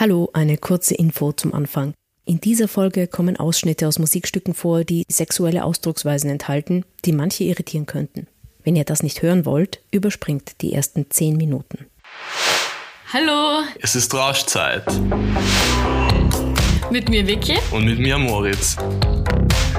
Hallo, 0.00 0.30
eine 0.32 0.58
kurze 0.58 0.94
Info 0.94 1.32
zum 1.32 1.52
Anfang. 1.52 1.92
In 2.24 2.40
dieser 2.40 2.68
Folge 2.68 3.08
kommen 3.08 3.36
Ausschnitte 3.36 3.88
aus 3.88 3.98
Musikstücken 3.98 4.54
vor, 4.54 4.84
die 4.84 5.04
sexuelle 5.08 5.64
Ausdrucksweisen 5.64 6.30
enthalten, 6.30 6.84
die 7.04 7.10
manche 7.10 7.42
irritieren 7.42 7.86
könnten. 7.86 8.28
Wenn 8.62 8.76
ihr 8.76 8.84
das 8.84 9.02
nicht 9.02 9.22
hören 9.22 9.44
wollt, 9.44 9.80
überspringt 9.90 10.60
die 10.60 10.72
ersten 10.72 11.10
zehn 11.10 11.36
Minuten. 11.36 11.86
Hallo! 13.12 13.64
Es 13.80 13.96
ist 13.96 14.14
Rauschzeit. 14.14 14.84
Mit 16.92 17.08
mir 17.08 17.26
Vicky. 17.26 17.58
Und 17.72 17.84
mit 17.84 17.98
mir 17.98 18.18
Moritz. 18.18 18.76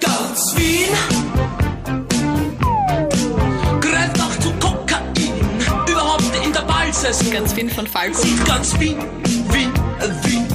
Ganz 0.00 0.54
Wien 0.56 0.88
greift 3.80 4.16
nach 4.18 4.38
zu 4.38 4.52
Kokain, 4.60 5.32
überhaupt 5.88 6.24
in 6.44 6.52
der 6.52 6.60
Balzes. 6.62 7.30
Ganz 7.30 7.56
Wien 7.56 7.70
von 7.70 7.86
Falco. 7.86 8.20
Sieht 8.20 8.44
ganz 8.44 8.78
Wien, 8.78 8.98
Wien, 9.50 9.72
Wien. 10.24 10.46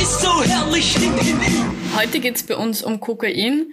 Ist 0.00 0.20
so 0.20 0.42
herrlich 0.44 0.94
in, 0.96 1.18
in. 1.18 1.96
Heute 1.96 2.20
geht's 2.20 2.44
bei 2.44 2.56
uns 2.56 2.82
um 2.82 3.00
Kokain. 3.00 3.72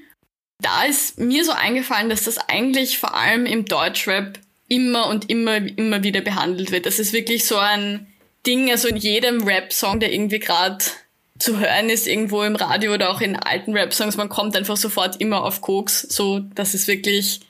Da 0.59 0.85
ist 0.85 1.19
mir 1.19 1.45
so 1.45 1.51
eingefallen, 1.51 2.09
dass 2.09 2.23
das 2.23 2.37
eigentlich 2.49 2.97
vor 2.97 3.13
allem 3.15 3.45
im 3.45 3.65
Deutschrap 3.65 4.39
immer 4.67 5.07
und 5.09 5.29
immer, 5.29 5.57
immer 5.57 6.03
wieder 6.03 6.21
behandelt 6.21 6.71
wird. 6.71 6.87
Das 6.87 6.97
ist 6.97 7.13
wirklich 7.13 7.45
so 7.45 7.57
ein 7.57 8.07
Ding, 8.47 8.71
also 8.71 8.87
in 8.87 8.97
jedem 8.97 9.43
Rap-Song, 9.43 9.99
der 9.99 10.11
irgendwie 10.11 10.39
gerade 10.39 10.83
zu 11.43 11.59
hören 11.59 11.89
ist, 11.89 12.07
irgendwo 12.07 12.43
im 12.43 12.55
Radio 12.55 12.93
oder 12.93 13.09
auch 13.09 13.19
in 13.19 13.35
alten 13.35 13.73
Rap-Songs, 13.73 14.15
man 14.15 14.29
kommt 14.29 14.55
einfach 14.55 14.77
sofort 14.77 15.19
immer 15.19 15.43
auf 15.43 15.59
Koks. 15.61 16.01
So, 16.01 16.39
das 16.39 16.73
ist 16.73 16.87
wirklich 16.87 17.41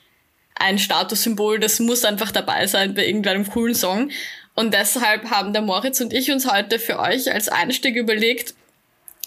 ein 0.56 0.78
Statussymbol, 0.78 1.60
das 1.60 1.78
muss 1.78 2.04
einfach 2.04 2.32
dabei 2.32 2.66
sein 2.66 2.94
bei 2.94 3.06
irgendeinem 3.06 3.48
coolen 3.48 3.74
Song. 3.74 4.10
Und 4.54 4.74
deshalb 4.74 5.30
haben 5.30 5.52
der 5.52 5.62
Moritz 5.62 6.00
und 6.00 6.12
ich 6.12 6.32
uns 6.32 6.50
heute 6.50 6.78
für 6.80 6.98
euch 6.98 7.32
als 7.32 7.48
Einstieg 7.48 7.94
überlegt, 7.94 8.54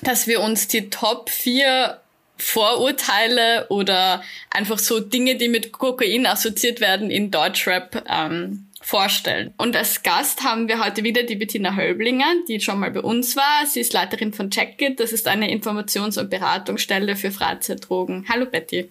dass 0.01 0.27
wir 0.27 0.41
uns 0.41 0.67
die 0.67 0.89
Top 0.89 1.29
4 1.29 1.99
Vorurteile 2.37 3.67
oder 3.69 4.21
einfach 4.51 4.79
so 4.79 4.99
Dinge, 4.99 5.37
die 5.37 5.49
mit 5.49 5.71
Kokain 5.71 6.25
assoziiert 6.25 6.81
werden 6.81 7.09
in 7.09 7.31
Deutschrap 7.31 8.03
ähm, 8.07 8.66
vorstellen. 8.87 9.53
Und 9.57 9.75
als 9.75 10.01
Gast 10.01 10.43
haben 10.45 10.69
wir 10.69 10.83
heute 10.83 11.03
wieder 11.03 11.23
die 11.23 11.35
Bettina 11.35 11.75
Hölblinger, 11.75 12.33
die 12.47 12.61
schon 12.61 12.79
mal 12.79 12.89
bei 12.89 13.01
uns 13.01 13.35
war. 13.35 13.65
Sie 13.65 13.81
ist 13.81 13.91
Leiterin 13.91 14.31
von 14.31 14.49
Checkit. 14.49 15.01
Das 15.01 15.11
ist 15.11 15.27
eine 15.27 15.53
Informations- 15.53 16.17
und 16.17 16.29
Beratungsstelle 16.29 17.17
für 17.17 17.31
Freizeitdrogen. 17.31 18.25
Hallo 18.29 18.45
Betty. 18.45 18.89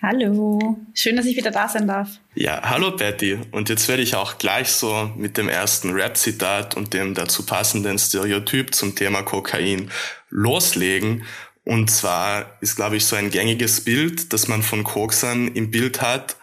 Hallo, 0.00 0.78
schön, 0.94 1.16
dass 1.16 1.26
ich 1.26 1.36
wieder 1.36 1.50
da 1.50 1.68
sein 1.68 1.88
darf. 1.88 2.20
Ja, 2.36 2.62
hallo 2.62 2.92
Betty. 2.92 3.40
Und 3.50 3.68
jetzt 3.68 3.88
werde 3.88 4.02
ich 4.02 4.14
auch 4.14 4.38
gleich 4.38 4.68
so 4.68 5.10
mit 5.16 5.36
dem 5.36 5.48
ersten 5.48 5.90
Rap-Zitat 5.90 6.76
und 6.76 6.94
dem 6.94 7.14
dazu 7.14 7.44
passenden 7.44 7.98
Stereotyp 7.98 8.76
zum 8.76 8.94
Thema 8.94 9.22
Kokain 9.22 9.90
loslegen. 10.30 11.24
Und 11.64 11.90
zwar 11.90 12.56
ist, 12.60 12.76
glaube 12.76 12.98
ich, 12.98 13.04
so 13.04 13.16
ein 13.16 13.30
gängiges 13.30 13.82
Bild, 13.82 14.32
das 14.32 14.46
man 14.46 14.62
von 14.62 14.84
Koksern 14.84 15.48
im 15.48 15.72
Bild 15.72 16.00
hat, 16.00 16.36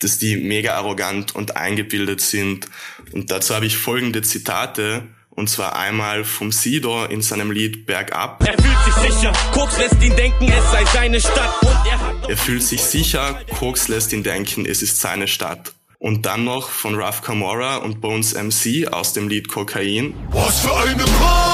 dass 0.00 0.18
die 0.18 0.36
mega 0.36 0.74
arrogant 0.74 1.34
und 1.34 1.56
eingebildet 1.56 2.20
sind. 2.20 2.66
Und 3.12 3.30
dazu 3.30 3.54
habe 3.54 3.66
ich 3.66 3.76
folgende 3.76 4.22
Zitate. 4.22 5.06
Und 5.30 5.48
zwar 5.48 5.76
einmal 5.76 6.24
vom 6.24 6.52
Sido 6.52 7.04
in 7.04 7.22
seinem 7.22 7.50
Lied 7.50 7.86
Bergab. 7.86 8.44
Er 8.46 8.60
fühlt 8.60 8.84
sich 8.84 9.12
sicher, 9.12 9.32
Koks 9.52 9.78
lässt 9.78 10.02
ihn 10.02 10.16
denken, 10.16 10.52
es 10.52 10.70
sei 10.70 10.84
seine 10.92 11.20
Stadt. 11.20 11.62
Und 11.62 11.68
er 11.68 12.00
hat 12.00 12.28
Er 12.28 12.36
fühlt 12.36 12.62
sich 12.62 12.82
sicher, 12.82 13.40
Koks 13.58 13.88
lässt 13.88 14.12
ihn 14.12 14.22
denken, 14.22 14.66
es 14.66 14.82
ist 14.82 15.00
seine 15.00 15.28
Stadt. 15.28 15.72
Und 15.98 16.26
dann 16.26 16.44
noch 16.44 16.68
von 16.68 16.94
Raf 16.94 17.22
Camora 17.22 17.76
und 17.76 18.00
Bones 18.00 18.34
MC 18.34 18.88
aus 18.92 19.12
dem 19.12 19.28
Lied 19.28 19.48
Kokain. 19.48 20.14
Was 20.30 20.60
für 20.60 20.74
eine 20.76 21.04
Party! 21.04 21.49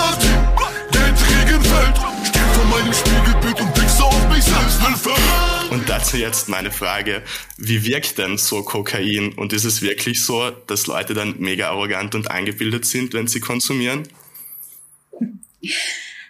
Jetzt 6.16 6.48
meine 6.48 6.70
Frage, 6.70 7.22
wie 7.56 7.84
wirkt 7.84 8.18
denn 8.18 8.38
so 8.38 8.62
Kokain? 8.62 9.32
Und 9.32 9.52
ist 9.52 9.64
es 9.64 9.82
wirklich 9.82 10.22
so, 10.22 10.50
dass 10.50 10.86
Leute 10.86 11.14
dann 11.14 11.36
mega 11.38 11.70
arrogant 11.70 12.14
und 12.14 12.30
eingebildet 12.30 12.84
sind, 12.84 13.14
wenn 13.14 13.26
sie 13.26 13.40
konsumieren? 13.40 14.08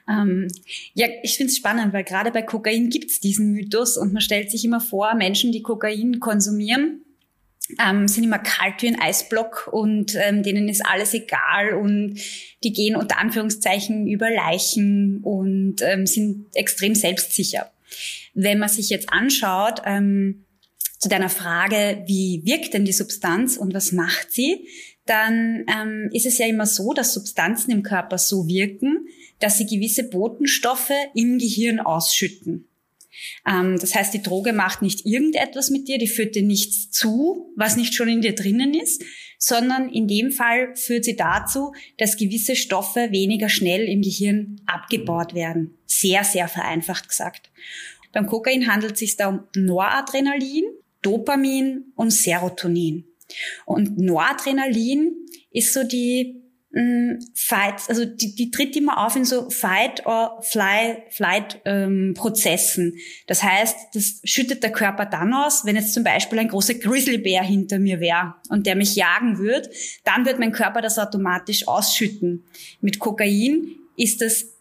Ähm, 0.09 0.49
ja, 0.95 1.09
ich 1.23 1.37
finde 1.37 1.51
es 1.51 1.57
spannend, 1.57 1.93
weil 1.93 2.05
gerade 2.05 2.31
bei 2.31 2.43
Kokain 2.43 2.91
gibt 2.91 3.11
es 3.11 3.21
diesen 3.21 3.53
Mythos 3.53 3.97
und 3.97 4.13
man 4.13 4.23
stellt 4.23 4.51
sich 4.51 4.65
immer 4.65 4.81
vor, 4.81 5.15
Menschen, 5.15 5.51
die 5.51 5.63
Kokain 5.63 6.21
konsumieren, 6.21 7.01
ähm, 7.85 8.07
sind 8.07 8.25
immer 8.25 8.39
kalt 8.39 8.83
wie 8.83 8.89
ein 8.89 9.01
Eisblock 9.01 9.69
und 9.73 10.15
ähm, 10.15 10.43
denen 10.43 10.69
ist 10.69 10.85
alles 10.87 11.13
egal 11.15 11.75
und 11.75 12.21
die 12.63 12.73
gehen 12.73 12.97
unter 12.97 13.19
Anführungszeichen 13.19 14.07
über 14.07 14.31
Leichen 14.31 15.21
und 15.23 15.77
ähm, 15.83 16.07
sind 16.07 16.47
extrem 16.55 16.95
selbstsicher. 16.95 17.71
Wenn 18.37 18.59
man 18.59 18.69
sich 18.69 18.91
jetzt 18.91 19.13
anschaut, 19.13 19.83
ähm, 19.85 20.45
zu 20.99 21.09
deiner 21.09 21.29
Frage, 21.29 22.05
wie 22.07 22.43
wirkt 22.45 22.75
denn 22.75 22.85
die 22.85 22.93
Substanz 22.93 23.57
und 23.57 23.75
was 23.75 23.93
macht 23.93 24.33
sie, 24.33 24.69
dann 25.07 25.65
ähm, 25.69 26.11
ist 26.13 26.27
es 26.27 26.39
ja 26.39 26.47
immer 26.47 26.67
so, 26.67 26.93
dass 26.93 27.15
Substanzen 27.15 27.71
im 27.71 27.83
Körper 27.83 28.19
so 28.19 28.47
wirken, 28.47 29.07
dass 29.39 29.59
sie 29.59 29.67
gewisse 29.67 30.09
Botenstoffe 30.09 30.93
im 31.15 31.39
Gehirn 31.39 31.81
ausschütten. 31.81 32.69
Ähm, 33.47 33.79
das 33.81 33.95
heißt, 33.95 34.15
die 34.15 34.23
Droge 34.23 34.53
macht 34.53 34.83
nicht 34.83 35.07
irgendetwas 35.07 35.71
mit 35.71 35.89
dir, 35.89 35.99
die 35.99 36.09
führt 36.09 36.35
dir 36.35 36.43
nichts 36.43 36.91
zu, 36.91 37.53
was 37.57 37.77
nicht 37.77 37.95
schon 37.95 38.09
in 38.09 38.21
dir 38.21 38.35
drinnen 38.35 38.75
ist, 38.75 39.03
sondern 39.39 39.91
in 39.91 40.09
dem 40.09 40.31
Fall 40.31 40.75
führt 40.75 41.05
sie 41.05 41.17
dazu, 41.17 41.73
dass 41.99 42.17
gewisse 42.17 42.57
Stoffe 42.57 43.09
weniger 43.11 43.49
schnell 43.49 43.83
im 43.89 44.03
Gehirn 44.03 44.61
abgebaut 44.67 45.35
werden. 45.35 45.79
Sehr, 45.87 46.25
sehr 46.25 46.49
vereinfacht 46.49 47.09
gesagt. 47.09 47.51
Beim 48.17 48.27
Kokain 48.27 48.67
handelt 48.67 48.95
es 48.95 49.01
sich 49.01 49.19
da 49.19 49.29
um 49.29 49.41
Noradrenalin, 49.55 50.65
Dopamin 51.03 51.93
und 51.97 52.11
Serotonin. 52.11 53.05
Und 53.67 53.99
Noradrenalin 53.99 55.15
ist 55.51 55.75
so 55.75 55.85
die 55.85 56.43
mh, 56.71 57.19
Fight, 57.35 57.75
also 57.89 58.07
die, 58.07 58.35
die 58.35 58.51
tritt 58.51 58.75
immer 58.75 59.05
auf 59.05 59.17
in 59.17 59.27
so 59.27 59.51
Fight 59.51 60.07
or 60.07 60.41
Fly, 60.41 61.03
Flight 61.11 61.61
ähm, 61.67 62.15
Prozessen. 62.17 62.95
Das 63.27 63.43
heißt, 63.43 63.77
das 63.93 64.23
schüttet 64.25 64.63
der 64.63 64.73
Körper 64.73 65.05
dann 65.05 65.35
aus, 65.35 65.67
wenn 65.67 65.77
jetzt 65.77 65.93
zum 65.93 66.03
Beispiel 66.03 66.39
ein 66.39 66.49
großer 66.49 66.77
Grizzlybär 66.77 67.43
hinter 67.43 67.79
mir 67.79 68.01
wäre 68.01 68.37
und 68.49 68.67
der 68.67 68.77
mich 68.77 68.97
jagen 68.97 69.37
wird, 69.37 69.69
dann 70.05 70.25
wird 70.25 70.39
mein 70.39 70.53
Körper 70.53 70.81
das 70.81 70.99
automatisch 70.99 71.69
ausschütten. 71.69 72.45
Mit 72.81 72.99
Kokain 72.99 73.77
ist 73.95 74.23
das 74.23 74.56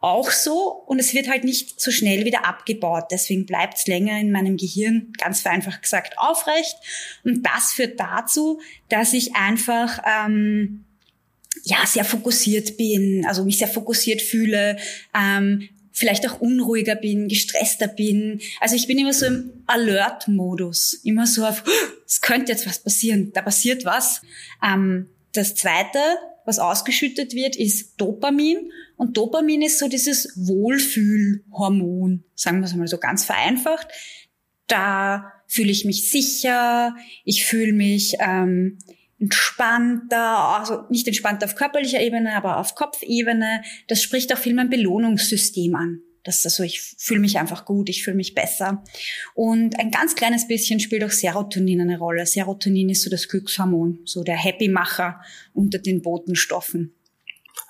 auch 0.00 0.30
so 0.30 0.84
und 0.86 1.00
es 1.00 1.12
wird 1.12 1.28
halt 1.28 1.44
nicht 1.44 1.80
so 1.80 1.90
schnell 1.90 2.24
wieder 2.24 2.46
abgebaut. 2.46 3.06
Deswegen 3.10 3.46
bleibt 3.46 3.78
es 3.78 3.86
länger 3.86 4.18
in 4.20 4.30
meinem 4.30 4.56
Gehirn, 4.56 5.12
ganz 5.18 5.40
vereinfacht 5.40 5.82
gesagt, 5.82 6.18
aufrecht. 6.18 6.76
Und 7.24 7.42
das 7.44 7.72
führt 7.72 7.98
dazu, 7.98 8.60
dass 8.88 9.12
ich 9.12 9.34
einfach 9.34 10.00
ähm, 10.06 10.84
ja 11.64 11.84
sehr 11.84 12.04
fokussiert 12.04 12.76
bin, 12.76 13.26
also 13.26 13.44
mich 13.44 13.58
sehr 13.58 13.68
fokussiert 13.68 14.22
fühle, 14.22 14.76
ähm, 15.16 15.68
vielleicht 15.92 16.28
auch 16.28 16.40
unruhiger 16.40 16.94
bin, 16.94 17.26
gestresster 17.26 17.88
bin. 17.88 18.40
Also 18.60 18.76
ich 18.76 18.86
bin 18.86 18.98
immer 18.98 19.12
so 19.12 19.26
im 19.26 19.50
Alert-Modus, 19.66 20.94
immer 21.02 21.26
so 21.26 21.44
auf, 21.44 21.64
es 22.06 22.20
könnte 22.20 22.52
jetzt 22.52 22.68
was 22.68 22.78
passieren, 22.78 23.32
da 23.32 23.42
passiert 23.42 23.84
was. 23.84 24.22
Ähm, 24.64 25.08
das 25.32 25.56
Zweite, 25.56 25.98
was 26.44 26.60
ausgeschüttet 26.60 27.34
wird, 27.34 27.56
ist 27.56 28.00
Dopamin. 28.00 28.70
Und 28.98 29.16
Dopamin 29.16 29.62
ist 29.62 29.78
so 29.78 29.88
dieses 29.88 30.32
Wohlfühlhormon, 30.36 32.24
sagen 32.34 32.58
wir 32.58 32.66
es 32.66 32.74
mal 32.74 32.88
so 32.88 32.98
ganz 32.98 33.24
vereinfacht. 33.24 33.86
Da 34.66 35.32
fühle 35.46 35.70
ich 35.70 35.84
mich 35.84 36.10
sicher, 36.10 36.94
ich 37.24 37.46
fühle 37.46 37.72
mich 37.72 38.16
ähm, 38.18 38.78
entspannter, 39.20 40.58
also 40.58 40.82
nicht 40.90 41.06
entspannt 41.06 41.44
auf 41.44 41.54
körperlicher 41.54 42.00
Ebene, 42.00 42.34
aber 42.34 42.58
auf 42.58 42.74
Kopfebene. 42.74 43.62
Das 43.86 44.02
spricht 44.02 44.32
auch 44.34 44.38
viel 44.38 44.54
mein 44.54 44.68
Belohnungssystem 44.68 45.76
an. 45.76 46.02
Das 46.24 46.38
ist 46.38 46.46
also, 46.46 46.64
ich 46.64 46.80
fühle 46.98 47.20
mich 47.20 47.38
einfach 47.38 47.64
gut, 47.64 47.88
ich 47.88 48.02
fühle 48.02 48.16
mich 48.16 48.34
besser. 48.34 48.82
Und 49.34 49.78
ein 49.78 49.92
ganz 49.92 50.16
kleines 50.16 50.48
bisschen 50.48 50.80
spielt 50.80 51.04
auch 51.04 51.10
Serotonin 51.10 51.80
eine 51.80 51.98
Rolle. 51.98 52.26
Serotonin 52.26 52.90
ist 52.90 53.02
so 53.02 53.10
das 53.10 53.28
Glückshormon, 53.28 54.00
so 54.04 54.24
der 54.24 54.36
Happy-Macher 54.36 55.22
unter 55.54 55.78
den 55.78 56.02
Botenstoffen. 56.02 56.97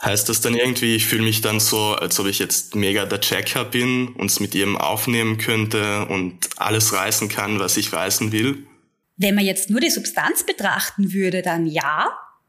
Heißt 0.01 0.29
das 0.29 0.41
dann 0.41 0.55
irgendwie, 0.55 0.95
ich 0.95 1.07
fühle 1.07 1.25
mich 1.25 1.41
dann 1.41 1.59
so, 1.59 1.95
als 1.95 2.21
ob 2.21 2.27
ich 2.27 2.39
jetzt 2.39 2.77
mega 2.77 3.05
der 3.05 3.21
Checker 3.21 3.65
bin 3.65 4.09
und 4.15 4.31
es 4.31 4.39
mit 4.39 4.55
jedem 4.55 4.77
aufnehmen 4.77 5.39
könnte 5.39 6.07
und 6.07 6.51
alles 6.57 6.93
reißen 6.93 7.29
kann, 7.29 7.59
was 7.59 7.77
ich 7.77 7.93
reißen 7.93 8.31
will? 8.31 8.65
Wenn 9.17 9.35
man 9.35 9.45
jetzt 9.45 9.71
nur 9.71 9.81
die 9.81 9.91
Substanz 9.91 10.45
betrachten 10.47 11.13
würde, 11.13 11.43
dann 11.43 11.67
ja, 11.67 12.09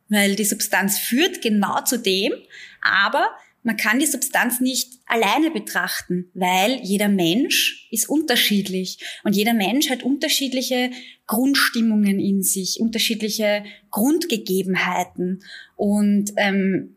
weil 0.09 0.35
die 0.35 0.45
Substanz 0.45 0.99
führt 0.99 1.41
genau 1.41 1.81
zu 1.83 1.97
dem, 1.97 2.33
aber 2.81 3.27
man 3.63 3.77
kann 3.77 3.99
die 3.99 4.05
Substanz 4.05 4.61
nicht 4.61 4.99
alleine 5.07 5.51
betrachten, 5.51 6.29
weil 6.33 6.79
jeder 6.83 7.09
Mensch 7.09 7.87
ist 7.91 8.07
unterschiedlich 8.07 8.99
und 9.23 9.35
jeder 9.35 9.53
Mensch 9.53 9.89
hat 9.89 10.03
unterschiedliche 10.03 10.91
Grundstimmungen 11.25 12.19
in 12.19 12.41
sich, 12.41 12.77
unterschiedliche 12.79 13.63
Grundgegebenheiten 13.89 15.43
und 15.75 16.31
ähm, 16.37 16.95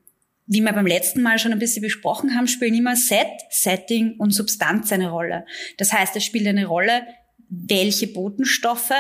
wie 0.53 0.61
wir 0.61 0.73
beim 0.73 0.87
letzten 0.87 1.23
Mal 1.23 1.39
schon 1.39 1.53
ein 1.53 1.59
bisschen 1.59 1.83
besprochen 1.83 2.35
haben, 2.35 2.47
spielen 2.47 2.75
immer 2.75 2.95
Set, 2.95 3.27
Setting 3.51 4.17
und 4.19 4.33
Substanz 4.33 4.93
eine 4.93 5.11
Rolle. 5.11 5.47
Das 5.79 5.93
heißt, 5.93 6.15
es 6.17 6.25
spielt 6.25 6.47
eine 6.47 6.67
Rolle, 6.67 7.07
welche 7.49 8.07
Botenstoffe 8.07 8.93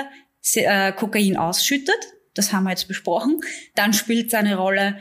äh, 0.55 0.93
Kokain 0.93 1.37
ausschüttet. 1.37 1.99
Das 2.35 2.53
haben 2.53 2.65
wir 2.65 2.71
jetzt 2.71 2.89
besprochen. 2.89 3.41
Dann 3.75 3.93
spielt 3.93 4.29
es 4.29 4.35
eine 4.35 4.57
Rolle, 4.57 4.97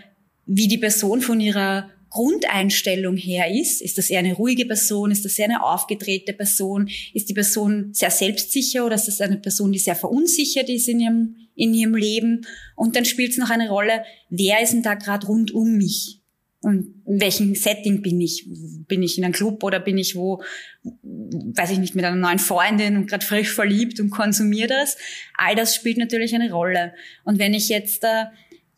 wie 0.46 0.68
die 0.68 0.78
Person 0.78 1.22
von 1.22 1.40
ihrer 1.40 1.90
Grundeinstellung 2.10 3.16
her 3.16 3.50
ist. 3.50 3.82
Ist 3.82 3.98
das 3.98 4.10
eher 4.10 4.20
eine 4.20 4.34
ruhige 4.34 4.66
Person? 4.66 5.12
Ist 5.12 5.24
das 5.24 5.40
eher 5.40 5.46
eine 5.46 5.64
aufgedrehte 5.64 6.34
Person? 6.34 6.90
Ist 7.14 7.30
die 7.30 7.34
Person 7.34 7.94
sehr 7.94 8.12
selbstsicher 8.12 8.86
oder 8.86 8.96
ist 8.96 9.08
das 9.08 9.22
eine 9.22 9.38
Person, 9.38 9.72
die 9.72 9.80
sehr 9.80 9.96
verunsichert 9.96 10.68
ist 10.68 10.90
in 10.90 11.00
ihrem, 11.00 11.36
in 11.56 11.74
ihrem 11.74 11.96
Leben? 11.96 12.46
Und 12.76 12.98
dann 12.98 13.06
spielt 13.06 13.32
es 13.32 13.38
noch 13.38 13.50
eine 13.50 13.70
Rolle, 13.70 14.04
wer 14.30 14.62
ist 14.62 14.74
denn 14.74 14.84
da 14.84 14.96
gerade 14.96 15.28
rund 15.28 15.52
um 15.54 15.78
mich? 15.78 16.21
Und 16.62 16.94
in 17.08 17.20
welchem 17.20 17.56
Setting 17.56 18.02
bin 18.02 18.22
ich? 18.22 18.46
Bin 18.88 19.02
ich 19.02 19.18
in 19.18 19.24
einem 19.24 19.34
Club 19.34 19.64
oder 19.64 19.80
bin 19.80 19.98
ich 19.98 20.16
wo, 20.16 20.44
weiß 20.84 21.72
ich 21.72 21.80
nicht, 21.80 21.96
mit 21.96 22.06
einer 22.06 22.16
neuen 22.16 22.40
Freundin 22.40 22.98
und 22.98 23.08
gerade 23.08 23.26
frisch 23.26 23.52
verliebt 23.52 24.00
und 24.00 24.12
konsumiere 24.12 24.68
das? 24.68 24.96
All 25.36 25.56
das 25.56 25.76
spielt 25.76 25.98
natürlich 25.98 26.36
eine 26.36 26.52
Rolle. 26.52 26.94
Und 27.24 27.40
wenn 27.40 27.56
ich 27.56 27.70
jetzt 27.70 28.04
äh, 28.04 28.26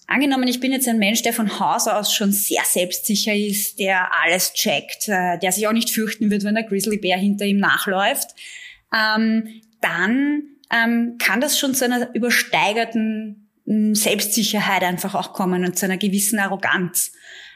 Angenommen, 0.06 0.48
ich 0.48 0.60
bin 0.60 0.74
jetzt 0.74 0.88
ein 0.88 1.00
Mensch, 1.00 1.22
der 1.22 1.34
von 1.34 1.60
Haus 1.60 1.88
aus 1.88 2.14
schon 2.14 2.34
sehr 2.34 2.64
selbstsicher 2.66 3.34
ist, 3.34 3.80
der 3.80 4.12
alles 4.22 4.54
checkt, 4.54 5.08
äh, 5.08 5.40
der 5.40 5.52
sich 5.52 5.66
auch 5.68 5.72
nicht 5.72 5.90
fürchten 5.90 6.30
wird, 6.30 6.44
wenn 6.44 6.56
der 6.56 6.66
Grizzlybär 6.66 7.18
hinter 7.18 7.46
ihm 7.46 7.58
nachläuft, 7.58 8.30
ähm, 8.94 9.62
dann 9.80 10.44
ähm, 10.72 11.16
kann 11.20 11.40
das 11.40 11.58
schon 11.58 11.74
zu 11.74 11.86
einer 11.86 12.14
übersteigerten 12.14 13.50
hm, 13.66 13.96
Selbstsicherheit 13.96 14.84
einfach 14.84 15.16
auch 15.16 15.34
kommen 15.34 15.64
und 15.64 15.78
zu 15.78 15.86
einer 15.86 15.98
gewissen 15.98 16.38
Arroganz. 16.38 17.14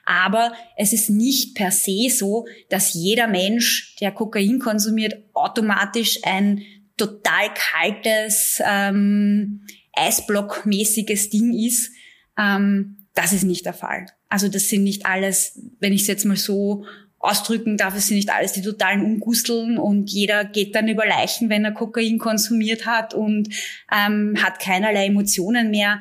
Aber 0.07 0.53
es 0.77 0.93
ist 0.93 1.09
nicht 1.09 1.53
per 1.53 1.69
se 1.69 2.09
so, 2.09 2.45
dass 2.69 2.93
jeder 2.93 3.27
Mensch, 3.27 3.97
der 3.99 4.13
Kokain 4.13 4.57
konsumiert, 4.57 5.15
automatisch 5.33 6.19
ein 6.23 6.61
total 6.95 7.53
kaltes, 7.53 8.61
ähm, 8.65 9.65
Eisblockmäßiges 9.91 11.29
Ding 11.29 11.53
ist. 11.53 11.91
Ähm, 12.37 13.05
das 13.15 13.33
ist 13.33 13.43
nicht 13.43 13.65
der 13.65 13.73
Fall. 13.73 14.05
Also 14.29 14.47
das 14.47 14.69
sind 14.69 14.83
nicht 14.83 15.05
alles, 15.05 15.59
wenn 15.79 15.91
ich 15.91 16.01
es 16.01 16.07
jetzt 16.07 16.23
mal 16.23 16.37
so 16.37 16.85
ausdrücken 17.19 17.75
darf, 17.75 17.95
es 17.95 18.07
sind 18.07 18.15
nicht 18.15 18.29
alles 18.29 18.53
die 18.53 18.61
totalen 18.61 19.03
Ungusteln 19.03 19.77
und 19.77 20.09
jeder 20.09 20.45
geht 20.45 20.73
dann 20.73 20.87
über 20.87 21.05
Leichen, 21.05 21.49
wenn 21.49 21.65
er 21.65 21.73
Kokain 21.73 22.17
konsumiert 22.17 22.85
hat 22.85 23.13
und 23.13 23.49
ähm, 23.91 24.35
hat 24.41 24.59
keinerlei 24.59 25.07
Emotionen 25.07 25.69
mehr. 25.69 25.99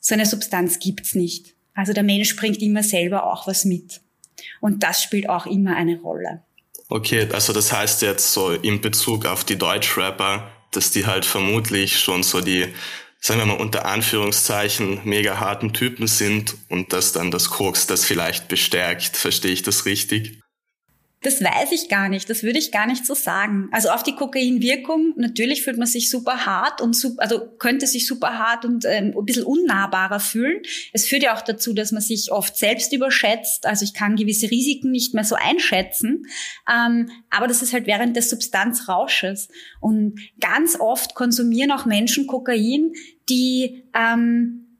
So 0.00 0.14
eine 0.14 0.26
Substanz 0.26 0.80
gibt's 0.80 1.14
nicht. 1.14 1.51
Also 1.74 1.92
der 1.92 2.02
Mensch 2.02 2.36
bringt 2.36 2.60
immer 2.60 2.82
selber 2.82 3.32
auch 3.32 3.46
was 3.46 3.64
mit. 3.64 4.00
Und 4.60 4.82
das 4.82 5.02
spielt 5.02 5.28
auch 5.28 5.46
immer 5.46 5.76
eine 5.76 6.00
Rolle. 6.00 6.42
Okay, 6.88 7.26
also 7.32 7.52
das 7.52 7.72
heißt 7.72 8.02
jetzt 8.02 8.32
so 8.32 8.50
in 8.50 8.80
Bezug 8.80 9.24
auf 9.24 9.44
die 9.44 9.56
Deutschrapper, 9.56 10.50
dass 10.72 10.90
die 10.90 11.06
halt 11.06 11.24
vermutlich 11.24 11.98
schon 11.98 12.22
so 12.22 12.40
die, 12.40 12.66
sagen 13.20 13.40
wir 13.40 13.46
mal 13.46 13.56
unter 13.56 13.86
Anführungszeichen, 13.86 15.00
mega 15.04 15.40
harten 15.40 15.72
Typen 15.72 16.06
sind 16.06 16.54
und 16.68 16.92
dass 16.92 17.12
dann 17.12 17.30
das 17.30 17.48
Koks 17.48 17.86
das 17.86 18.04
vielleicht 18.04 18.48
bestärkt. 18.48 19.16
Verstehe 19.16 19.52
ich 19.52 19.62
das 19.62 19.86
richtig? 19.86 20.41
Das 21.22 21.40
weiß 21.40 21.70
ich 21.70 21.88
gar 21.88 22.08
nicht. 22.08 22.28
Das 22.28 22.42
würde 22.42 22.58
ich 22.58 22.72
gar 22.72 22.86
nicht 22.86 23.06
so 23.06 23.14
sagen. 23.14 23.68
Also 23.70 23.90
auf 23.90 24.02
die 24.02 24.16
Kokainwirkung, 24.16 25.14
natürlich 25.16 25.62
fühlt 25.62 25.78
man 25.78 25.86
sich 25.86 26.10
super 26.10 26.46
hart 26.46 26.80
und 26.80 26.96
super, 26.96 27.22
also 27.22 27.46
könnte 27.58 27.86
sich 27.86 28.08
super 28.08 28.38
hart 28.38 28.64
und 28.64 28.84
ähm, 28.84 29.14
ein 29.16 29.24
bisschen 29.24 29.44
unnahbarer 29.44 30.18
fühlen. 30.18 30.62
Es 30.92 31.06
führt 31.06 31.22
ja 31.22 31.36
auch 31.36 31.42
dazu, 31.42 31.74
dass 31.74 31.92
man 31.92 32.02
sich 32.02 32.32
oft 32.32 32.56
selbst 32.56 32.92
überschätzt. 32.92 33.66
Also 33.66 33.84
ich 33.84 33.94
kann 33.94 34.16
gewisse 34.16 34.50
Risiken 34.50 34.90
nicht 34.90 35.14
mehr 35.14 35.24
so 35.24 35.36
einschätzen. 35.36 36.26
Ähm, 36.68 37.08
aber 37.30 37.46
das 37.46 37.62
ist 37.62 37.72
halt 37.72 37.86
während 37.86 38.16
des 38.16 38.28
Substanzrausches. 38.28 39.48
Und 39.80 40.18
ganz 40.40 40.78
oft 40.78 41.14
konsumieren 41.14 41.70
auch 41.70 41.86
Menschen 41.86 42.26
Kokain, 42.26 42.92
die 43.28 43.84
ähm, 43.94 44.71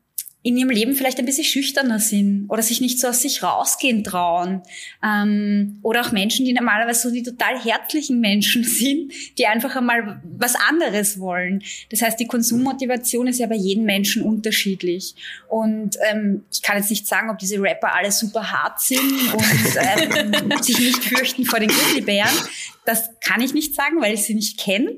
in 0.45 0.57
ihrem 0.57 0.71
Leben 0.71 0.95
vielleicht 0.95 1.19
ein 1.19 1.25
bisschen 1.25 1.45
schüchterner 1.45 2.01
sind 2.01 2.47
oder 2.49 2.63
sich 2.63 2.81
nicht 2.81 2.99
so 2.99 3.09
aus 3.09 3.23
sich 3.23 3.45
rausgehen 3.45 4.03
trauen. 4.03 4.63
Ähm, 5.05 5.79
oder 5.83 6.01
auch 6.01 6.11
Menschen, 6.11 6.45
die 6.45 6.53
normalerweise 6.53 7.09
so 7.09 7.15
die 7.15 7.23
total 7.23 7.63
herzlichen 7.63 8.21
Menschen 8.21 8.65
sind, 8.65 9.13
die 9.39 9.47
einfach 9.47 9.77
einmal 9.77 10.21
was 10.25 10.57
anderes 10.57 11.21
wollen. 11.21 11.63
Das 11.91 12.03
heißt, 12.03 12.19
die 12.19 12.27
Konsummotivation 12.27 13.29
ist 13.29 13.39
ja 13.39 13.47
bei 13.47 13.55
jedem 13.55 13.85
Menschen 13.85 14.23
unterschiedlich. 14.23 15.15
Und 15.49 15.97
ähm, 16.11 16.45
ich 16.51 16.61
kann 16.61 16.77
jetzt 16.77 16.91
nicht 16.91 17.07
sagen, 17.07 17.31
ob 17.31 17.39
diese 17.39 17.61
Rapper 17.63 17.95
alle 17.95 18.11
super 18.11 18.51
hart 18.51 18.81
sind 18.81 19.01
und 19.01 20.53
ähm, 20.53 20.63
sich 20.63 20.79
nicht 20.79 21.05
fürchten 21.05 21.45
vor 21.45 21.61
den 21.61 21.69
Grizzlybären. 21.69 22.35
Das 22.85 23.11
kann 23.21 23.41
ich 23.41 23.55
nicht 23.55 23.77
sagen, 23.77 24.01
weil 24.01 24.15
ich 24.15 24.25
sie 24.25 24.35
nicht 24.35 24.59
kenne. 24.59 24.93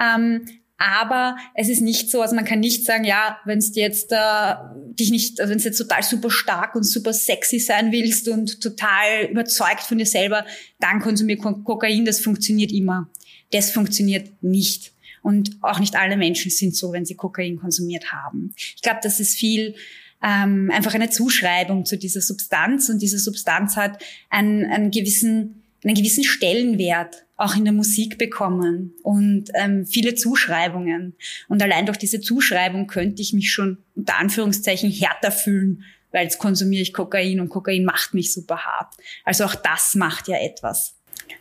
Ähm, 0.00 0.46
aber 0.78 1.36
es 1.54 1.68
ist 1.68 1.80
nicht 1.80 2.10
so, 2.10 2.20
also 2.20 2.34
man 2.34 2.44
kann 2.44 2.60
nicht 2.60 2.84
sagen, 2.84 3.04
ja, 3.04 3.38
wenn 3.44 3.60
du 3.60 3.66
jetzt 3.80 4.12
äh, 4.12 4.54
dich 4.98 5.10
nicht, 5.10 5.40
also 5.40 5.50
wenn 5.50 5.58
du 5.58 5.64
jetzt 5.64 5.78
total 5.78 6.02
super 6.02 6.30
stark 6.30 6.74
und 6.74 6.84
super 6.84 7.12
sexy 7.12 7.58
sein 7.58 7.92
willst 7.92 8.28
und 8.28 8.60
total 8.60 9.24
überzeugt 9.30 9.80
von 9.80 9.98
dir 9.98 10.06
selber, 10.06 10.44
dann 10.78 11.00
konsumier 11.00 11.38
Kokain, 11.38 12.04
das 12.04 12.20
funktioniert 12.20 12.72
immer. 12.72 13.08
Das 13.52 13.70
funktioniert 13.70 14.42
nicht. 14.42 14.92
Und 15.22 15.56
auch 15.62 15.80
nicht 15.80 15.96
alle 15.96 16.16
Menschen 16.16 16.50
sind 16.50 16.76
so, 16.76 16.92
wenn 16.92 17.06
sie 17.06 17.14
Kokain 17.14 17.56
konsumiert 17.56 18.12
haben. 18.12 18.54
Ich 18.56 18.82
glaube, 18.82 19.00
das 19.02 19.18
ist 19.18 19.36
viel 19.36 19.74
ähm, 20.22 20.70
einfach 20.72 20.94
eine 20.94 21.10
Zuschreibung 21.10 21.84
zu 21.84 21.96
dieser 21.96 22.20
Substanz 22.20 22.88
und 22.88 23.00
diese 23.00 23.18
Substanz 23.18 23.76
hat 23.76 24.02
einen, 24.30 24.64
einen 24.66 24.90
gewissen 24.90 25.62
einen 25.84 25.94
gewissen 25.94 26.24
Stellenwert 26.24 27.26
auch 27.36 27.54
in 27.54 27.64
der 27.64 27.72
Musik 27.72 28.18
bekommen 28.18 28.94
und 29.02 29.50
ähm, 29.54 29.86
viele 29.86 30.14
Zuschreibungen. 30.14 31.16
Und 31.48 31.62
allein 31.62 31.86
durch 31.86 31.98
diese 31.98 32.20
Zuschreibung 32.20 32.86
könnte 32.86 33.20
ich 33.20 33.32
mich 33.32 33.52
schon 33.52 33.78
unter 33.94 34.18
Anführungszeichen 34.18 34.90
härter 34.90 35.30
fühlen, 35.30 35.84
weil 36.12 36.24
jetzt 36.24 36.38
konsumiere 36.38 36.82
ich 36.82 36.94
Kokain 36.94 37.40
und 37.40 37.50
Kokain 37.50 37.84
macht 37.84 38.14
mich 38.14 38.32
super 38.32 38.64
hart. 38.64 38.94
Also 39.24 39.44
auch 39.44 39.54
das 39.54 39.94
macht 39.94 40.28
ja 40.28 40.38
etwas. 40.38 40.94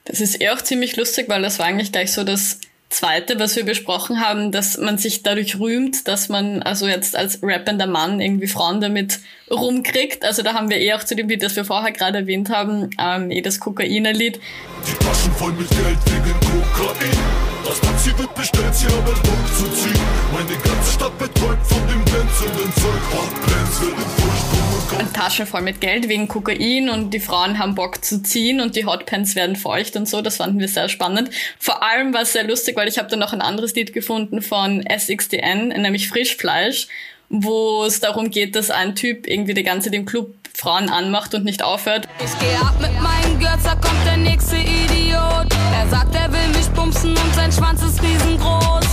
Das 0.04 0.20
ist 0.20 0.42
eh 0.42 0.50
auch 0.50 0.62
ziemlich 0.62 0.98
lustig, 0.98 1.30
weil 1.30 1.42
das 1.42 1.60
war 1.60 1.68
eigentlich 1.68 1.92
gleich 1.92 2.12
so 2.12 2.24
das 2.24 2.60
Zweite, 2.90 3.40
was 3.40 3.56
wir 3.56 3.66
besprochen 3.66 4.22
haben, 4.22 4.52
dass 4.52 4.78
man 4.78 4.98
sich 4.98 5.24
dadurch 5.24 5.60
rühmt, 5.60 6.08
dass 6.08 6.30
man 6.30 6.62
also 6.62 6.88
jetzt 6.88 7.16
als 7.16 7.40
rappender 7.42 7.88
Mann 7.88 8.22
irgendwie 8.22 8.48
Frauen 8.48 8.80
damit 8.80 9.20
rumkriegt. 9.52 10.24
Also 10.24 10.44
da 10.44 10.54
haben 10.54 10.70
wir 10.70 10.78
eh 10.78 10.94
auch 10.94 11.04
zu 11.04 11.16
dem 11.16 11.28
Lied, 11.28 11.44
das 11.44 11.56
wir 11.56 11.66
vorher 11.66 11.92
gerade 11.92 12.20
erwähnt 12.20 12.50
haben, 12.50 12.90
ähm, 13.00 13.32
eh 13.32 13.42
das 13.42 13.60
Kokainer-Lied. 13.60 14.40
Die 14.88 15.06
Taschen 15.06 15.32
voll 15.34 15.52
mit 15.54 15.70
Geld 15.70 15.98
wegen 16.06 16.40
Kokain. 16.74 17.45
Das 17.66 17.82
Taxi 17.82 18.18
wird 18.18 18.36
bestellt, 18.36 18.76
sie 18.76 18.86
haben 18.86 19.04
Bock 19.04 19.58
zu 19.58 19.68
ziehen. 19.72 20.00
Meine 20.32 20.56
ganze 20.62 20.92
Stadt 20.94 21.18
betäubt 21.18 21.66
von 21.66 21.88
dem 21.88 22.06
glänzenden 22.06 22.74
Zeug. 22.76 23.02
Hot 23.12 23.34
Pants 23.42 23.82
werden 23.82 24.06
feucht, 24.18 25.02
und 25.02 25.14
Taschen 25.14 25.48
voll 25.48 25.62
mit 25.62 25.82
Geld 25.82 26.08
wegen 26.08 26.28
Kokain 26.28 26.90
und 26.90 27.10
die 27.12 27.20
Frauen 27.20 27.58
haben 27.58 27.74
Bock 27.74 28.06
zu 28.06 28.22
ziehen 28.22 28.62
und 28.62 28.76
die 28.76 28.86
Hotpants 28.86 29.36
werden 29.36 29.56
feucht 29.56 29.96
und 29.96 30.08
so. 30.08 30.22
Das 30.22 30.38
fanden 30.38 30.60
wir 30.60 30.68
sehr 30.68 30.90
spannend. 30.90 31.32
Vor 31.58 31.82
allem 31.82 32.14
war 32.14 32.22
es 32.22 32.34
sehr 32.34 32.44
lustig, 32.44 32.78
weil 32.78 32.88
ich 32.88 33.00
habe 33.00 33.10
dann 33.10 33.20
noch 33.20 33.34
ein 33.34 33.42
anderes 33.42 33.74
Lied 33.74 33.94
gefunden 33.94 34.44
von 34.44 34.86
SXDN, 34.88 35.70
nämlich 35.70 36.08
Frischfleisch 36.08 36.88
wo 37.30 37.84
es 37.86 38.00
darum 38.00 38.30
geht, 38.30 38.56
dass 38.56 38.70
ein 38.70 38.96
Typ 38.96 39.28
irgendwie 39.28 39.56
die 39.56 39.64
ganze 39.64 39.90
Zeit 39.90 39.96
im 39.96 40.06
Club 40.06 40.36
Frauen 40.56 40.90
anmacht 40.90 41.34
und 41.34 41.44
nicht 41.44 41.64
aufhört. 41.64 42.08
Ich 42.24 42.40
geh 42.40 42.56
ab 42.56 42.76
mit 42.80 42.94
meinen 43.02 43.40
Girls, 43.40 43.64
da 43.64 43.76
kommt 43.76 44.06
der 44.06 44.18
nächste 44.18 44.56
Idiot. 44.56 45.48
Er 45.74 45.90
sagt, 45.90 46.16
er 46.16 46.32
will 46.32 46.48
mich 46.56 46.68
bumsen 46.70 47.12
und 47.12 47.36
sein 47.36 47.52
Schwanz 47.52 47.84
ist 47.84 48.02
riesengroß. 48.02 48.86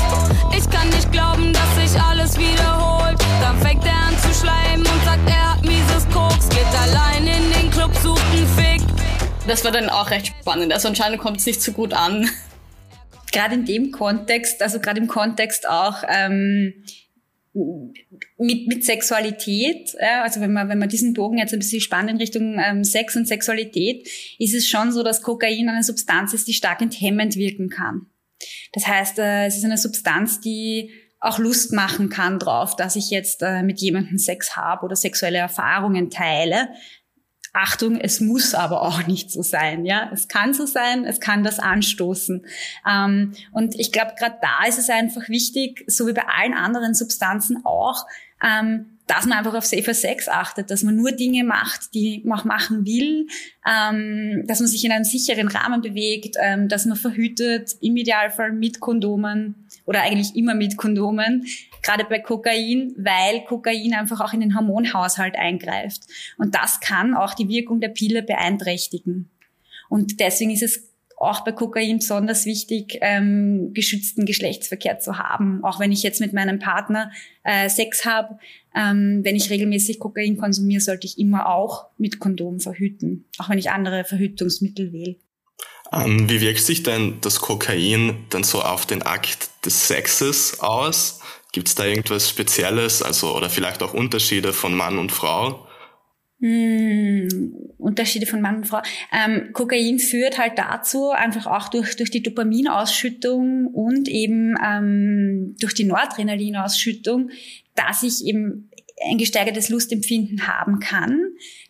Ich 0.57 0.69
kann 0.69 0.89
nicht 0.91 1.11
glauben, 1.13 1.53
dass 1.53 1.91
sich 1.91 2.01
alles 2.01 2.37
wiederholt. 2.37 3.19
Dann 3.41 3.59
fängt 3.61 3.85
er 3.85 3.95
an 3.95 4.19
zu 4.19 4.35
schleimen 4.35 4.87
und 4.87 5.05
sagt, 5.05 5.29
er 5.29 5.53
hat 5.53 5.63
mieses 5.63 6.09
Koks. 6.13 6.49
Geht 6.49 6.67
allein 6.83 7.27
in 7.27 7.53
den 7.53 7.71
Club, 7.71 7.95
sucht 8.03 8.23
einen 8.33 8.47
Fick. 8.49 8.83
Das 9.47 9.65
war 9.65 9.71
dann 9.71 9.89
auch 9.89 10.11
recht 10.11 10.29
spannend. 10.29 10.73
Also 10.73 10.89
anscheinend 10.89 11.21
kommt 11.21 11.39
es 11.39 11.47
nicht 11.47 11.63
so 11.63 11.73
gut 11.73 11.93
an. 11.95 12.29
Gerade 13.33 13.55
in 13.55 13.65
dem 13.65 13.93
Kontext, 13.93 14.63
also 14.63 14.79
gerade 14.81 15.01
im 15.01 15.07
Kontext 15.09 15.69
auch, 15.69 16.03
ähm, 16.09 16.75
mit, 17.55 18.67
mit 18.67 18.85
Sexualität, 18.85 19.95
ja, 20.01 20.23
also 20.23 20.41
wenn 20.41 20.53
man, 20.53 20.69
wenn 20.69 20.79
man 20.79 20.89
diesen 20.89 21.13
Bogen 21.13 21.39
jetzt 21.39 21.53
ein 21.53 21.59
bisschen 21.59 21.81
spannt 21.81 22.11
in 22.11 22.17
Richtung 22.17 22.59
ähm, 22.59 22.83
Sex 22.83 23.15
und 23.15 23.29
Sexualität, 23.29 24.09
ist 24.39 24.55
es 24.55 24.69
schon 24.69 24.91
so, 24.91 25.03
dass 25.03 25.23
Kokain 25.23 25.69
eine 25.69 25.83
Substanz 25.83 26.33
ist, 26.33 26.49
die 26.49 26.55
stark 26.55 26.81
enthemmend 26.81 27.37
wirken 27.37 27.69
kann. 27.69 28.07
Das 28.73 28.87
heißt, 28.87 29.19
äh, 29.19 29.47
es 29.47 29.57
ist 29.57 29.65
eine 29.65 29.77
Substanz, 29.77 30.41
die 30.41 30.91
auch 31.21 31.39
Lust 31.39 31.73
machen 31.73 32.09
kann 32.09 32.39
drauf, 32.39 32.75
dass 32.75 32.97
ich 32.97 33.11
jetzt 33.11 33.43
äh, 33.43 33.63
mit 33.63 33.81
jemandem 33.81 34.19
Sex 34.19 34.57
habe 34.57 34.85
oder 34.85 34.97
sexuelle 34.97 35.39
Erfahrungen 35.39 36.11
teile. 36.11 36.69
Achtung, 37.53 38.01
es 38.01 38.21
muss 38.21 38.55
aber 38.55 38.83
auch 38.83 39.07
nicht 39.07 39.31
so 39.31 39.43
sein. 39.43 39.85
Ja, 39.85 40.11
es 40.13 40.29
kann 40.29 40.55
so 40.55 40.67
sein, 40.67 41.05
es 41.05 41.21
kann 41.21 41.45
das 41.45 41.59
anstoßen. 41.59 42.45
Ähm, 42.89 43.33
und 43.53 43.79
ich 43.79 43.93
glaube, 43.93 44.13
gerade 44.19 44.37
da 44.41 44.67
ist 44.67 44.79
es 44.79 44.89
einfach 44.89 45.29
wichtig, 45.29 45.85
so 45.87 46.07
wie 46.07 46.13
bei 46.13 46.27
allen 46.27 46.55
anderen 46.55 46.95
Substanzen 46.95 47.65
auch, 47.65 48.07
ähm, 48.43 48.87
dass 49.07 49.27
man 49.27 49.39
einfach 49.39 49.55
auf 49.55 49.67
Safer 49.67 49.95
Sex 49.95 50.29
achtet, 50.29 50.71
dass 50.71 50.83
man 50.83 50.97
nur 50.97 51.13
Dinge 51.13 51.45
macht, 51.45 51.93
die 51.93 52.23
man 52.25 52.39
auch 52.39 52.45
machen 52.45 52.87
will, 52.87 53.27
ähm, 53.69 54.45
dass 54.47 54.61
man 54.61 54.69
sich 54.69 54.85
in 54.85 54.93
einem 54.93 55.05
sicheren 55.05 55.49
Rahmen 55.49 55.83
bewegt, 55.83 56.37
ähm, 56.41 56.69
dass 56.69 56.87
man 56.87 56.97
verhütet, 56.97 57.77
im 57.81 57.97
Idealfall 57.97 58.53
mit 58.53 58.81
Kondomen 58.81 59.67
oder 59.85 60.03
eigentlich 60.03 60.35
immer 60.37 60.55
mit 60.55 60.77
Kondomen, 60.77 61.45
gerade 61.83 62.05
bei 62.05 62.21
Kokain, 62.21 62.95
weil 62.97 63.45
Kokain 63.45 63.95
einfach 63.95 64.21
auch 64.21 64.33
in 64.33 64.41
den 64.41 64.57
Hormonhaushalt 64.57 65.37
eingreift. 65.37 66.03
Und 66.39 66.55
das 66.55 66.81
kann 66.81 67.15
auch 67.15 67.35
die 67.35 67.49
Wirkung 67.49 67.81
der 67.81 67.89
Pille 67.89 68.23
beeinträchtigen. 68.23 69.31
Und 69.89 70.21
deswegen 70.21 70.53
ist 70.53 70.63
es 70.63 70.93
auch 71.23 71.45
bei 71.45 71.53
Kokain 71.53 71.99
besonders 71.99 72.47
wichtig, 72.47 72.99
ähm, 73.01 73.73
geschützten 73.75 74.27
Geschlechtsverkehr 74.27 74.99
zu 74.99 75.19
haben. 75.19 75.63
Auch 75.63 75.79
wenn 75.79 75.93
ich 75.93 76.03
jetzt 76.03 76.21
mit 76.21 76.33
meinem 76.33 76.59
Partner 76.59 77.13
äh, 77.45 77.69
Sex 77.69 78.05
habe, 78.05 78.39
ähm, 78.75 79.21
wenn 79.23 79.37
ich 79.37 79.49
regelmäßig 79.49 80.01
Kokain 80.01 80.37
konsumiere, 80.37 80.81
sollte 80.81 81.07
ich 81.07 81.19
immer 81.19 81.47
auch 81.47 81.87
mit 81.97 82.19
Kondom 82.19 82.59
verhüten, 82.59 83.27
auch 83.39 83.49
wenn 83.51 83.59
ich 83.59 83.71
andere 83.71 84.05
Verhütungsmittel 84.05 84.93
wähle. 84.93 85.17
Ähm, 85.93 86.29
wie 86.29 86.41
wirkt 86.41 86.61
sich 86.61 86.83
denn 86.83 87.19
das 87.21 87.41
Kokain 87.41 88.25
dann 88.31 88.43
so 88.43 88.63
auf 88.63 88.87
den 88.87 89.03
Akt 89.03 89.51
des 89.65 89.87
Sexes 89.89 90.59
aus? 90.61 91.21
Gibt 91.53 91.69
es 91.69 91.75
da 91.75 91.85
irgendwas 91.85 92.29
Spezielles, 92.29 93.03
also 93.03 93.37
oder 93.37 93.51
vielleicht 93.51 93.83
auch 93.83 93.93
Unterschiede 93.93 94.53
von 94.53 94.75
Mann 94.75 94.99
und 94.99 95.13
Frau? 95.13 95.67
Hm, 96.41 97.55
Unterschiede 97.79 98.27
von 98.27 98.41
Mann 98.41 98.57
und 98.57 98.67
Frau. 98.67 98.81
Ähm, 99.13 99.53
Kokain 99.53 99.99
führt 100.01 100.39
halt 100.39 100.59
dazu, 100.59 101.11
einfach 101.11 101.47
auch 101.47 101.69
durch, 101.69 101.95
durch 101.97 102.11
die 102.11 102.23
Dopaminausschüttung 102.23 103.67
und 103.67 104.09
eben 104.09 104.57
ähm, 104.65 105.55
durch 105.61 105.75
die 105.75 105.85
Noradrenalinausschüttung, 105.85 107.31
dass 107.77 108.03
ich 108.03 108.25
eben 108.25 108.71
ein 109.09 109.19
gesteigertes 109.19 109.69
Lustempfinden 109.69 110.47
haben 110.47 110.81
kann, 110.81 111.21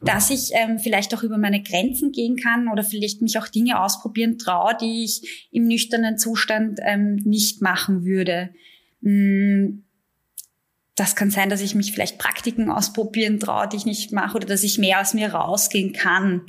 dass 0.00 0.30
ich 0.30 0.50
ähm, 0.54 0.78
vielleicht 0.78 1.14
auch 1.14 1.22
über 1.22 1.38
meine 1.38 1.62
Grenzen 1.62 2.12
gehen 2.12 2.36
kann 2.36 2.68
oder 2.68 2.82
vielleicht 2.82 3.20
mich 3.20 3.38
auch 3.38 3.48
Dinge 3.48 3.80
ausprobieren 3.80 4.38
traue, 4.38 4.76
die 4.80 5.04
ich 5.04 5.48
im 5.50 5.66
nüchternen 5.66 6.18
Zustand 6.18 6.78
ähm, 6.82 7.16
nicht 7.24 7.62
machen 7.62 8.04
würde. 8.04 8.50
Hm, 9.02 9.84
das 10.94 11.16
kann 11.16 11.30
sein, 11.30 11.48
dass 11.48 11.62
ich 11.62 11.74
mich 11.74 11.92
vielleicht 11.92 12.18
Praktiken 12.18 12.70
ausprobieren 12.70 13.40
traue, 13.40 13.68
die 13.68 13.76
ich 13.76 13.86
nicht 13.86 14.12
mache, 14.12 14.36
oder 14.36 14.46
dass 14.46 14.62
ich 14.62 14.78
mehr 14.78 15.00
aus 15.00 15.14
mir 15.14 15.32
rausgehen 15.32 15.92
kann. 15.92 16.42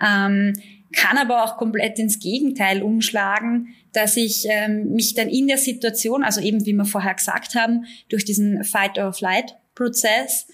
Ähm, 0.00 0.54
kann 0.92 1.18
aber 1.18 1.42
auch 1.42 1.56
komplett 1.56 1.98
ins 1.98 2.18
Gegenteil 2.18 2.82
umschlagen, 2.82 3.74
dass 3.92 4.16
ich 4.16 4.46
ähm, 4.48 4.92
mich 4.92 5.14
dann 5.14 5.28
in 5.28 5.48
der 5.48 5.58
Situation, 5.58 6.22
also 6.22 6.40
eben 6.40 6.64
wie 6.66 6.74
wir 6.74 6.84
vorher 6.84 7.14
gesagt 7.14 7.54
haben, 7.54 7.86
durch 8.08 8.24
diesen 8.24 8.62
Fight-or-Flight-Prozess 8.62 10.46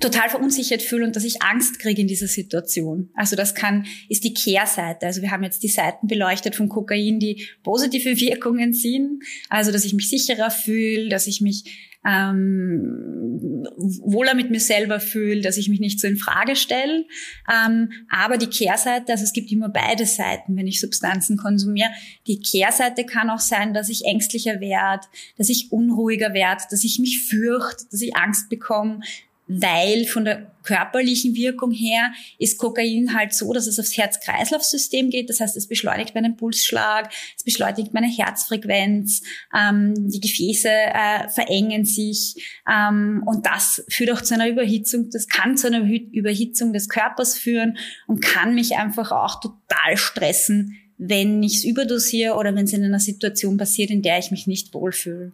total 0.00 0.28
verunsichert 0.28 0.82
fühle 0.82 1.06
und 1.06 1.16
dass 1.16 1.24
ich 1.24 1.42
Angst 1.42 1.78
kriege 1.78 2.02
in 2.02 2.08
dieser 2.08 2.26
Situation. 2.26 3.10
Also 3.14 3.36
das 3.36 3.54
kann, 3.54 3.86
ist 4.08 4.22
die 4.24 4.34
Kehrseite. 4.34 5.06
Also 5.06 5.22
wir 5.22 5.30
haben 5.30 5.44
jetzt 5.44 5.62
die 5.62 5.68
Seiten 5.68 6.06
beleuchtet 6.06 6.56
von 6.56 6.68
Kokain, 6.68 7.18
die 7.18 7.46
positive 7.62 8.10
Wirkungen 8.20 8.74
sind. 8.74 9.22
Also 9.48 9.72
dass 9.72 9.84
ich 9.84 9.94
mich 9.94 10.10
sicherer 10.10 10.50
fühle, 10.50 11.08
dass 11.08 11.26
ich 11.26 11.40
mich 11.40 11.88
ähm, 12.06 13.66
wohler 13.76 14.34
mit 14.34 14.50
mir 14.50 14.60
selber 14.60 15.00
fühle, 15.00 15.40
dass 15.40 15.56
ich 15.56 15.68
mich 15.68 15.80
nicht 15.80 16.00
so 16.00 16.06
in 16.06 16.16
Frage 16.16 16.54
stelle. 16.54 17.04
Ähm, 17.50 17.90
aber 18.08 18.38
die 18.38 18.46
Kehrseite, 18.46 19.12
also 19.12 19.24
es 19.24 19.32
gibt 19.32 19.50
immer 19.50 19.68
beide 19.68 20.06
Seiten, 20.06 20.56
wenn 20.56 20.66
ich 20.66 20.80
Substanzen 20.80 21.36
konsumiere. 21.36 21.90
Die 22.26 22.40
Kehrseite 22.40 23.04
kann 23.04 23.30
auch 23.30 23.40
sein, 23.40 23.74
dass 23.74 23.88
ich 23.88 24.04
ängstlicher 24.04 24.60
werde, 24.60 25.06
dass 25.36 25.48
ich 25.48 25.72
unruhiger 25.72 26.34
werde, 26.34 26.62
dass 26.70 26.84
ich 26.84 26.98
mich 26.98 27.26
fürchte, 27.28 27.84
dass 27.90 28.00
ich 28.00 28.16
Angst 28.16 28.48
bekomme, 28.48 29.00
weil 29.48 30.04
von 30.04 30.26
der 30.26 30.52
körperlichen 30.62 31.34
Wirkung 31.34 31.72
her 31.72 32.12
ist 32.38 32.58
Kokain 32.58 33.14
halt 33.14 33.32
so, 33.32 33.54
dass 33.54 33.66
es 33.66 33.80
aufs 33.80 33.96
Herz-Kreislauf-System 33.96 35.08
geht. 35.08 35.30
Das 35.30 35.40
heißt, 35.40 35.56
es 35.56 35.66
beschleunigt 35.66 36.14
meinen 36.14 36.36
Pulsschlag, 36.36 37.10
es 37.36 37.42
beschleunigt 37.42 37.94
meine 37.94 38.06
Herzfrequenz, 38.06 39.22
ähm, 39.58 39.94
die 40.10 40.20
Gefäße 40.20 40.68
äh, 40.68 41.28
verengen 41.30 41.86
sich 41.86 42.60
ähm, 42.70 43.22
und 43.26 43.46
das 43.46 43.82
führt 43.88 44.12
auch 44.12 44.20
zu 44.20 44.34
einer 44.34 44.48
Überhitzung. 44.48 45.08
Das 45.10 45.26
kann 45.26 45.56
zu 45.56 45.68
einer 45.68 45.80
Überhitzung 45.80 46.74
des 46.74 46.90
Körpers 46.90 47.38
führen 47.38 47.78
und 48.06 48.20
kann 48.20 48.54
mich 48.54 48.76
einfach 48.76 49.10
auch 49.10 49.40
total 49.40 49.96
stressen, 49.96 50.76
wenn 50.98 51.42
ich 51.42 51.56
es 51.56 51.64
überdosiere 51.64 52.34
oder 52.34 52.54
wenn 52.54 52.64
es 52.66 52.74
in 52.74 52.84
einer 52.84 53.00
Situation 53.00 53.56
passiert, 53.56 53.88
in 53.90 54.02
der 54.02 54.18
ich 54.18 54.30
mich 54.30 54.46
nicht 54.46 54.74
wohlfühle. 54.74 55.32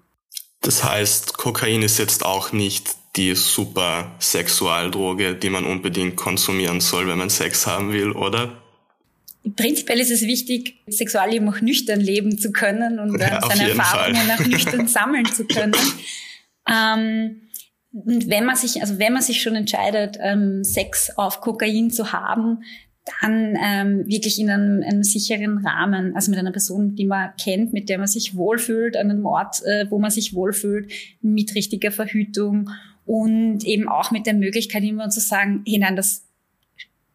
Das 0.60 0.84
heißt, 0.84 1.36
Kokain 1.36 1.82
ist 1.82 1.98
jetzt 1.98 2.24
auch 2.24 2.52
nicht 2.52 2.96
die 3.16 3.34
super 3.34 4.16
Sexualdroge, 4.18 5.36
die 5.36 5.50
man 5.50 5.64
unbedingt 5.64 6.16
konsumieren 6.16 6.80
soll, 6.80 7.06
wenn 7.06 7.18
man 7.18 7.30
Sex 7.30 7.66
haben 7.66 7.92
will, 7.92 8.10
oder? 8.10 8.60
Prinzipiell 9.56 10.00
ist 10.00 10.10
es 10.10 10.22
wichtig, 10.22 10.82
Sexualleben 10.88 11.48
auch 11.48 11.60
nüchtern 11.60 12.00
leben 12.00 12.38
zu 12.38 12.50
können 12.50 12.98
und 12.98 13.20
ja, 13.20 13.40
seine 13.46 13.70
Erfahrungen 13.70 14.30
auch 14.30 14.46
nüchtern 14.46 14.88
sammeln 14.88 15.26
zu 15.26 15.46
können. 15.46 15.74
Ähm, 16.66 17.42
und 17.92 18.30
wenn 18.30 18.46
man 18.46 18.56
sich, 18.56 18.80
also 18.80 18.98
wenn 18.98 19.12
man 19.12 19.20
sich 19.20 19.42
schon 19.42 19.54
entscheidet, 19.54 20.16
ähm, 20.18 20.64
Sex 20.64 21.10
auf 21.18 21.42
Kokain 21.42 21.90
zu 21.90 22.10
haben, 22.10 22.64
dann 23.20 23.54
ähm, 23.62 24.06
wirklich 24.08 24.40
in 24.40 24.48
einem, 24.48 24.82
einem 24.82 25.02
sicheren 25.02 25.58
Rahmen, 25.58 26.16
also 26.16 26.30
mit 26.30 26.40
einer 26.40 26.52
Person, 26.52 26.94
die 26.94 27.04
man 27.04 27.32
kennt, 27.38 27.74
mit 27.74 27.90
der 27.90 27.98
man 27.98 28.06
sich 28.06 28.34
wohlfühlt, 28.34 28.96
an 28.96 29.10
einem 29.10 29.26
Ort, 29.26 29.62
äh, 29.66 29.86
wo 29.90 29.98
man 29.98 30.10
sich 30.10 30.34
wohlfühlt, 30.34 30.90
mit 31.20 31.54
richtiger 31.54 31.92
Verhütung 31.92 32.70
und 33.06 33.64
eben 33.64 33.88
auch 33.88 34.10
mit 34.10 34.26
der 34.26 34.34
Möglichkeit, 34.34 34.82
immer 34.82 35.10
zu 35.10 35.20
sagen, 35.20 35.62
hey 35.66 35.78
nein, 35.78 35.96
das 35.96 36.24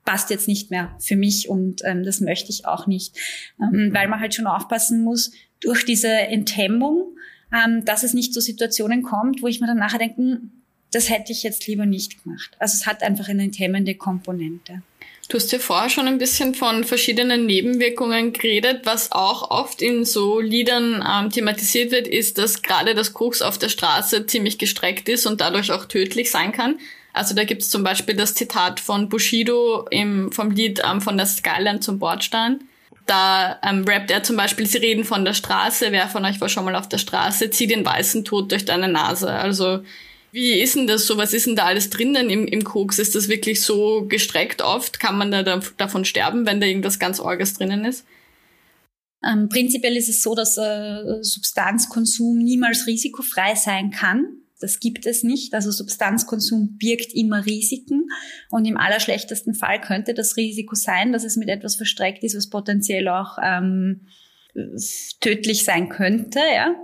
passt 0.05 0.29
jetzt 0.29 0.47
nicht 0.47 0.71
mehr 0.71 0.95
für 0.99 1.15
mich 1.15 1.49
und 1.49 1.81
ähm, 1.83 2.03
das 2.03 2.19
möchte 2.19 2.49
ich 2.49 2.65
auch 2.65 2.87
nicht, 2.87 3.17
ähm, 3.61 3.91
weil 3.93 4.07
man 4.07 4.19
halt 4.19 4.33
schon 4.33 4.47
aufpassen 4.47 5.03
muss 5.03 5.31
durch 5.59 5.85
diese 5.85 6.09
Enthemmung, 6.09 7.15
ähm, 7.53 7.85
dass 7.85 8.03
es 8.03 8.13
nicht 8.13 8.33
zu 8.33 8.41
Situationen 8.41 9.03
kommt, 9.03 9.41
wo 9.41 9.47
ich 9.47 9.61
mir 9.61 9.67
dann 9.67 9.77
nachher 9.77 9.99
denke, 9.99 10.17
hm, 10.17 10.51
das 10.91 11.09
hätte 11.09 11.31
ich 11.31 11.43
jetzt 11.43 11.67
lieber 11.67 11.85
nicht 11.85 12.23
gemacht. 12.23 12.55
Also 12.59 12.73
es 12.73 12.87
hat 12.87 13.03
einfach 13.03 13.29
eine 13.29 13.43
enthemmende 13.43 13.95
Komponente. 13.95 14.81
Du 15.29 15.37
hast 15.37 15.51
ja 15.51 15.59
vorher 15.59 15.91
schon 15.91 16.07
ein 16.07 16.17
bisschen 16.17 16.55
von 16.55 16.83
verschiedenen 16.83 17.45
Nebenwirkungen 17.45 18.33
geredet. 18.33 18.81
Was 18.85 19.11
auch 19.11 19.51
oft 19.51 19.79
in 19.79 20.03
so 20.03 20.39
Liedern 20.39 21.05
ähm, 21.07 21.29
thematisiert 21.29 21.91
wird, 21.91 22.07
ist, 22.07 22.39
dass 22.39 22.63
gerade 22.63 22.95
das 22.95 23.13
Koks 23.13 23.43
auf 23.43 23.59
der 23.59 23.69
Straße 23.69 24.25
ziemlich 24.25 24.57
gestreckt 24.57 25.07
ist 25.07 25.27
und 25.27 25.39
dadurch 25.39 25.71
auch 25.71 25.85
tödlich 25.85 26.31
sein 26.31 26.51
kann. 26.51 26.79
Also 27.13 27.35
da 27.35 27.43
gibt's 27.43 27.69
zum 27.69 27.83
Beispiel 27.83 28.15
das 28.15 28.33
Zitat 28.33 28.79
von 28.79 29.07
Bushido 29.07 29.85
im, 29.91 30.31
vom 30.31 30.49
Lied 30.49 30.81
ähm, 30.83 30.99
von 30.99 31.15
der 31.15 31.27
Skyline 31.27 31.79
zum 31.79 31.99
Bordstein. 31.99 32.61
Da 33.05 33.59
ähm, 33.63 33.85
rappt 33.87 34.09
er 34.09 34.23
zum 34.23 34.35
Beispiel, 34.35 34.65
sie 34.65 34.79
reden 34.79 35.03
von 35.03 35.25
der 35.25 35.35
Straße, 35.35 35.91
wer 35.91 36.07
von 36.07 36.25
euch 36.25 36.41
war 36.41 36.49
schon 36.49 36.65
mal 36.65 36.75
auf 36.75 36.89
der 36.89 36.97
Straße, 36.97 37.51
zieh 37.51 37.67
den 37.67 37.85
weißen 37.85 38.25
Tod 38.25 38.51
durch 38.51 38.65
deine 38.65 38.87
Nase. 38.87 39.29
Also 39.31 39.83
wie 40.31 40.59
ist 40.59 40.75
denn 40.75 40.87
das 40.87 41.07
so? 41.07 41.17
Was 41.17 41.33
ist 41.33 41.47
denn 41.47 41.55
da 41.55 41.65
alles 41.65 41.89
drinnen 41.89 42.29
im, 42.29 42.47
im 42.47 42.63
Koks? 42.63 42.99
Ist 42.99 43.15
das 43.15 43.29
wirklich 43.29 43.61
so 43.61 44.05
gestreckt 44.07 44.61
oft? 44.61 44.99
Kann 44.99 45.17
man 45.17 45.31
da, 45.31 45.43
da 45.43 45.61
davon 45.77 46.05
sterben, 46.05 46.45
wenn 46.45 46.61
da 46.61 46.67
irgendwas 46.67 46.99
ganz 46.99 47.19
Orges 47.19 47.55
drinnen 47.55 47.85
ist? 47.85 48.05
Ähm, 49.27 49.49
prinzipiell 49.49 49.97
ist 49.97 50.09
es 50.09 50.21
so, 50.21 50.35
dass 50.35 50.57
äh, 50.57 51.21
Substanzkonsum 51.21 52.37
niemals 52.37 52.87
risikofrei 52.87 53.55
sein 53.55 53.91
kann. 53.91 54.39
Das 54.59 54.79
gibt 54.79 55.05
es 55.05 55.23
nicht. 55.23 55.53
Also 55.53 55.71
Substanzkonsum 55.71 56.77
birgt 56.77 57.13
immer 57.13 57.45
Risiken. 57.45 58.09
Und 58.49 58.65
im 58.65 58.77
allerschlechtesten 58.77 59.53
Fall 59.53 59.81
könnte 59.81 60.13
das 60.13 60.37
Risiko 60.37 60.75
sein, 60.75 61.11
dass 61.11 61.23
es 61.23 61.37
mit 61.37 61.49
etwas 61.49 61.75
verstreckt 61.75 62.23
ist, 62.23 62.35
was 62.35 62.49
potenziell 62.49 63.07
auch 63.07 63.37
ähm, 63.41 64.01
tödlich 65.21 65.63
sein 65.63 65.89
könnte. 65.89 66.39
Ja? 66.39 66.75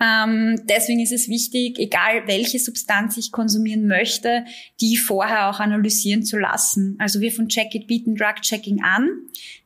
Ähm, 0.00 0.60
deswegen 0.68 1.00
ist 1.00 1.12
es 1.12 1.28
wichtig, 1.28 1.78
egal 1.78 2.26
welche 2.26 2.58
Substanz 2.58 3.16
ich 3.16 3.32
konsumieren 3.32 3.86
möchte, 3.86 4.44
die 4.80 4.96
vorher 4.96 5.50
auch 5.50 5.60
analysieren 5.60 6.22
zu 6.22 6.38
lassen. 6.38 6.96
Also 6.98 7.20
wir 7.20 7.32
von 7.32 7.48
Check 7.48 7.74
It 7.74 7.86
bieten 7.86 8.14
Drug 8.14 8.36
Checking 8.42 8.82
an. 8.82 9.08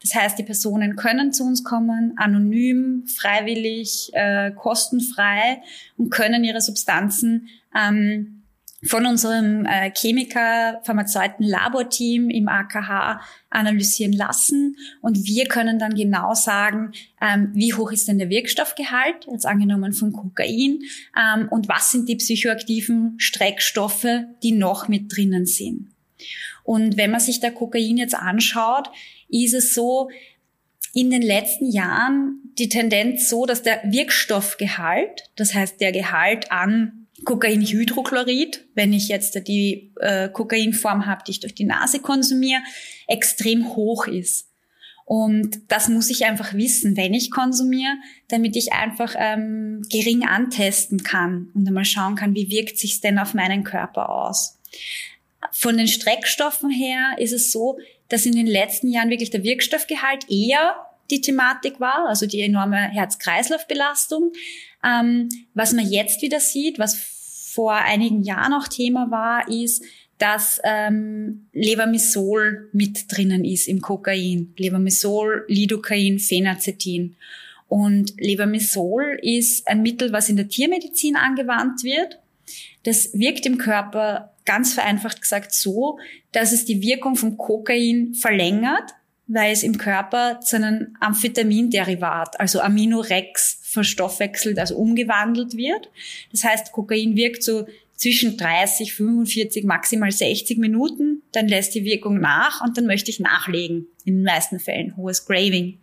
Das 0.00 0.14
heißt, 0.14 0.38
die 0.38 0.42
Personen 0.42 0.96
können 0.96 1.32
zu 1.32 1.44
uns 1.44 1.64
kommen, 1.64 2.14
anonym, 2.16 3.04
freiwillig, 3.06 4.10
äh, 4.14 4.52
kostenfrei 4.52 5.62
und 5.96 6.10
können 6.10 6.44
ihre 6.44 6.60
Substanzen 6.60 7.48
ähm, 7.74 8.41
von 8.84 9.06
unserem 9.06 9.64
äh, 9.64 9.92
Chemiker, 9.96 10.80
Pharmazeuten, 10.82 11.46
Laborteam 11.46 12.30
im 12.30 12.48
AKH 12.48 13.20
analysieren 13.48 14.12
lassen 14.12 14.76
und 15.00 15.24
wir 15.24 15.46
können 15.46 15.78
dann 15.78 15.94
genau 15.94 16.34
sagen, 16.34 16.92
ähm, 17.20 17.50
wie 17.54 17.74
hoch 17.74 17.92
ist 17.92 18.08
denn 18.08 18.18
der 18.18 18.28
Wirkstoffgehalt, 18.28 19.26
jetzt 19.30 19.46
angenommen 19.46 19.92
von 19.92 20.12
Kokain, 20.12 20.80
ähm, 21.16 21.48
und 21.50 21.68
was 21.68 21.92
sind 21.92 22.08
die 22.08 22.16
psychoaktiven 22.16 23.14
Streckstoffe, 23.18 24.06
die 24.42 24.52
noch 24.52 24.88
mit 24.88 25.14
drinnen 25.14 25.46
sind. 25.46 25.92
Und 26.64 26.96
wenn 26.96 27.10
man 27.10 27.20
sich 27.20 27.40
da 27.40 27.50
Kokain 27.50 27.96
jetzt 27.96 28.14
anschaut, 28.14 28.88
ist 29.28 29.54
es 29.54 29.74
so, 29.74 30.10
in 30.94 31.10
den 31.10 31.22
letzten 31.22 31.70
Jahren 31.70 32.52
die 32.58 32.68
Tendenz 32.68 33.28
so, 33.28 33.46
dass 33.46 33.62
der 33.62 33.80
Wirkstoffgehalt, 33.84 35.30
das 35.36 35.54
heißt 35.54 35.80
der 35.80 35.92
Gehalt 35.92 36.52
an 36.52 37.01
Kokainhydrochlorid, 37.24 38.66
wenn 38.74 38.92
ich 38.92 39.08
jetzt 39.08 39.46
die 39.46 39.92
äh, 40.00 40.28
Kokainform 40.28 41.06
habe, 41.06 41.22
die 41.26 41.32
ich 41.32 41.40
durch 41.40 41.54
die 41.54 41.64
Nase 41.64 42.00
konsumiere, 42.00 42.60
extrem 43.06 43.74
hoch 43.76 44.06
ist. 44.06 44.48
Und 45.04 45.60
das 45.68 45.88
muss 45.88 46.10
ich 46.10 46.24
einfach 46.24 46.54
wissen, 46.54 46.96
wenn 46.96 47.12
ich 47.12 47.30
konsumiere, 47.30 47.94
damit 48.28 48.56
ich 48.56 48.72
einfach 48.72 49.14
ähm, 49.18 49.82
gering 49.90 50.24
antesten 50.24 51.02
kann 51.02 51.50
und 51.54 51.66
einmal 51.66 51.84
schauen 51.84 52.14
kann, 52.14 52.34
wie 52.34 52.50
wirkt 52.50 52.78
sich 52.78 53.00
denn 53.00 53.18
auf 53.18 53.34
meinen 53.34 53.64
Körper 53.64 54.08
aus. 54.08 54.58
Von 55.50 55.76
den 55.76 55.88
Streckstoffen 55.88 56.70
her 56.70 57.16
ist 57.18 57.32
es 57.32 57.50
so, 57.50 57.78
dass 58.08 58.26
in 58.26 58.34
den 58.34 58.46
letzten 58.46 58.88
Jahren 58.88 59.10
wirklich 59.10 59.30
der 59.30 59.42
Wirkstoffgehalt 59.42 60.30
eher 60.30 60.76
die 61.10 61.20
Thematik 61.20 61.80
war, 61.80 62.08
also 62.08 62.26
die 62.26 62.40
enorme 62.40 62.76
Herz-Kreislauf-Belastung. 62.76 64.32
Ähm, 64.84 65.28
was 65.54 65.72
man 65.72 65.86
jetzt 65.90 66.22
wieder 66.22 66.40
sieht, 66.40 66.78
was 66.78 67.11
vor 67.52 67.74
einigen 67.74 68.22
Jahren 68.22 68.54
auch 68.54 68.66
Thema 68.66 69.10
war, 69.10 69.48
ist, 69.48 69.84
dass 70.18 70.60
ähm, 70.64 71.48
Lebermisol 71.52 72.70
mit 72.72 73.12
drinnen 73.12 73.44
ist 73.44 73.68
im 73.68 73.80
Kokain. 73.80 74.54
Lebermisol, 74.56 75.44
Lidocain, 75.48 76.18
Phenacetin. 76.18 77.16
Und 77.68 78.14
Lebermisol 78.18 79.18
ist 79.20 79.66
ein 79.66 79.82
Mittel, 79.82 80.12
was 80.12 80.28
in 80.28 80.36
der 80.36 80.48
Tiermedizin 80.48 81.16
angewandt 81.16 81.82
wird. 81.82 82.18
Das 82.84 83.12
wirkt 83.14 83.46
im 83.46 83.58
Körper 83.58 84.34
ganz 84.44 84.74
vereinfacht 84.74 85.20
gesagt 85.20 85.52
so, 85.52 85.98
dass 86.32 86.52
es 86.52 86.64
die 86.64 86.82
Wirkung 86.82 87.16
vom 87.16 87.36
Kokain 87.36 88.14
verlängert, 88.14 88.92
weil 89.26 89.52
es 89.52 89.62
im 89.62 89.76
Körper 89.76 90.40
zu 90.40 90.56
einem 90.56 90.96
Amphetaminderivat, 91.00 92.40
also 92.40 92.60
Aminorex, 92.60 93.61
verstoffwechselt, 93.72 94.58
also 94.58 94.76
umgewandelt 94.76 95.56
wird. 95.56 95.90
Das 96.30 96.44
heißt, 96.44 96.72
Kokain 96.72 97.16
wirkt 97.16 97.42
so 97.42 97.66
zwischen 97.94 98.36
30, 98.36 98.94
45, 98.94 99.64
maximal 99.64 100.10
60 100.10 100.58
Minuten, 100.58 101.22
dann 101.32 101.48
lässt 101.48 101.74
die 101.74 101.84
Wirkung 101.84 102.18
nach 102.18 102.60
und 102.60 102.76
dann 102.76 102.86
möchte 102.86 103.10
ich 103.10 103.20
nachlegen. 103.20 103.86
In 104.04 104.16
den 104.16 104.24
meisten 104.24 104.58
Fällen 104.58 104.96
hohes 104.96 105.24
Graving. 105.24 105.78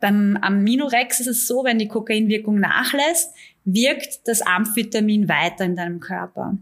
Beim 0.00 0.36
Aminorex 0.42 1.20
ist 1.20 1.28
es 1.28 1.46
so, 1.46 1.62
wenn 1.64 1.78
die 1.78 1.88
Kokainwirkung 1.88 2.58
nachlässt, 2.58 3.30
wirkt 3.64 4.26
das 4.26 4.42
Amphetamin 4.42 5.28
weiter 5.28 5.64
in 5.64 5.76
deinem 5.76 6.00
Körper. 6.00 6.58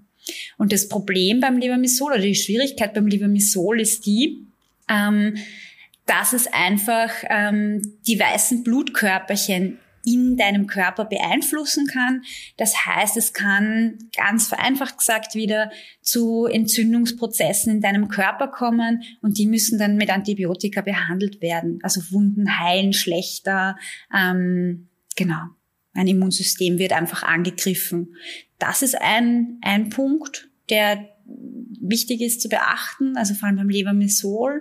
Und 0.58 0.72
das 0.72 0.88
Problem 0.88 1.40
beim 1.40 1.56
Lebermisol 1.56 2.12
oder 2.12 2.20
die 2.20 2.34
Schwierigkeit 2.34 2.92
beim 2.92 3.06
Lebermisol 3.06 3.80
ist 3.80 4.04
die, 4.04 4.44
ähm, 4.88 5.36
dass 6.04 6.34
es 6.34 6.46
einfach 6.52 7.10
ähm, 7.28 7.80
die 8.06 8.20
weißen 8.20 8.64
Blutkörperchen 8.64 9.78
in 10.04 10.36
deinem 10.36 10.66
Körper 10.66 11.04
beeinflussen 11.04 11.86
kann. 11.86 12.22
Das 12.56 12.86
heißt, 12.86 13.16
es 13.16 13.32
kann 13.32 13.98
ganz 14.16 14.48
vereinfacht 14.48 14.98
gesagt 14.98 15.34
wieder 15.34 15.70
zu 16.00 16.46
Entzündungsprozessen 16.46 17.74
in 17.74 17.80
deinem 17.80 18.08
Körper 18.08 18.48
kommen 18.48 19.02
und 19.20 19.38
die 19.38 19.46
müssen 19.46 19.78
dann 19.78 19.96
mit 19.96 20.10
Antibiotika 20.10 20.80
behandelt 20.80 21.42
werden. 21.42 21.78
Also 21.82 22.00
Wunden 22.10 22.58
heilen 22.58 22.92
schlechter. 22.92 23.76
Ähm, 24.14 24.88
genau. 25.16 25.40
Ein 25.92 26.06
Immunsystem 26.06 26.78
wird 26.78 26.92
einfach 26.92 27.22
angegriffen. 27.22 28.14
Das 28.58 28.82
ist 28.82 29.00
ein, 29.00 29.58
ein 29.62 29.90
Punkt, 29.90 30.48
der 30.68 31.08
wichtig 31.80 32.20
ist 32.20 32.40
zu 32.40 32.48
beachten, 32.48 33.16
also 33.16 33.34
vor 33.34 33.48
allem 33.48 33.56
beim 33.56 33.68
Lebermisol. 33.68 34.60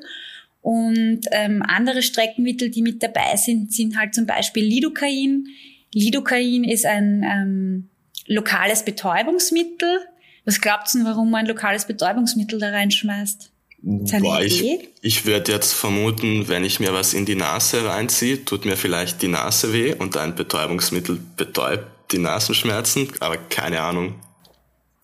Und 0.61 1.21
ähm, 1.31 1.63
andere 1.65 2.01
Streckenmittel, 2.01 2.69
die 2.69 2.81
mit 2.81 3.01
dabei 3.01 3.35
sind, 3.37 3.73
sind 3.73 3.97
halt 3.97 4.13
zum 4.13 4.25
Beispiel 4.25 4.63
Lidocain. 4.63 5.47
Lidocain 5.93 6.63
ist 6.63 6.85
ein 6.85 7.23
ähm, 7.23 7.89
lokales 8.27 8.83
Betäubungsmittel. 8.83 9.99
Was 10.45 10.61
glaubst 10.61 10.95
du, 10.95 11.03
warum 11.05 11.31
man 11.31 11.41
ein 11.41 11.47
lokales 11.47 11.85
Betäubungsmittel 11.85 12.59
da 12.59 12.69
reinschmeißt? 12.69 13.51
Boah, 13.81 14.41
ich, 14.41 14.89
ich 15.01 15.25
würde 15.25 15.53
jetzt 15.53 15.73
vermuten, 15.73 16.49
wenn 16.49 16.65
ich 16.65 16.81
mir 16.81 16.93
was 16.93 17.13
in 17.13 17.25
die 17.25 17.35
Nase 17.35 17.85
reinziehe, 17.85 18.43
tut 18.43 18.65
mir 18.65 18.75
vielleicht 18.75 19.21
die 19.21 19.29
Nase 19.29 19.71
weh 19.71 19.93
und 19.93 20.17
ein 20.17 20.35
Betäubungsmittel 20.35 21.19
betäubt 21.37 21.85
die 22.11 22.17
Nasenschmerzen, 22.17 23.07
aber 23.19 23.37
keine 23.37 23.81
Ahnung. 23.81 24.15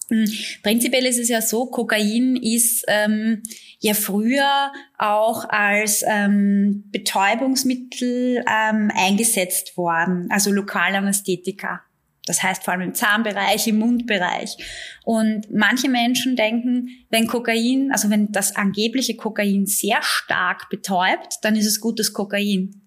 Hm, 0.09 0.25
prinzipiell 0.61 1.05
ist 1.05 1.19
es 1.19 1.29
ja 1.29 1.41
so, 1.41 1.65
Kokain 1.65 2.35
ist 2.35 2.85
ähm, 2.87 3.41
ja 3.79 3.93
früher 3.93 4.71
auch 4.97 5.49
als 5.49 6.03
ähm, 6.07 6.83
Betäubungsmittel 6.91 8.43
ähm, 8.47 8.91
eingesetzt 8.95 9.77
worden, 9.77 10.27
also 10.29 10.51
Lokalanästhetika. 10.51 11.81
Das 12.25 12.41
heißt 12.41 12.63
vor 12.63 12.73
allem 12.73 12.81
im 12.81 12.93
Zahnbereich, 12.95 13.67
im 13.67 13.77
Mundbereich. 13.77 14.57
Und 15.03 15.51
manche 15.53 15.89
Menschen 15.89 16.35
denken, 16.35 16.89
wenn 17.09 17.27
Kokain, 17.27 17.91
also 17.91 18.09
wenn 18.09 18.31
das 18.31 18.55
angebliche 18.55 19.15
Kokain 19.15 19.67
sehr 19.67 19.99
stark 20.01 20.69
betäubt, 20.69 21.35
dann 21.43 21.55
ist 21.55 21.67
es 21.67 21.81
gutes 21.81 22.13
Kokain. 22.13 22.81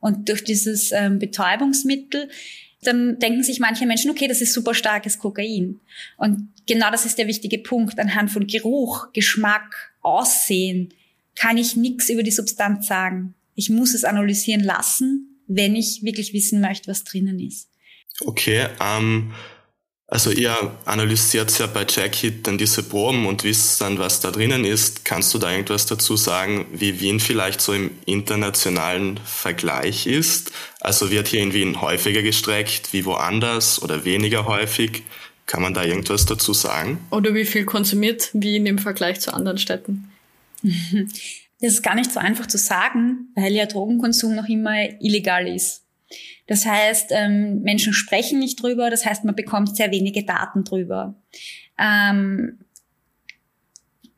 Und 0.00 0.28
durch 0.28 0.42
dieses 0.42 0.90
ähm, 0.92 1.18
Betäubungsmittel 1.18 2.28
dann 2.82 3.18
denken 3.18 3.42
sich 3.42 3.60
manche 3.60 3.86
Menschen, 3.86 4.10
okay, 4.10 4.26
das 4.26 4.40
ist 4.40 4.52
super 4.52 4.74
starkes 4.74 5.18
Kokain. 5.18 5.80
Und 6.16 6.48
genau 6.66 6.90
das 6.90 7.06
ist 7.06 7.16
der 7.16 7.28
wichtige 7.28 7.58
Punkt. 7.58 7.98
Anhand 7.98 8.30
von 8.30 8.46
Geruch, 8.46 9.12
Geschmack, 9.12 9.92
Aussehen 10.02 10.92
kann 11.36 11.56
ich 11.56 11.76
nichts 11.76 12.08
über 12.10 12.22
die 12.22 12.32
Substanz 12.32 12.88
sagen. 12.88 13.34
Ich 13.54 13.70
muss 13.70 13.94
es 13.94 14.04
analysieren 14.04 14.64
lassen, 14.64 15.40
wenn 15.46 15.76
ich 15.76 16.02
wirklich 16.02 16.32
wissen 16.32 16.60
möchte, 16.60 16.90
was 16.90 17.04
drinnen 17.04 17.38
ist. 17.38 17.68
Okay, 18.20 18.66
ähm, 18.80 19.32
also 20.12 20.30
ihr 20.30 20.54
analysiert 20.84 21.58
ja 21.58 21.66
bei 21.66 21.86
Jackie 21.88 22.42
dann 22.42 22.58
diese 22.58 22.82
Proben 22.82 23.24
und 23.24 23.44
wisst 23.44 23.80
dann, 23.80 23.98
was 23.98 24.20
da 24.20 24.30
drinnen 24.30 24.66
ist. 24.66 25.06
Kannst 25.06 25.32
du 25.32 25.38
da 25.38 25.50
irgendwas 25.50 25.86
dazu 25.86 26.18
sagen, 26.18 26.66
wie 26.70 27.00
Wien 27.00 27.18
vielleicht 27.18 27.62
so 27.62 27.72
im 27.72 27.92
internationalen 28.04 29.18
Vergleich 29.24 30.06
ist? 30.06 30.52
Also 30.82 31.10
wird 31.10 31.28
hier 31.28 31.40
in 31.40 31.54
Wien 31.54 31.80
häufiger 31.80 32.20
gestreckt 32.20 32.92
wie 32.92 33.06
woanders 33.06 33.80
oder 33.80 34.04
weniger 34.04 34.44
häufig? 34.44 35.02
Kann 35.46 35.62
man 35.62 35.72
da 35.72 35.82
irgendwas 35.82 36.26
dazu 36.26 36.52
sagen? 36.52 36.98
Oder 37.10 37.32
wie 37.32 37.46
viel 37.46 37.64
konsumiert 37.64 38.28
Wien 38.34 38.66
im 38.66 38.76
Vergleich 38.76 39.18
zu 39.20 39.32
anderen 39.32 39.56
Städten? 39.56 40.12
Das 41.64 41.74
ist 41.74 41.82
gar 41.82 41.94
nicht 41.94 42.10
so 42.10 42.18
einfach 42.18 42.48
zu 42.48 42.58
sagen, 42.58 43.28
weil 43.36 43.52
ja 43.52 43.66
Drogenkonsum 43.66 44.34
noch 44.34 44.48
immer 44.48 45.00
illegal 45.00 45.46
ist. 45.46 45.84
Das 46.46 46.66
heißt, 46.66 47.10
ähm, 47.10 47.62
Menschen 47.62 47.92
sprechen 47.92 48.38
nicht 48.38 48.62
drüber, 48.62 48.90
das 48.90 49.06
heißt, 49.06 49.24
man 49.24 49.36
bekommt 49.36 49.76
sehr 49.76 49.90
wenige 49.90 50.24
Daten 50.24 50.64
drüber. 50.64 51.14
Ähm, 51.78 52.58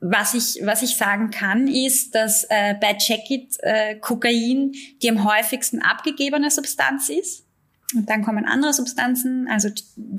was 0.00 0.34
ich, 0.34 0.64
was 0.66 0.82
ich 0.82 0.96
sagen 0.96 1.30
kann, 1.30 1.66
ist, 1.66 2.14
dass 2.14 2.44
äh, 2.50 2.74
bei 2.78 2.94
Checkit 2.94 3.56
äh, 3.60 3.96
Kokain 3.96 4.72
die 5.02 5.10
am 5.10 5.24
häufigsten 5.24 5.80
abgegebene 5.80 6.50
Substanz 6.50 7.08
ist. 7.08 7.46
Und 7.94 8.10
dann 8.10 8.22
kommen 8.22 8.44
andere 8.44 8.74
Substanzen. 8.74 9.48
Also 9.48 9.70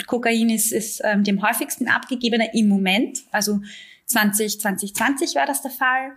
Kokain 0.07 0.49
ist, 0.49 0.71
ist 0.71 1.01
ähm, 1.03 1.23
die 1.23 1.31
am 1.31 1.41
häufigsten 1.41 1.87
abgegebene 1.87 2.49
im 2.53 2.67
Moment. 2.67 3.19
Also 3.31 3.61
20, 4.07 4.59
2020 4.61 5.35
war 5.35 5.45
das 5.45 5.61
der 5.61 5.71
Fall. 5.71 6.13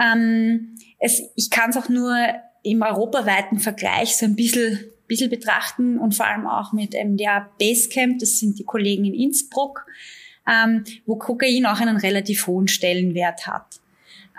Ähm, 0.00 0.76
es, 0.98 1.22
ich 1.36 1.50
kann 1.50 1.70
es 1.70 1.76
auch 1.76 1.88
nur 1.90 2.16
im 2.62 2.80
europaweiten 2.80 3.58
Vergleich 3.58 4.16
so 4.16 4.24
ein 4.24 4.36
bisschen 4.36 4.80
bisschen 5.06 5.30
betrachten 5.30 5.98
und 5.98 6.14
vor 6.14 6.26
allem 6.26 6.46
auch 6.46 6.72
mit 6.72 6.94
MDA 6.94 7.48
Basecamp, 7.58 8.18
das 8.18 8.38
sind 8.38 8.58
die 8.58 8.64
Kollegen 8.64 9.04
in 9.04 9.14
Innsbruck, 9.14 9.86
ähm, 10.46 10.84
wo 11.06 11.16
Kokain 11.16 11.66
auch 11.66 11.80
einen 11.80 11.96
relativ 11.96 12.46
hohen 12.46 12.68
Stellenwert 12.68 13.46
hat. 13.46 13.80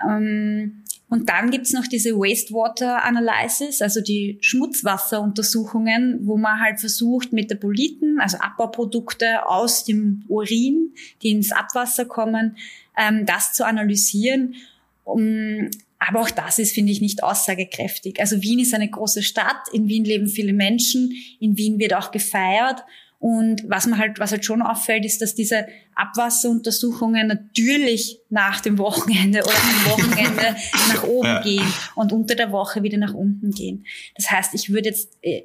Ähm, 0.08 0.84
Und 1.08 1.30
dann 1.30 1.51
gibt's 1.51 1.71
noch 1.71 1.86
diese 1.88 2.15
Wastewater 2.15 3.04
Analysis, 3.04 3.82
also 3.82 4.01
die 4.01 4.39
Schmutzwasseruntersuchungen, 4.41 6.25
wo 6.25 6.36
man 6.36 6.60
halt 6.60 6.80
versucht, 6.80 7.32
Metaboliten, 7.32 8.19
also 8.19 8.38
Abbauprodukte 8.39 9.47
aus 9.47 9.86
dem 9.86 10.23
Urin, 10.28 10.93
die 11.21 11.30
ins 11.30 11.51
Abwasser 11.51 12.06
kommen, 12.06 12.58
ähm, 12.97 13.25
das 13.25 13.54
zu 13.54 13.65
analysieren. 13.65 14.56
Um, 15.04 15.69
aber 16.00 16.22
auch 16.22 16.30
das 16.30 16.60
ist, 16.60 16.74
finde 16.74 16.92
ich, 16.92 17.02
nicht 17.02 17.24
aussagekräftig. 17.24 18.20
Also 18.20 18.42
Wien 18.42 18.60
ist 18.60 18.74
eine 18.74 18.90
große 18.90 19.24
Stadt, 19.24 19.68
in 19.72 19.88
Wien 19.88 20.06
leben 20.06 20.28
viele 20.28 20.54
Menschen, 20.54 21.12
in 21.40 21.58
Wien 21.58 21.80
wird 21.80 21.94
auch 21.94 22.12
gefeiert. 22.12 22.84
Und 23.18 23.64
was 23.68 23.88
man 23.88 23.98
halt, 23.98 24.20
was 24.20 24.32
halt 24.32 24.46
schon 24.46 24.62
auffällt, 24.62 25.06
ist, 25.06 25.22
dass 25.22 25.34
diese 25.34 25.66
Abwasseruntersuchungen 25.96 27.28
natürlich 27.28 28.20
nach 28.30 28.62
dem 28.62 28.78
Wochenende 28.78 29.42
oder 29.42 29.56
am 29.56 29.92
Wochenende 29.92 30.56
nach 30.90 31.04
oben 31.04 31.28
ja. 31.28 31.42
gehen 31.42 31.74
und 31.96 32.12
unter 32.12 32.36
der 32.36 32.52
Woche 32.52 32.84
wieder 32.84 32.98
nach 32.98 33.14
unten 33.14 33.52
gehen. 33.52 33.86
Das 34.16 34.30
heißt, 34.30 34.54
ich 34.54 34.70
würde 34.70 34.90
jetzt, 34.90 35.18
äh, 35.22 35.44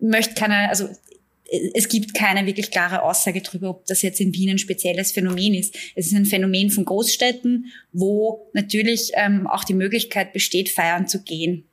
möchte 0.00 0.34
keine, 0.34 0.68
also 0.68 0.88
es 1.74 1.88
gibt 1.88 2.14
keine 2.14 2.46
wirklich 2.46 2.70
klare 2.70 3.02
Aussage 3.02 3.42
darüber, 3.42 3.70
ob 3.70 3.86
das 3.86 4.02
jetzt 4.02 4.20
in 4.20 4.32
Wien 4.34 4.50
ein 4.50 4.58
spezielles 4.58 5.12
Phänomen 5.12 5.54
ist. 5.54 5.76
Es 5.94 6.06
ist 6.06 6.14
ein 6.14 6.24
Phänomen 6.24 6.70
von 6.70 6.84
Großstädten, 6.84 7.66
wo 7.92 8.50
natürlich 8.54 9.12
ähm, 9.14 9.46
auch 9.46 9.64
die 9.64 9.74
Möglichkeit 9.74 10.32
besteht, 10.32 10.70
feiern 10.70 11.06
zu 11.06 11.22
gehen. 11.22 11.64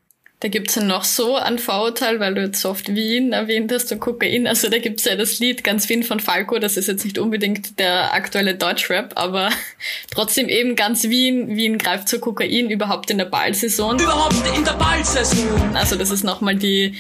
Da 0.42 0.48
gibt's 0.48 0.76
ja 0.76 0.84
noch 0.84 1.04
so 1.04 1.36
ein 1.36 1.60
Vorurteil, 1.60 2.22
weil 2.22 2.34
du 2.34 2.42
jetzt 2.42 2.62
so 2.62 2.70
oft 2.70 2.96
Wien 2.96 3.34
erwähnt 3.34 3.74
hast 3.74 3.92
und 3.92 4.00
Kokain. 4.00 4.48
Also 4.48 4.70
da 4.70 4.78
gibt's 4.78 5.04
ja 5.04 5.18
das 5.18 5.40
Lied 5.40 5.66
Ganz 5.66 5.90
Wien 5.90 6.02
von 6.02 6.22
Falco. 6.22 6.60
Das 6.60 6.78
ist 6.78 6.88
jetzt 6.88 7.04
nicht 7.04 7.18
unbedingt 7.18 7.78
der 7.78 8.14
aktuelle 8.14 8.56
Deutschrap, 8.56 9.12
aber 9.16 9.50
trotzdem 10.12 10.48
eben 10.48 10.78
ganz 10.78 11.04
Wien. 11.10 11.58
Wien 11.58 11.78
greift 11.78 12.08
zu 12.08 12.20
Kokain 12.20 12.70
überhaupt 12.70 13.12
in 13.12 13.18
der 13.18 13.26
Ballsaison. 13.26 14.00
Überhaupt 14.00 14.36
in 14.56 14.64
der 14.64 14.74
Ballsaison. 14.74 15.76
Also 15.76 15.98
das 15.98 16.10
ist 16.10 16.24
nochmal 16.24 16.56
die 16.56 16.96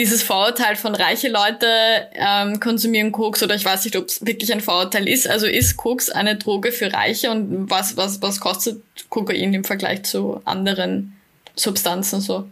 dieses 0.00 0.22
Vorurteil 0.22 0.76
von 0.76 0.94
reiche 0.94 1.28
Leute 1.28 1.66
ähm, 2.14 2.58
konsumieren 2.58 3.12
Koks 3.12 3.42
oder 3.42 3.54
ich 3.54 3.66
weiß 3.66 3.84
nicht, 3.84 3.96
ob 3.96 4.06
es 4.06 4.24
wirklich 4.24 4.50
ein 4.50 4.62
Vorurteil 4.62 5.06
ist. 5.06 5.28
Also 5.28 5.46
ist 5.46 5.76
Koks 5.76 6.08
eine 6.08 6.36
Droge 6.36 6.72
für 6.72 6.90
Reiche 6.90 7.30
und 7.30 7.68
was, 7.68 7.98
was, 7.98 8.22
was 8.22 8.40
kostet 8.40 8.82
Kokain 9.10 9.52
im 9.52 9.62
Vergleich 9.62 10.04
zu 10.04 10.40
anderen 10.46 11.16
Substanzen 11.54 12.22
so? 12.22 12.48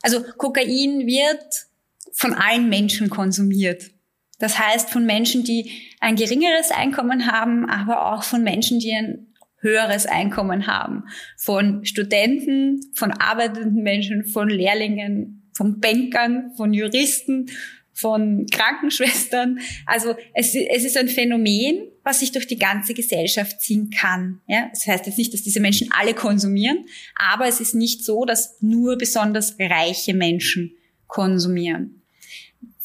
Also 0.00 0.22
Kokain 0.38 1.06
wird 1.06 1.66
von 2.14 2.32
allen 2.32 2.70
Menschen 2.70 3.10
konsumiert. 3.10 3.90
Das 4.38 4.58
heißt 4.58 4.88
von 4.88 5.04
Menschen, 5.04 5.44
die 5.44 5.70
ein 6.00 6.16
geringeres 6.16 6.70
Einkommen 6.70 7.30
haben, 7.30 7.68
aber 7.68 8.14
auch 8.14 8.22
von 8.22 8.42
Menschen, 8.42 8.78
die 8.78 8.94
ein 8.94 9.26
höheres 9.60 10.06
Einkommen 10.06 10.66
haben. 10.66 11.04
Von 11.36 11.84
Studenten, 11.84 12.80
von 12.94 13.12
arbeitenden 13.12 13.82
Menschen, 13.82 14.24
von 14.24 14.48
Lehrlingen, 14.48 15.37
von 15.58 15.80
Bankern, 15.80 16.52
von 16.56 16.72
Juristen, 16.72 17.50
von 17.92 18.46
Krankenschwestern. 18.46 19.58
Also 19.86 20.14
es, 20.32 20.54
es 20.54 20.84
ist 20.84 20.96
ein 20.96 21.08
Phänomen, 21.08 21.88
was 22.04 22.20
sich 22.20 22.30
durch 22.30 22.46
die 22.46 22.58
ganze 22.58 22.94
Gesellschaft 22.94 23.60
ziehen 23.60 23.90
kann. 23.90 24.40
Ja? 24.46 24.68
Das 24.70 24.86
heißt 24.86 25.06
jetzt 25.06 25.18
nicht, 25.18 25.34
dass 25.34 25.42
diese 25.42 25.58
Menschen 25.58 25.90
alle 25.90 26.14
konsumieren, 26.14 26.86
aber 27.16 27.48
es 27.48 27.58
ist 27.58 27.74
nicht 27.74 28.04
so, 28.04 28.24
dass 28.24 28.62
nur 28.62 28.96
besonders 28.96 29.56
reiche 29.58 30.14
Menschen 30.14 30.76
konsumieren. 31.08 32.02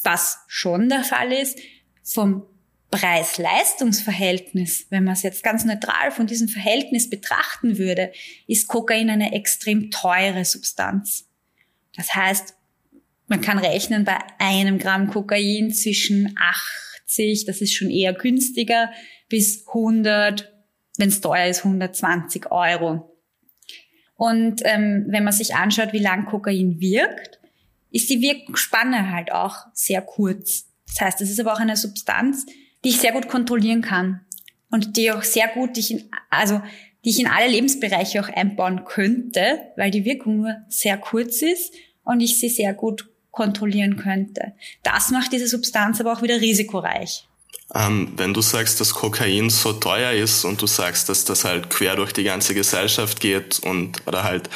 Was 0.02 0.38
schon 0.48 0.88
der 0.88 1.04
Fall 1.04 1.32
ist, 1.32 1.60
vom 2.02 2.42
Preis-Leistungs-Verhältnis, 2.90 4.86
wenn 4.90 5.04
man 5.04 5.14
es 5.14 5.22
jetzt 5.22 5.44
ganz 5.44 5.64
neutral 5.64 6.10
von 6.10 6.26
diesem 6.26 6.48
Verhältnis 6.48 7.08
betrachten 7.08 7.78
würde, 7.78 8.12
ist 8.48 8.66
Kokain 8.66 9.10
eine 9.10 9.32
extrem 9.32 9.92
teure 9.92 10.44
Substanz. 10.44 11.28
Das 11.96 12.14
heißt, 12.14 12.54
man 13.34 13.40
kann 13.40 13.58
rechnen 13.58 14.04
bei 14.04 14.16
einem 14.38 14.78
Gramm 14.78 15.10
Kokain 15.10 15.72
zwischen 15.72 16.36
80, 16.38 17.46
das 17.46 17.60
ist 17.60 17.74
schon 17.74 17.90
eher 17.90 18.12
günstiger, 18.12 18.92
bis 19.28 19.66
100, 19.66 20.52
wenn 20.98 21.08
es 21.08 21.20
teuer 21.20 21.48
ist, 21.48 21.64
120 21.64 22.52
Euro. 22.52 23.18
Und 24.14 24.60
ähm, 24.64 25.06
wenn 25.08 25.24
man 25.24 25.32
sich 25.32 25.56
anschaut, 25.56 25.92
wie 25.92 25.98
lang 25.98 26.26
Kokain 26.26 26.78
wirkt, 26.78 27.40
ist 27.90 28.08
die 28.08 28.20
Wirkungsspanne 28.20 29.10
halt 29.10 29.32
auch 29.32 29.66
sehr 29.72 30.02
kurz. 30.02 30.66
Das 30.86 31.00
heißt, 31.00 31.20
es 31.20 31.30
ist 31.30 31.40
aber 31.40 31.54
auch 31.54 31.60
eine 31.60 31.76
Substanz, 31.76 32.46
die 32.84 32.90
ich 32.90 33.00
sehr 33.00 33.10
gut 33.10 33.26
kontrollieren 33.26 33.82
kann 33.82 34.20
und 34.70 34.96
die 34.96 35.10
auch 35.10 35.24
sehr 35.24 35.48
gut, 35.48 35.74
die 35.74 35.80
ich 35.80 35.90
in, 35.90 36.08
also 36.30 36.62
die 37.04 37.10
ich 37.10 37.18
in 37.18 37.26
alle 37.26 37.50
Lebensbereiche 37.50 38.20
auch 38.20 38.28
einbauen 38.28 38.84
könnte, 38.84 39.58
weil 39.76 39.90
die 39.90 40.04
Wirkung 40.04 40.36
nur 40.36 40.54
sehr 40.68 40.98
kurz 40.98 41.42
ist 41.42 41.74
und 42.04 42.20
ich 42.20 42.38
sie 42.38 42.48
sehr 42.48 42.74
gut 42.74 43.10
kontrollieren 43.34 43.96
könnte. 43.96 44.52
Das 44.82 45.10
macht 45.10 45.32
diese 45.32 45.48
Substanz 45.48 46.00
aber 46.00 46.12
auch 46.12 46.22
wieder 46.22 46.40
risikoreich. 46.40 47.26
Ähm, 47.74 48.12
wenn 48.16 48.34
du 48.34 48.40
sagst, 48.40 48.80
dass 48.80 48.94
Kokain 48.94 49.50
so 49.50 49.72
teuer 49.72 50.12
ist 50.12 50.44
und 50.44 50.60
du 50.62 50.66
sagst, 50.66 51.08
dass 51.08 51.24
das 51.24 51.44
halt 51.44 51.70
quer 51.70 51.96
durch 51.96 52.12
die 52.12 52.24
ganze 52.24 52.54
Gesellschaft 52.54 53.20
geht 53.20 53.60
und 53.60 54.06
oder 54.06 54.22
halt 54.22 54.48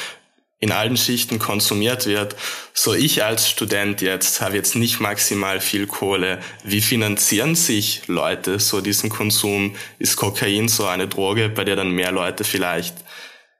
in 0.61 0.71
allen 0.71 0.97
Schichten 0.97 1.39
konsumiert 1.39 2.05
wird, 2.05 2.35
so 2.73 2.93
ich 2.93 3.23
als 3.23 3.49
Student 3.49 4.01
jetzt 4.01 4.41
habe 4.41 4.55
jetzt 4.55 4.75
nicht 4.75 4.99
maximal 4.99 5.61
viel 5.61 5.87
Kohle. 5.87 6.39
Wie 6.63 6.81
finanzieren 6.81 7.55
sich 7.55 8.07
Leute 8.07 8.59
so 8.59 8.81
diesen 8.81 9.09
Konsum? 9.09 9.75
Ist 9.99 10.17
Kokain 10.17 10.67
so 10.67 10.85
eine 10.85 11.07
Droge, 11.07 11.47
bei 11.49 11.63
der 11.63 11.77
dann 11.77 11.91
mehr 11.91 12.11
Leute 12.11 12.43
vielleicht 12.43 12.95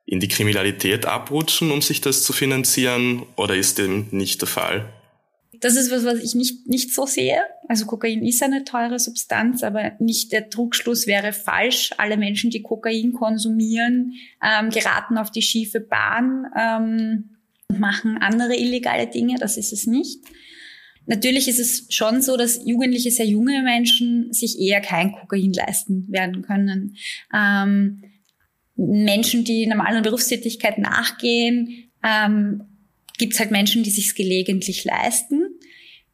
in 0.05 0.19
die 0.19 0.27
Kriminalität 0.27 1.05
abrutschen, 1.05 1.71
um 1.71 1.81
sich 1.81 2.01
das 2.01 2.23
zu 2.23 2.33
finanzieren? 2.33 3.23
Oder 3.37 3.55
ist 3.55 3.77
dem 3.77 4.07
nicht 4.11 4.41
der 4.41 4.49
Fall? 4.49 4.85
Das 5.59 5.75
ist 5.75 5.91
was, 5.91 6.05
was 6.05 6.19
ich 6.19 6.35
nicht, 6.35 6.67
nicht 6.67 6.93
so 6.93 7.05
sehe. 7.05 7.41
Also 7.67 7.85
Kokain 7.85 8.25
ist 8.25 8.41
eine 8.41 8.63
teure 8.63 8.97
Substanz, 8.97 9.63
aber 9.63 9.91
nicht 9.99 10.31
der 10.31 10.49
Trugschluss 10.49 11.05
wäre 11.05 11.33
falsch. 11.33 11.91
Alle 11.97 12.17
Menschen, 12.17 12.49
die 12.49 12.61
Kokain 12.61 13.13
konsumieren, 13.13 14.13
ähm, 14.41 14.69
geraten 14.69 15.17
auf 15.17 15.31
die 15.31 15.41
schiefe 15.41 15.81
Bahn 15.81 16.45
ähm, 16.57 17.35
und 17.67 17.79
machen 17.79 18.17
andere 18.19 18.55
illegale 18.55 19.07
Dinge. 19.07 19.35
Das 19.37 19.57
ist 19.57 19.73
es 19.73 19.85
nicht. 19.85 20.19
Natürlich 21.05 21.47
ist 21.47 21.59
es 21.59 21.87
schon 21.89 22.21
so, 22.21 22.37
dass 22.37 22.61
Jugendliche, 22.65 23.09
sehr 23.09 23.25
junge 23.25 23.63
Menschen 23.63 24.31
sich 24.31 24.59
eher 24.59 24.79
kein 24.79 25.11
Kokain 25.11 25.51
leisten 25.53 26.05
werden 26.07 26.43
können. 26.43 26.95
Ähm, 27.33 28.03
Menschen, 28.75 29.43
die 29.43 29.65
normalen 29.65 30.03
Berufstätigkeit 30.03 30.77
nachgehen, 30.77 31.91
ähm, 32.03 32.61
gibt 33.17 33.33
es 33.33 33.39
halt 33.39 33.51
Menschen, 33.51 33.83
die 33.83 33.89
sich 33.89 34.15
gelegentlich 34.15 34.85
leisten. 34.85 35.41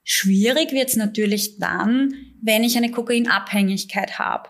Schwierig 0.08 0.72
wird 0.72 0.90
es 0.90 0.96
natürlich 0.96 1.58
dann, 1.58 2.14
wenn 2.40 2.64
ich 2.64 2.78
eine 2.78 2.92
Kokainabhängigkeit 2.92 4.20
habe. 4.20 4.50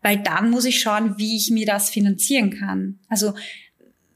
Weil 0.00 0.16
dann 0.18 0.50
muss 0.50 0.64
ich 0.64 0.80
schauen, 0.80 1.18
wie 1.18 1.36
ich 1.36 1.50
mir 1.50 1.66
das 1.66 1.90
finanzieren 1.90 2.50
kann. 2.50 2.98
Also 3.08 3.34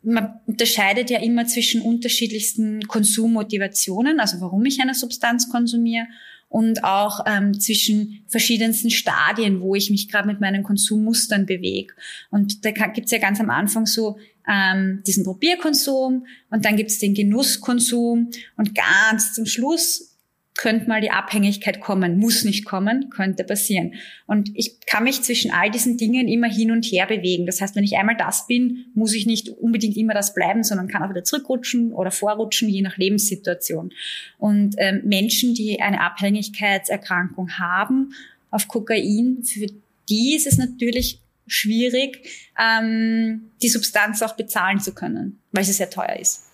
man 0.02 0.40
unterscheidet 0.46 1.10
ja 1.10 1.20
immer 1.20 1.46
zwischen 1.46 1.82
unterschiedlichsten 1.82 2.80
Konsummotivationen, 2.88 4.20
also 4.20 4.40
warum 4.40 4.64
ich 4.64 4.80
eine 4.80 4.94
Substanz 4.94 5.50
konsumiere 5.50 6.06
und 6.48 6.82
auch 6.82 7.26
ähm, 7.26 7.60
zwischen 7.60 8.24
verschiedensten 8.26 8.88
Stadien, 8.90 9.60
wo 9.60 9.74
ich 9.74 9.90
mich 9.90 10.08
gerade 10.08 10.26
mit 10.26 10.40
meinen 10.40 10.62
Konsummustern 10.62 11.44
bewege. 11.44 11.92
Und 12.30 12.64
da 12.64 12.70
gibt's 12.70 13.12
ja 13.12 13.18
ganz 13.18 13.38
am 13.38 13.50
Anfang 13.50 13.84
so 13.84 14.18
ähm, 14.50 15.02
diesen 15.06 15.24
Probierkonsum 15.24 16.24
und 16.50 16.64
dann 16.64 16.76
gibt's 16.76 16.98
den 16.98 17.12
Genusskonsum 17.12 18.30
und 18.56 18.74
ganz 18.74 19.34
zum 19.34 19.44
Schluss 19.44 20.09
könnte 20.56 20.88
mal 20.88 21.00
die 21.00 21.10
Abhängigkeit 21.10 21.80
kommen, 21.80 22.18
muss 22.18 22.44
nicht 22.44 22.64
kommen, 22.64 23.08
könnte 23.10 23.44
passieren. 23.44 23.94
Und 24.26 24.50
ich 24.54 24.80
kann 24.86 25.04
mich 25.04 25.22
zwischen 25.22 25.52
all 25.52 25.70
diesen 25.70 25.96
Dingen 25.96 26.28
immer 26.28 26.48
hin 26.48 26.70
und 26.70 26.84
her 26.84 27.06
bewegen. 27.06 27.46
Das 27.46 27.60
heißt, 27.60 27.76
wenn 27.76 27.84
ich 27.84 27.96
einmal 27.96 28.16
das 28.16 28.46
bin, 28.46 28.86
muss 28.94 29.14
ich 29.14 29.26
nicht 29.26 29.48
unbedingt 29.48 29.96
immer 29.96 30.12
das 30.12 30.34
bleiben, 30.34 30.62
sondern 30.62 30.88
kann 30.88 31.02
auch 31.02 31.10
wieder 31.10 31.24
zurückrutschen 31.24 31.92
oder 31.92 32.10
vorrutschen, 32.10 32.68
je 32.68 32.82
nach 32.82 32.98
Lebenssituation. 32.98 33.92
Und 34.38 34.74
ähm, 34.78 35.02
Menschen, 35.04 35.54
die 35.54 35.80
eine 35.80 36.00
Abhängigkeitserkrankung 36.00 37.58
haben 37.58 38.12
auf 38.50 38.68
Kokain, 38.68 39.44
für 39.44 39.66
die 40.08 40.34
ist 40.34 40.46
es 40.46 40.58
natürlich 40.58 41.20
schwierig, 41.46 42.28
ähm, 42.58 43.50
die 43.62 43.68
Substanz 43.68 44.22
auch 44.22 44.36
bezahlen 44.36 44.80
zu 44.80 44.94
können, 44.94 45.40
weil 45.52 45.64
sie 45.64 45.72
sehr 45.72 45.90
teuer 45.90 46.16
ist. 46.16 46.49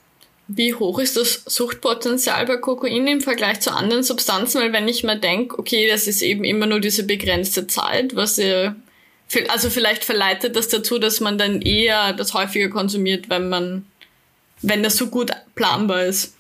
Wie 0.49 0.75
hoch 0.75 1.01
ist 1.01 1.17
das 1.17 1.43
Suchtpotenzial 1.45 2.47
bei 2.47 2.57
Kokain 2.57 3.07
im 3.09 3.21
Vergleich 3.21 3.61
zu 3.61 3.73
anderen 3.73 4.05
Substanzen? 4.05 4.61
Weil 4.61 4.73
wenn 4.73 4.87
ich 4.87 5.03
mir 5.03 5.19
denke, 5.19 5.59
okay, 5.59 5.89
das 5.89 6.07
ist 6.07 6.23
eben 6.23 6.45
immer 6.45 6.67
nur 6.67 6.81
diese 6.81 7.05
begrenzte 7.05 7.67
Zeit, 7.67 8.15
was 8.15 8.39
ihr, 8.39 8.77
also 9.49 9.71
vielleicht 9.71 10.05
verleitet 10.05 10.55
das 10.55 10.69
dazu, 10.69 10.99
dass 10.99 11.21
man 11.21 11.37
dann 11.37 11.63
eher 11.63 12.13
das 12.13 12.33
häufiger 12.33 12.69
konsumiert, 12.69 13.29
wenn 13.29 13.49
man, 13.49 13.87
wenn 14.63 14.85
das 14.85 14.97
so 14.97 15.09
gut 15.09 15.33
planbar 15.57 16.05
ist. 16.05 16.35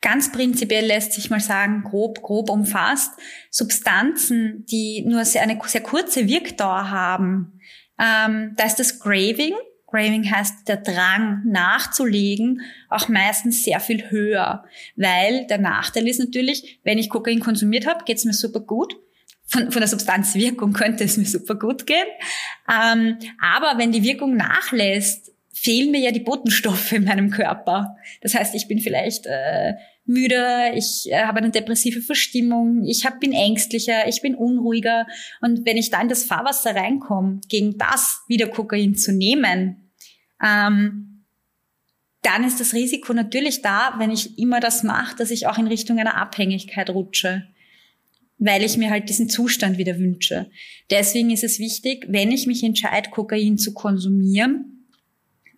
Ganz 0.00 0.32
prinzipiell 0.32 0.86
lässt 0.86 1.12
sich 1.12 1.28
mal 1.28 1.38
sagen, 1.38 1.84
grob, 1.84 2.22
grob 2.22 2.48
umfasst, 2.48 3.12
Substanzen, 3.50 4.64
die 4.66 5.04
nur 5.06 5.20
eine 5.20 5.60
sehr 5.66 5.82
kurze 5.82 6.26
Wirkdauer 6.26 6.90
haben, 6.90 7.60
ähm, 7.98 8.54
da 8.56 8.64
ist 8.64 8.76
das 8.76 8.98
Craving 8.98 9.54
Craving 9.92 10.30
heißt 10.30 10.66
der 10.68 10.78
Drang 10.78 11.42
nachzulegen 11.44 12.62
auch 12.88 13.08
meistens 13.08 13.62
sehr 13.62 13.78
viel 13.78 14.10
höher, 14.10 14.64
weil 14.96 15.46
der 15.48 15.58
Nachteil 15.58 16.08
ist 16.08 16.18
natürlich, 16.18 16.80
wenn 16.82 16.98
ich 16.98 17.10
Kokain 17.10 17.40
konsumiert 17.40 17.86
habe, 17.86 18.04
geht's 18.04 18.24
mir 18.24 18.32
super 18.32 18.60
gut. 18.60 18.96
Von, 19.44 19.70
von 19.70 19.80
der 19.80 19.88
Substanzwirkung 19.88 20.72
könnte 20.72 21.04
es 21.04 21.18
mir 21.18 21.26
super 21.26 21.56
gut 21.56 21.86
gehen. 21.86 22.06
Ähm, 22.70 23.18
aber 23.40 23.78
wenn 23.78 23.92
die 23.92 24.02
Wirkung 24.02 24.34
nachlässt, 24.34 25.30
fehlen 25.52 25.90
mir 25.90 26.00
ja 26.00 26.10
die 26.10 26.20
Botenstoffe 26.20 26.92
in 26.92 27.04
meinem 27.04 27.30
Körper. 27.30 27.96
Das 28.22 28.34
heißt, 28.34 28.54
ich 28.54 28.66
bin 28.68 28.78
vielleicht 28.78 29.26
äh, 29.26 29.74
müde, 30.06 30.72
ich 30.74 31.06
äh, 31.10 31.24
habe 31.24 31.38
eine 31.38 31.50
depressive 31.50 32.00
Verstimmung, 32.00 32.84
ich 32.86 33.04
hab, 33.04 33.20
bin 33.20 33.32
ängstlicher, 33.32 34.08
ich 34.08 34.22
bin 34.22 34.34
unruhiger. 34.34 35.06
Und 35.42 35.66
wenn 35.66 35.76
ich 35.76 35.90
da 35.90 36.00
in 36.00 36.08
das 36.08 36.24
Fahrwasser 36.24 36.74
reinkomme, 36.74 37.40
gegen 37.48 37.76
das 37.76 38.22
wieder 38.26 38.48
Kokain 38.48 38.94
zu 38.94 39.12
nehmen, 39.12 39.81
ähm, 40.42 41.24
dann 42.22 42.44
ist 42.44 42.60
das 42.60 42.72
Risiko 42.72 43.12
natürlich 43.12 43.62
da, 43.62 43.94
wenn 43.98 44.10
ich 44.10 44.38
immer 44.38 44.60
das 44.60 44.82
mache, 44.82 45.16
dass 45.16 45.30
ich 45.30 45.46
auch 45.46 45.58
in 45.58 45.66
Richtung 45.66 45.98
einer 45.98 46.16
Abhängigkeit 46.16 46.88
rutsche, 46.90 47.46
weil 48.38 48.62
ich 48.62 48.76
mir 48.76 48.90
halt 48.90 49.08
diesen 49.08 49.28
Zustand 49.28 49.78
wieder 49.78 49.98
wünsche. 49.98 50.50
Deswegen 50.90 51.30
ist 51.30 51.44
es 51.44 51.58
wichtig, 51.58 52.06
wenn 52.08 52.30
ich 52.30 52.46
mich 52.46 52.62
entscheide, 52.62 53.10
Kokain 53.10 53.58
zu 53.58 53.74
konsumieren, 53.74 54.86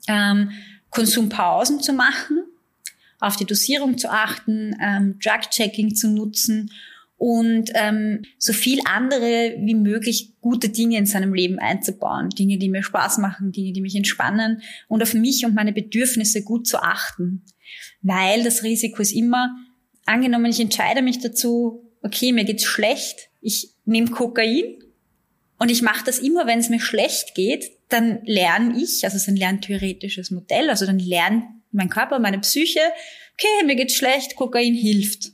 ähm, 0.08 0.50
Konsumpausen 0.90 1.80
zu 1.80 1.92
machen, 1.92 2.44
auf 3.20 3.36
die 3.36 3.46
Dosierung 3.46 3.98
zu 3.98 4.10
achten, 4.10 4.76
ähm, 4.80 5.18
Drug-Checking 5.18 5.94
zu 5.94 6.08
nutzen 6.08 6.70
und 7.16 7.70
ähm, 7.74 8.22
so 8.38 8.52
viel 8.52 8.80
andere 8.84 9.56
wie 9.60 9.74
möglich 9.74 10.34
gute 10.40 10.68
Dinge 10.68 10.98
in 10.98 11.06
seinem 11.06 11.32
Leben 11.32 11.58
einzubauen. 11.58 12.30
Dinge, 12.30 12.58
die 12.58 12.68
mir 12.68 12.82
Spaß 12.82 13.18
machen, 13.18 13.52
Dinge, 13.52 13.72
die 13.72 13.80
mich 13.80 13.94
entspannen 13.94 14.62
und 14.88 15.02
auf 15.02 15.14
mich 15.14 15.44
und 15.46 15.54
meine 15.54 15.72
Bedürfnisse 15.72 16.42
gut 16.42 16.66
zu 16.66 16.78
achten. 16.78 17.44
Weil 18.02 18.42
das 18.42 18.62
Risiko 18.62 19.00
ist 19.00 19.12
immer, 19.12 19.56
angenommen, 20.06 20.46
ich 20.46 20.60
entscheide 20.60 21.02
mich 21.02 21.20
dazu, 21.20 21.90
okay, 22.02 22.32
mir 22.32 22.44
geht's 22.44 22.64
schlecht, 22.64 23.30
ich 23.40 23.70
nehme 23.84 24.10
Kokain 24.10 24.78
und 25.58 25.70
ich 25.70 25.82
mache 25.82 26.04
das 26.04 26.18
immer, 26.18 26.46
wenn 26.46 26.58
es 26.58 26.68
mir 26.68 26.80
schlecht 26.80 27.34
geht, 27.34 27.70
dann 27.88 28.20
lerne 28.24 28.76
ich, 28.76 29.04
also 29.04 29.16
es 29.16 29.22
ist 29.22 29.28
ein 29.28 29.36
lerntheoretisches 29.36 30.30
Modell, 30.30 30.68
also 30.68 30.84
dann 30.84 30.98
lernt 30.98 31.44
mein 31.70 31.88
Körper, 31.88 32.18
meine 32.18 32.38
Psyche, 32.40 32.80
okay, 33.34 33.66
mir 33.66 33.76
geht's 33.76 33.94
schlecht, 33.94 34.36
Kokain 34.36 34.74
hilft. 34.74 35.33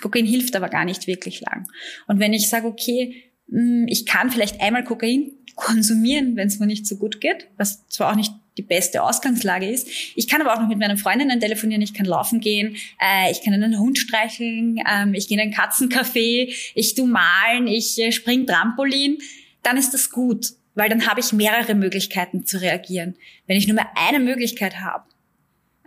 Kokain 0.00 0.26
hilft 0.26 0.56
aber 0.56 0.68
gar 0.68 0.84
nicht 0.84 1.06
wirklich 1.06 1.40
lang. 1.40 1.66
Und 2.06 2.20
wenn 2.20 2.32
ich 2.32 2.48
sage, 2.48 2.66
okay, 2.66 3.24
hm, 3.50 3.86
ich 3.88 4.06
kann 4.06 4.30
vielleicht 4.30 4.60
einmal 4.60 4.84
Kokain 4.84 5.32
konsumieren, 5.56 6.36
wenn 6.36 6.48
es 6.48 6.58
mir 6.58 6.66
nicht 6.66 6.86
so 6.86 6.96
gut 6.96 7.20
geht, 7.20 7.48
was 7.56 7.86
zwar 7.88 8.12
auch 8.12 8.16
nicht 8.16 8.32
die 8.56 8.62
beste 8.62 9.02
Ausgangslage 9.02 9.68
ist. 9.68 9.88
Ich 10.16 10.28
kann 10.28 10.40
aber 10.40 10.54
auch 10.54 10.60
noch 10.60 10.68
mit 10.68 10.78
meinen 10.78 10.96
Freundinnen 10.96 11.40
telefonieren, 11.40 11.82
ich 11.82 11.94
kann 11.94 12.06
laufen 12.06 12.40
gehen, 12.40 12.76
äh, 13.00 13.30
ich 13.30 13.42
kann 13.42 13.54
einen 13.54 13.78
Hund 13.78 13.98
streicheln, 13.98 14.78
ähm, 14.90 15.14
ich 15.14 15.28
gehe 15.28 15.40
in 15.40 15.48
ein 15.48 15.54
Katzencafé, 15.54 16.52
ich 16.74 16.94
tu 16.94 17.06
malen, 17.06 17.66
ich 17.66 17.98
äh, 17.98 18.12
spring 18.12 18.46
Trampolin. 18.46 19.18
Dann 19.62 19.76
ist 19.76 19.94
das 19.94 20.10
gut, 20.10 20.52
weil 20.74 20.88
dann 20.88 21.06
habe 21.06 21.20
ich 21.20 21.32
mehrere 21.32 21.74
Möglichkeiten 21.74 22.44
zu 22.44 22.60
reagieren. 22.60 23.16
Wenn 23.46 23.56
ich 23.56 23.66
nur 23.66 23.74
mehr 23.74 23.90
eine 23.94 24.18
Möglichkeit 24.18 24.80
habe, 24.80 25.04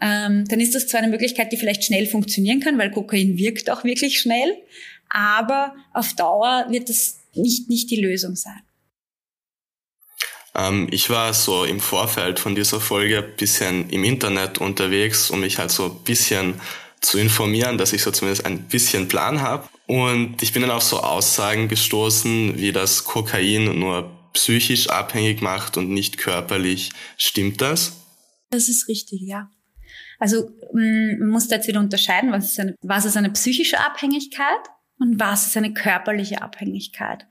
ähm, 0.03 0.45
dann 0.49 0.59
ist 0.59 0.75
das 0.75 0.87
zwar 0.87 0.99
eine 0.99 1.09
Möglichkeit, 1.09 1.53
die 1.53 1.57
vielleicht 1.57 1.85
schnell 1.85 2.05
funktionieren 2.07 2.59
kann, 2.59 2.77
weil 2.77 2.91
Kokain 2.91 3.37
wirkt 3.37 3.69
auch 3.69 3.85
wirklich 3.85 4.19
schnell, 4.19 4.53
aber 5.09 5.73
auf 5.93 6.13
Dauer 6.13 6.65
wird 6.69 6.89
das 6.89 7.21
nicht, 7.33 7.69
nicht 7.69 7.89
die 7.89 8.01
Lösung 8.01 8.35
sein. 8.35 8.61
Ähm, 10.55 10.89
ich 10.91 11.09
war 11.09 11.33
so 11.33 11.63
im 11.63 11.79
Vorfeld 11.79 12.39
von 12.39 12.53
dieser 12.53 12.81
Folge 12.81 13.19
ein 13.19 13.35
bisschen 13.37 13.89
im 13.91 14.03
Internet 14.03 14.57
unterwegs, 14.57 15.31
um 15.31 15.39
mich 15.39 15.57
halt 15.57 15.71
so 15.71 15.85
ein 15.85 16.03
bisschen 16.03 16.59
zu 16.99 17.17
informieren, 17.17 17.77
dass 17.77 17.93
ich 17.93 18.01
so 18.01 18.11
zumindest 18.11 18.45
ein 18.45 18.67
bisschen 18.67 19.07
Plan 19.07 19.41
habe. 19.41 19.69
Und 19.87 20.41
ich 20.41 20.51
bin 20.51 20.63
dann 20.63 20.71
auf 20.71 20.83
so 20.83 20.99
Aussagen 20.99 21.69
gestoßen, 21.69 22.57
wie 22.57 22.73
das 22.73 23.05
Kokain 23.05 23.79
nur 23.79 24.11
psychisch 24.33 24.89
abhängig 24.89 25.41
macht 25.41 25.77
und 25.77 25.89
nicht 25.89 26.17
körperlich. 26.17 26.91
Stimmt 27.17 27.61
das? 27.61 27.93
Das 28.49 28.67
ist 28.67 28.89
richtig, 28.89 29.21
ja. 29.21 29.49
Also 30.19 30.49
mm, 30.73 31.19
man 31.19 31.30
muss 31.30 31.47
da 31.47 31.56
jetzt 31.56 31.67
wieder 31.67 31.80
unterscheiden, 31.80 32.32
was 32.32 32.52
ist 32.52 32.60
eine, 32.60 32.76
was 32.82 33.06
ist 33.06 33.17
eine 33.17 33.32
psychische 33.32 33.80
Abhängigkeit 33.80 34.60
und 34.99 35.19
was 35.19 35.47
ist 35.47 35.58
eine 35.58 35.73
körperliche 35.73 36.41
Abhängigkeit. 36.41 37.26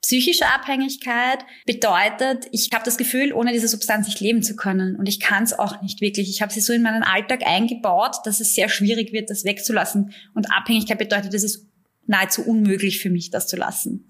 Psychische 0.00 0.46
Abhängigkeit 0.46 1.44
bedeutet, 1.66 2.46
ich 2.52 2.70
habe 2.72 2.84
das 2.84 2.96
Gefühl, 2.96 3.32
ohne 3.32 3.52
diese 3.52 3.68
Substanz 3.68 4.06
nicht 4.06 4.20
leben 4.20 4.42
zu 4.42 4.56
können 4.56 4.96
und 4.96 5.08
ich 5.08 5.20
kann 5.20 5.42
es 5.42 5.58
auch 5.58 5.82
nicht 5.82 6.00
wirklich. 6.00 6.30
Ich 6.30 6.40
habe 6.40 6.52
sie 6.52 6.60
so 6.60 6.72
in 6.72 6.82
meinen 6.82 7.02
Alltag 7.02 7.42
eingebaut, 7.44 8.16
dass 8.24 8.40
es 8.40 8.54
sehr 8.54 8.68
schwierig 8.68 9.12
wird, 9.12 9.30
das 9.30 9.44
wegzulassen. 9.44 10.12
Und 10.34 10.50
Abhängigkeit 10.50 10.98
bedeutet, 10.98 11.34
es 11.34 11.44
ist 11.44 11.66
nahezu 12.08 12.42
unmöglich 12.42 13.00
für 13.00 13.10
mich, 13.10 13.30
das 13.30 13.46
zu 13.46 13.56
lassen. 13.56 14.06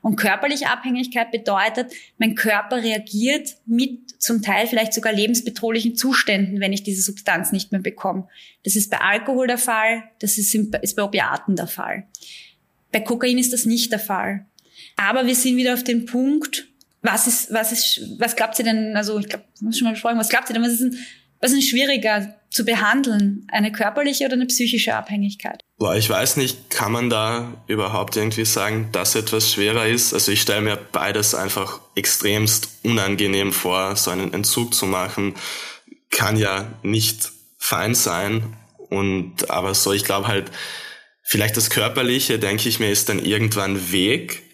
Und 0.00 0.16
körperliche 0.16 0.68
Abhängigkeit 0.68 1.30
bedeutet, 1.30 1.92
mein 2.18 2.34
Körper 2.34 2.82
reagiert 2.82 3.56
mit 3.66 4.20
zum 4.20 4.42
Teil 4.42 4.66
vielleicht 4.66 4.94
sogar 4.94 5.12
lebensbedrohlichen 5.12 5.96
Zuständen, 5.96 6.60
wenn 6.60 6.72
ich 6.72 6.82
diese 6.82 7.02
Substanz 7.02 7.52
nicht 7.52 7.72
mehr 7.72 7.80
bekomme. 7.80 8.28
Das 8.64 8.76
ist 8.76 8.90
bei 8.90 8.98
Alkohol 8.98 9.46
der 9.46 9.58
Fall, 9.58 10.04
das 10.20 10.38
ist, 10.38 10.54
ist 10.54 10.96
bei 10.96 11.02
Opiaten 11.02 11.56
der 11.56 11.66
Fall. 11.66 12.06
Bei 12.90 13.00
Kokain 13.00 13.38
ist 13.38 13.52
das 13.52 13.64
nicht 13.66 13.92
der 13.92 13.98
Fall. 13.98 14.46
Aber 14.96 15.26
wir 15.26 15.34
sind 15.34 15.56
wieder 15.56 15.74
auf 15.74 15.84
den 15.84 16.06
Punkt, 16.06 16.68
was 17.00 17.26
ist, 17.26 17.52
was 17.52 17.72
ist, 17.72 18.18
was 18.18 18.36
glaubt 18.36 18.58
ihr 18.58 18.64
denn, 18.64 18.96
also 18.96 19.18
ich 19.18 19.28
glaube, 19.28 19.44
muss 19.60 19.78
schon 19.78 19.86
mal 19.86 19.92
besprochen, 19.92 20.18
was 20.18 20.28
glaubt 20.28 20.48
ihr 20.50 20.54
denn, 20.54 20.62
was 20.62 20.72
ist 20.72 20.82
denn, 20.82 20.98
was 21.40 21.50
ist 21.50 21.60
denn 21.60 21.68
schwieriger 21.68 22.36
zu 22.50 22.64
behandeln? 22.64 23.46
Eine 23.50 23.72
körperliche 23.72 24.26
oder 24.26 24.34
eine 24.34 24.46
psychische 24.46 24.94
Abhängigkeit? 24.94 25.60
Boah, 25.82 25.96
ich 25.96 26.08
weiß 26.08 26.36
nicht, 26.36 26.70
kann 26.70 26.92
man 26.92 27.10
da 27.10 27.60
überhaupt 27.66 28.14
irgendwie 28.14 28.44
sagen, 28.44 28.90
dass 28.92 29.16
etwas 29.16 29.50
schwerer 29.50 29.88
ist? 29.88 30.14
Also 30.14 30.30
ich 30.30 30.40
stelle 30.40 30.60
mir 30.60 30.76
beides 30.76 31.34
einfach 31.34 31.80
extremst 31.96 32.68
unangenehm 32.84 33.52
vor, 33.52 33.96
so 33.96 34.12
einen 34.12 34.32
Entzug 34.32 34.74
zu 34.74 34.86
machen, 34.86 35.34
kann 36.08 36.36
ja 36.36 36.72
nicht 36.84 37.32
fein 37.58 37.96
sein. 37.96 38.56
Und 38.90 39.50
aber 39.50 39.74
so, 39.74 39.92
ich 39.92 40.04
glaube 40.04 40.28
halt, 40.28 40.52
vielleicht 41.20 41.56
das 41.56 41.68
Körperliche, 41.68 42.38
denke 42.38 42.68
ich 42.68 42.78
mir, 42.78 42.92
ist 42.92 43.08
dann 43.08 43.18
irgendwann 43.18 43.90
Weg, 43.90 44.44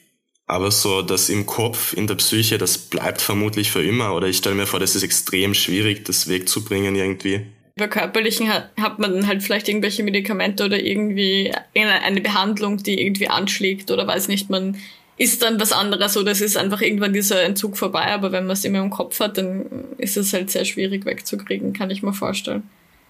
aber 0.46 0.70
so 0.70 1.02
das 1.02 1.28
im 1.28 1.44
Kopf, 1.44 1.92
in 1.92 2.06
der 2.06 2.14
Psyche, 2.14 2.56
das 2.56 2.78
bleibt 2.78 3.20
vermutlich 3.20 3.70
für 3.70 3.84
immer. 3.84 4.14
Oder 4.14 4.28
ich 4.28 4.38
stelle 4.38 4.54
mir 4.54 4.66
vor, 4.66 4.80
das 4.80 4.96
ist 4.96 5.02
extrem 5.02 5.52
schwierig, 5.52 6.06
das 6.06 6.28
wegzubringen 6.28 6.96
irgendwie. 6.96 7.44
Bei 7.78 7.88
körperlichen 7.88 8.52
hat, 8.52 8.70
hat 8.78 8.98
man 8.98 9.12
dann 9.14 9.26
halt 9.26 9.42
vielleicht 9.42 9.68
irgendwelche 9.68 10.02
Medikamente 10.02 10.64
oder 10.64 10.78
irgendwie 10.78 11.52
eine, 11.74 12.20
Behandlung, 12.20 12.78
die 12.78 13.00
irgendwie 13.00 13.28
anschlägt 13.28 13.90
oder 13.90 14.06
weiß 14.06 14.28
nicht, 14.28 14.50
man 14.50 14.76
ist 15.16 15.42
dann 15.42 15.60
was 15.60 15.72
anderes 15.72 16.16
oder 16.16 16.30
es 16.30 16.40
ist 16.40 16.56
einfach 16.56 16.80
irgendwann 16.80 17.12
dieser 17.12 17.42
Entzug 17.42 17.76
vorbei. 17.76 18.06
Aber 18.06 18.32
wenn 18.32 18.46
man 18.46 18.54
es 18.54 18.64
immer 18.64 18.78
im 18.78 18.90
Kopf 18.90 19.18
hat, 19.20 19.38
dann 19.38 19.66
ist 19.98 20.16
es 20.16 20.32
halt 20.32 20.50
sehr 20.50 20.64
schwierig 20.64 21.04
wegzukriegen, 21.04 21.72
kann 21.72 21.90
ich 21.90 22.02
mir 22.02 22.12
vorstellen. 22.12 22.62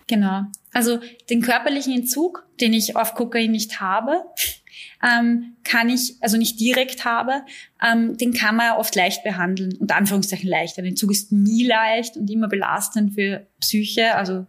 Genau. 0.07 0.45
Also 0.73 1.01
den 1.29 1.43
körperlichen 1.43 1.95
Entzug, 1.95 2.47
den 2.61 2.73
ich 2.73 2.97
auf 2.97 3.15
Kokain 3.15 3.51
nicht 3.51 3.81
habe, 3.81 4.25
ähm, 5.03 5.57
kann 5.65 5.91
ich, 5.91 6.17
also 6.21 6.39
nicht 6.39 6.59
direkt 6.59 7.05
habe, 7.05 7.43
ähm, 7.87 8.17
den 8.17 8.33
kann 8.33 8.57
man 8.57 8.79
oft 8.79 8.97
leicht 8.97 9.23
behandeln. 9.23 9.77
Unter 9.79 9.97
Anführungszeichen 9.97 10.49
leicht. 10.49 10.79
Ein 10.79 10.87
Entzug 10.87 11.11
ist 11.13 11.31
nie 11.31 11.67
leicht 11.67 12.17
und 12.17 12.31
immer 12.31 12.49
belastend 12.49 13.15
für 13.15 13.47
Psyche, 13.61 14.15
also 14.15 14.47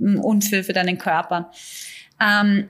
und 0.00 0.44
für, 0.44 0.64
für 0.64 0.72
deinen 0.72 0.98
Körper. 0.98 1.50
Ähm, 2.20 2.68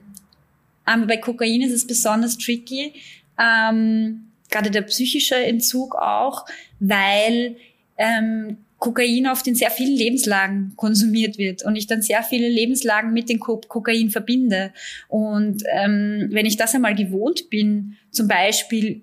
aber 0.84 1.06
bei 1.06 1.16
Kokain 1.18 1.62
ist 1.62 1.72
es 1.72 1.86
besonders 1.86 2.36
tricky, 2.36 2.94
ähm, 3.38 4.30
gerade 4.50 4.70
der 4.70 4.82
psychische 4.82 5.36
Entzug 5.36 5.94
auch, 5.94 6.46
weil 6.80 7.56
ähm, 7.96 8.58
Kokain 8.78 9.26
oft 9.26 9.46
in 9.46 9.54
sehr 9.54 9.70
vielen 9.70 9.94
Lebenslagen 9.94 10.72
konsumiert 10.76 11.38
wird 11.38 11.64
und 11.64 11.76
ich 11.76 11.86
dann 11.86 12.02
sehr 12.02 12.22
viele 12.22 12.48
Lebenslagen 12.48 13.12
mit 13.12 13.28
dem 13.28 13.38
Kokain 13.38 14.10
verbinde. 14.10 14.72
Und 15.08 15.62
ähm, 15.70 16.28
wenn 16.30 16.46
ich 16.46 16.56
das 16.56 16.74
einmal 16.74 16.94
gewohnt 16.94 17.50
bin, 17.50 17.96
zum 18.10 18.26
Beispiel 18.26 19.02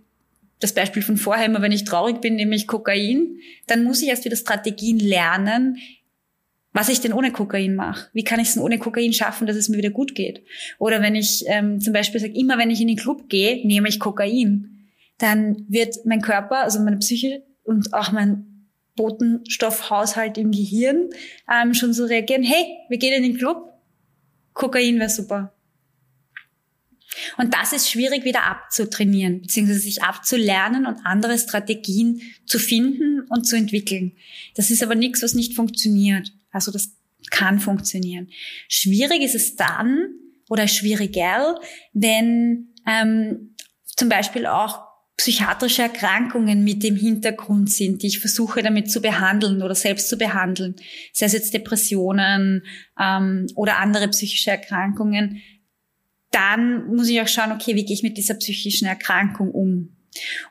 das 0.60 0.74
Beispiel 0.74 1.04
von 1.04 1.18
vorher 1.18 1.46
immer, 1.46 1.62
wenn 1.62 1.72
ich 1.72 1.84
traurig 1.84 2.20
bin, 2.20 2.36
nehme 2.36 2.56
ich 2.56 2.66
Kokain, 2.66 3.38
dann 3.68 3.84
muss 3.84 4.02
ich 4.02 4.10
erst 4.10 4.26
wieder 4.26 4.36
Strategien 4.36 4.98
lernen, 4.98 5.78
was 6.74 6.90
ich 6.90 7.02
denn 7.02 7.14
ohne 7.14 7.32
Kokain 7.32 7.76
mache. 7.76 8.10
Wie 8.14 8.24
kann 8.24 8.40
ich 8.40 8.50
es 8.50 8.54
denn 8.54 8.64
ohne 8.64 8.78
Kokain 8.78 9.14
schaffen, 9.14 9.48
dass 9.48 9.56
es 9.56 9.70
mir 9.70 9.78
wieder 9.78 9.90
gut 9.90 10.16
geht? 10.16 10.44
Oder 10.78 11.02
wenn 11.02 11.16
ich 11.16 11.44
ähm, 11.48 11.80
zum 11.80 11.94
Beispiel 11.94 12.20
sage, 12.20 12.38
immer 12.38 12.58
wenn 12.58 12.70
ich 12.70 12.82
in 12.82 12.88
den 12.88 12.98
Club 12.98 13.30
gehe, 13.30 13.66
nehme 13.66 13.90
ich 13.90 14.00
Kokain, 14.00 14.90
dann 15.18 15.66
wird 15.68 15.96
mein 16.06 16.22
Körper, 16.22 16.60
also 16.60 16.80
meine 16.80 16.98
Psyche 16.98 17.44
und 17.64 17.94
auch 17.94 18.12
mein 18.12 18.68
Botenstoffhaushalt 18.96 20.38
im 20.38 20.52
Gehirn 20.52 21.10
ähm, 21.52 21.74
schon 21.74 21.94
so 21.94 22.06
reagieren, 22.06 22.44
hey, 22.44 22.66
wir 22.90 22.98
gehen 22.98 23.14
in 23.14 23.24
den 23.24 23.38
Club, 23.38 23.74
Kokain 24.54 25.00
wäre 25.00 25.10
super. 25.10 25.54
Und 27.38 27.54
das 27.54 27.74
ist 27.74 27.90
schwierig 27.90 28.26
wieder 28.26 28.44
abzutrainieren, 28.44 29.42
beziehungsweise 29.42 29.80
sich 29.80 30.04
abzulernen 30.04 30.86
und 30.86 31.06
andere 31.06 31.38
Strategien 31.38 32.22
zu 32.46 32.60
finden 32.60 33.22
und 33.30 33.48
zu 33.48 33.56
entwickeln. 33.56 34.14
Das 34.56 34.70
ist 34.70 34.84
aber 34.84 34.96
nichts, 34.96 35.24
was 35.24 35.34
nicht 35.34 35.56
funktioniert. 35.56 36.32
Also 36.58 36.72
das 36.72 36.98
kann 37.30 37.60
funktionieren. 37.60 38.30
Schwierig 38.68 39.22
ist 39.22 39.36
es 39.36 39.56
dann 39.56 40.08
oder 40.50 40.68
schwieriger, 40.68 41.60
wenn 41.94 42.74
ähm, 42.88 43.56
zum 43.86 44.10
Beispiel 44.10 44.46
auch 44.46 44.88
psychiatrische 45.18 45.82
Erkrankungen 45.82 46.64
mit 46.64 46.84
dem 46.84 46.96
Hintergrund 46.96 47.72
sind, 47.72 48.04
die 48.04 48.08
ich 48.08 48.20
versuche 48.20 48.62
damit 48.62 48.92
zu 48.92 49.02
behandeln 49.02 49.64
oder 49.64 49.74
selbst 49.74 50.10
zu 50.10 50.18
behandeln, 50.18 50.76
sei 51.12 51.26
es 51.26 51.34
jetzt 51.34 51.54
Depressionen 51.54 52.64
ähm, 53.00 53.48
oder 53.56 53.78
andere 53.78 54.08
psychische 54.10 54.52
Erkrankungen, 54.52 55.42
dann 56.32 56.88
muss 56.88 57.10
ich 57.10 57.20
auch 57.20 57.28
schauen, 57.28 57.52
okay, 57.52 57.76
wie 57.76 57.84
gehe 57.84 57.96
ich 57.96 58.04
mit 58.04 58.18
dieser 58.18 58.36
psychischen 58.36 58.88
Erkrankung 58.88 59.52
um? 59.52 59.97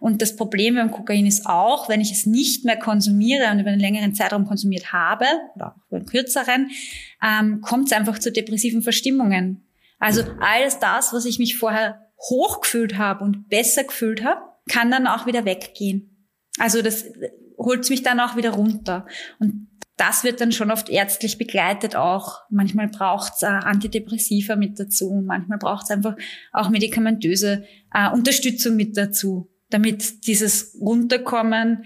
Und 0.01 0.23
das 0.23 0.37
Problem 0.37 0.77
beim 0.77 0.91
Kokain 0.91 1.27
ist 1.27 1.47
auch, 1.47 1.89
wenn 1.89 2.01
ich 2.01 2.13
es 2.13 2.27
nicht 2.27 2.65
mehr 2.65 2.79
konsumiere 2.79 3.51
und 3.51 3.61
über 3.61 3.71
einen 3.71 3.81
längeren 3.81 4.15
Zeitraum 4.15 4.47
konsumiert 4.47 4.93
habe, 4.93 5.27
oder 5.55 5.69
auch 5.69 5.89
über 5.89 5.97
einen 5.97 6.07
kürzeren, 6.07 6.71
ähm, 7.23 7.61
kommt 7.61 7.87
es 7.87 7.93
einfach 7.93 8.19
zu 8.19 8.33
depressiven 8.33 8.83
Verstimmungen. 8.83 9.67
Also 9.99 10.23
alles 10.41 10.79
das, 10.79 11.13
was 11.13 11.25
ich 11.25 11.39
mich 11.39 11.57
vorher 11.57 12.07
hochgefühlt 12.19 12.99
habe 12.99 13.25
und 13.25 13.49
besser 13.49 13.85
gefühlt 13.85 14.25
habe, 14.25 14.41
kann 14.71 14.91
dann 14.91 15.07
auch 15.07 15.27
wieder 15.27 15.45
weggehen. 15.45 16.29
Also 16.59 16.83
das 16.83 17.05
holt 17.59 17.89
mich 17.89 18.03
dann 18.03 18.21
auch 18.21 18.37
wieder 18.37 18.51
runter. 18.51 19.07
Und 19.39 19.69
das 19.97 20.25
wird 20.25 20.41
dann 20.41 20.53
schon 20.53 20.71
oft 20.71 20.91
ärztlich 20.91 21.39
begleitet 21.39 21.97
auch. 21.97 22.43
Manchmal 22.51 22.89
braucht's 22.89 23.43
äh, 23.43 23.47
Antidepressiva 23.47 24.57
mit 24.57 24.79
dazu, 24.79 25.23
manchmal 25.25 25.59
braucht's 25.59 25.91
einfach 25.91 26.17
auch 26.53 26.69
medikamentöse 26.69 27.65
äh, 27.95 28.11
Unterstützung 28.11 28.77
mit 28.77 28.97
dazu, 28.97 29.51
damit 29.71 30.27
dieses 30.27 30.77
Runterkommen 30.81 31.85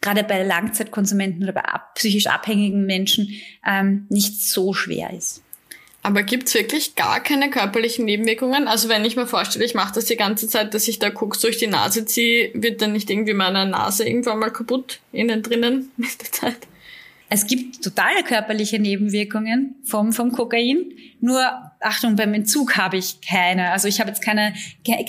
gerade 0.00 0.24
bei 0.24 0.42
Langzeitkonsumenten 0.42 1.42
oder 1.42 1.52
bei 1.52 1.62
psychisch 1.94 2.26
abhängigen 2.28 2.86
Menschen 2.86 3.30
ähm, 3.66 4.06
nicht 4.08 4.40
so 4.40 4.72
schwer 4.72 5.12
ist. 5.12 5.42
Aber 6.02 6.22
gibt's 6.22 6.54
wirklich 6.54 6.94
gar 6.94 7.20
keine 7.20 7.50
körperlichen 7.50 8.04
Nebenwirkungen? 8.04 8.68
Also 8.68 8.88
wenn 8.88 9.04
ich 9.04 9.16
mir 9.16 9.26
vorstelle, 9.26 9.64
ich 9.64 9.74
mache 9.74 9.94
das 9.94 10.04
die 10.04 10.16
ganze 10.16 10.48
Zeit, 10.48 10.72
dass 10.72 10.88
ich 10.88 11.00
da 11.00 11.10
Koks 11.10 11.40
durch 11.40 11.58
die 11.58 11.66
Nase 11.66 12.06
ziehe, 12.06 12.50
wird 12.54 12.80
dann 12.80 12.92
nicht 12.92 13.10
irgendwie 13.10 13.34
meine 13.34 13.66
Nase 13.66 14.08
irgendwann 14.08 14.38
mal 14.38 14.50
kaputt 14.50 15.00
innen 15.12 15.42
drinnen 15.42 15.90
mit 15.96 16.20
der 16.20 16.32
Zeit? 16.32 16.68
Es 17.28 17.46
gibt 17.46 17.82
totale 17.82 18.22
körperliche 18.22 18.78
Nebenwirkungen 18.78 19.74
vom, 19.84 20.12
vom 20.12 20.32
Kokain. 20.32 20.92
Nur, 21.20 21.42
Achtung, 21.80 22.16
beim 22.16 22.34
Entzug 22.34 22.76
habe 22.76 22.96
ich 22.96 23.20
keine. 23.20 23.70
Also 23.70 23.88
ich 23.88 24.00
habe 24.00 24.10
jetzt 24.10 24.22
keine, 24.22 24.54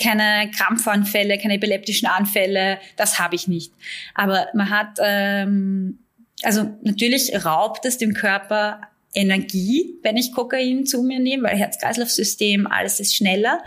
keine 0.02 0.50
Krampfanfälle, 0.50 1.38
keine 1.38 1.54
epileptischen 1.54 2.08
Anfälle. 2.08 2.78
Das 2.96 3.18
habe 3.18 3.34
ich 3.34 3.48
nicht. 3.48 3.72
Aber 4.14 4.48
man 4.54 4.70
hat, 4.70 4.98
ähm, 5.02 5.98
also 6.42 6.70
natürlich 6.82 7.44
raubt 7.44 7.84
es 7.84 7.98
dem 7.98 8.14
Körper 8.14 8.80
Energie, 9.14 9.98
wenn 10.02 10.16
ich 10.16 10.32
Kokain 10.32 10.86
zu 10.86 11.02
mir 11.02 11.18
nehme, 11.18 11.48
weil 11.48 11.56
Herz-Kreislauf-System, 11.56 12.66
alles 12.66 13.00
ist 13.00 13.16
schneller. 13.16 13.62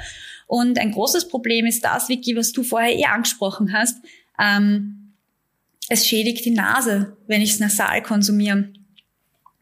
Und 0.47 0.79
ein 0.79 0.91
großes 0.91 1.27
Problem 1.27 1.65
ist 1.65 1.83
das, 1.83 2.09
Vicky, 2.09 2.35
was 2.35 2.53
du 2.53 2.63
vorher 2.63 2.95
eh 2.95 3.05
angesprochen 3.05 3.73
hast. 3.73 3.97
Ähm, 4.39 5.15
es 5.89 6.07
schädigt 6.07 6.45
die 6.45 6.51
Nase, 6.51 7.17
wenn 7.27 7.41
ich 7.41 7.51
es 7.51 7.59
nasal 7.59 8.01
konsumiere. 8.01 8.69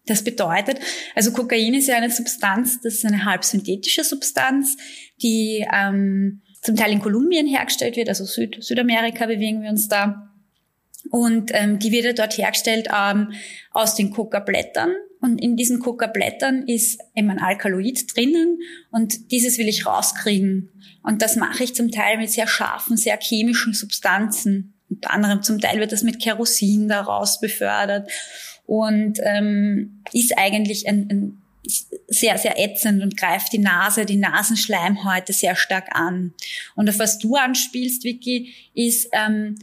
Das 0.06 0.24
bedeutet, 0.24 0.80
also 1.16 1.32
Kokain 1.32 1.74
ist 1.76 1.88
ja 1.88 1.96
eine 1.96 2.10
Substanz, 2.10 2.82
das 2.82 2.96
ist 2.96 3.06
eine 3.06 3.24
halbsynthetische 3.24 4.04
Substanz, 4.04 4.76
die 5.22 5.66
ähm, 5.72 6.42
zum 6.62 6.76
Teil 6.76 6.92
in 6.92 7.00
Kolumbien 7.00 7.48
hergestellt 7.48 7.96
wird, 7.96 8.10
also 8.10 8.26
Süd 8.26 8.64
Südamerika 8.64 9.26
bewegen 9.26 9.62
wir 9.62 9.70
uns 9.70 9.88
da. 9.88 10.32
Und 11.10 11.52
ähm, 11.54 11.80
die 11.80 11.92
wird 11.92 12.06
ja 12.06 12.14
dort 12.14 12.38
hergestellt 12.38 12.88
ähm, 12.96 13.34
aus 13.72 13.96
den 13.96 14.12
Coca-Blättern. 14.12 14.94
Und 15.20 15.42
in 15.42 15.56
diesen 15.56 15.80
Coca-Blättern 15.80 16.68
ist 16.68 17.00
eben 17.16 17.30
ein 17.30 17.40
Alkaloid 17.40 18.16
drinnen 18.16 18.60
und 18.92 19.32
dieses 19.32 19.58
will 19.58 19.68
ich 19.68 19.86
rauskriegen. 19.86 20.70
Und 21.04 21.22
das 21.22 21.36
mache 21.36 21.64
ich 21.64 21.76
zum 21.76 21.92
Teil 21.92 22.18
mit 22.18 22.32
sehr 22.32 22.48
scharfen, 22.48 22.98
sehr 22.98 23.18
chemischen 23.20 23.74
Substanzen. 23.74 24.74
Unter 24.92 25.12
anderem 25.12 25.42
zum 25.42 25.60
Teil 25.60 25.80
wird 25.80 25.92
das 25.92 26.04
mit 26.04 26.22
Kerosin 26.22 26.88
daraus 26.88 27.40
befördert 27.40 28.12
und 28.66 29.20
ähm, 29.24 30.04
ist 30.14 30.38
eigentlich 30.38 30.88
ein, 30.88 31.08
ein 31.10 31.42
sehr, 32.08 32.38
sehr 32.38 32.60
ätzend 32.60 33.02
und 33.02 33.18
greift 33.18 33.54
die 33.54 33.60
Nase, 33.60 34.06
die 34.06 34.18
Nasenschleimhäute 34.18 35.34
sehr 35.34 35.56
stark 35.56 35.96
an. 35.96 36.34
Und 36.76 36.90
auf 36.90 37.00
was 37.00 37.20
du 37.20 37.36
anspielst, 37.36 38.04
Vicky, 38.04 38.54
ist 38.74 39.10
ähm, 39.14 39.56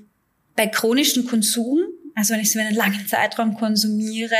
bei 0.56 0.66
chronischem 0.66 1.26
Konsum, 1.26 1.78
also 2.14 2.34
wenn 2.34 2.40
ich 2.40 2.52
so 2.52 2.58
einen 2.58 2.74
langen 2.74 3.06
Zeitraum 3.06 3.54
konsumiere, 3.54 4.34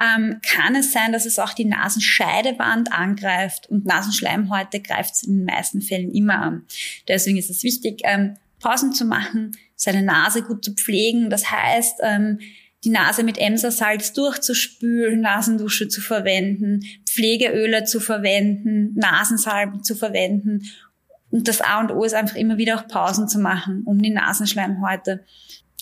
ähm, 0.00 0.40
kann 0.42 0.74
es 0.74 0.92
sein, 0.92 1.12
dass 1.12 1.26
es 1.26 1.38
auch 1.38 1.52
die 1.52 1.64
Nasenscheidewand 1.64 2.92
angreift 2.92 3.68
und 3.68 3.84
Nasenschleimhäute 3.84 4.80
greift 4.80 5.14
es 5.14 5.22
in 5.22 5.38
den 5.38 5.44
meisten 5.44 5.80
Fällen 5.80 6.10
immer 6.10 6.38
an. 6.38 6.66
Deswegen 7.08 7.38
ist 7.38 7.50
es 7.50 7.62
wichtig, 7.62 8.00
ähm, 8.04 8.36
Pausen 8.60 8.92
zu 8.92 9.04
machen, 9.04 9.56
seine 9.82 10.02
Nase 10.02 10.42
gut 10.42 10.64
zu 10.64 10.74
pflegen. 10.74 11.28
Das 11.28 11.50
heißt, 11.50 12.00
ähm, 12.02 12.38
die 12.84 12.90
Nase 12.90 13.22
mit 13.22 13.38
Emsersalz 13.38 14.12
durchzuspülen, 14.12 15.20
Nasendusche 15.20 15.88
zu 15.88 16.00
verwenden, 16.00 16.80
Pflegeöle 17.08 17.84
zu 17.84 18.00
verwenden, 18.00 18.94
Nasensalben 18.94 19.82
zu 19.82 19.94
verwenden 19.94 20.62
und 21.32 21.48
das 21.48 21.62
A 21.62 21.80
und 21.80 21.90
O 21.90 22.04
ist 22.04 22.14
einfach 22.14 22.36
immer 22.36 22.58
wieder 22.58 22.78
auch 22.78 22.86
Pausen 22.86 23.26
zu 23.26 23.38
machen, 23.38 23.82
um 23.86 24.00
die 24.00 24.10
Nasenschleimhäute 24.10 25.24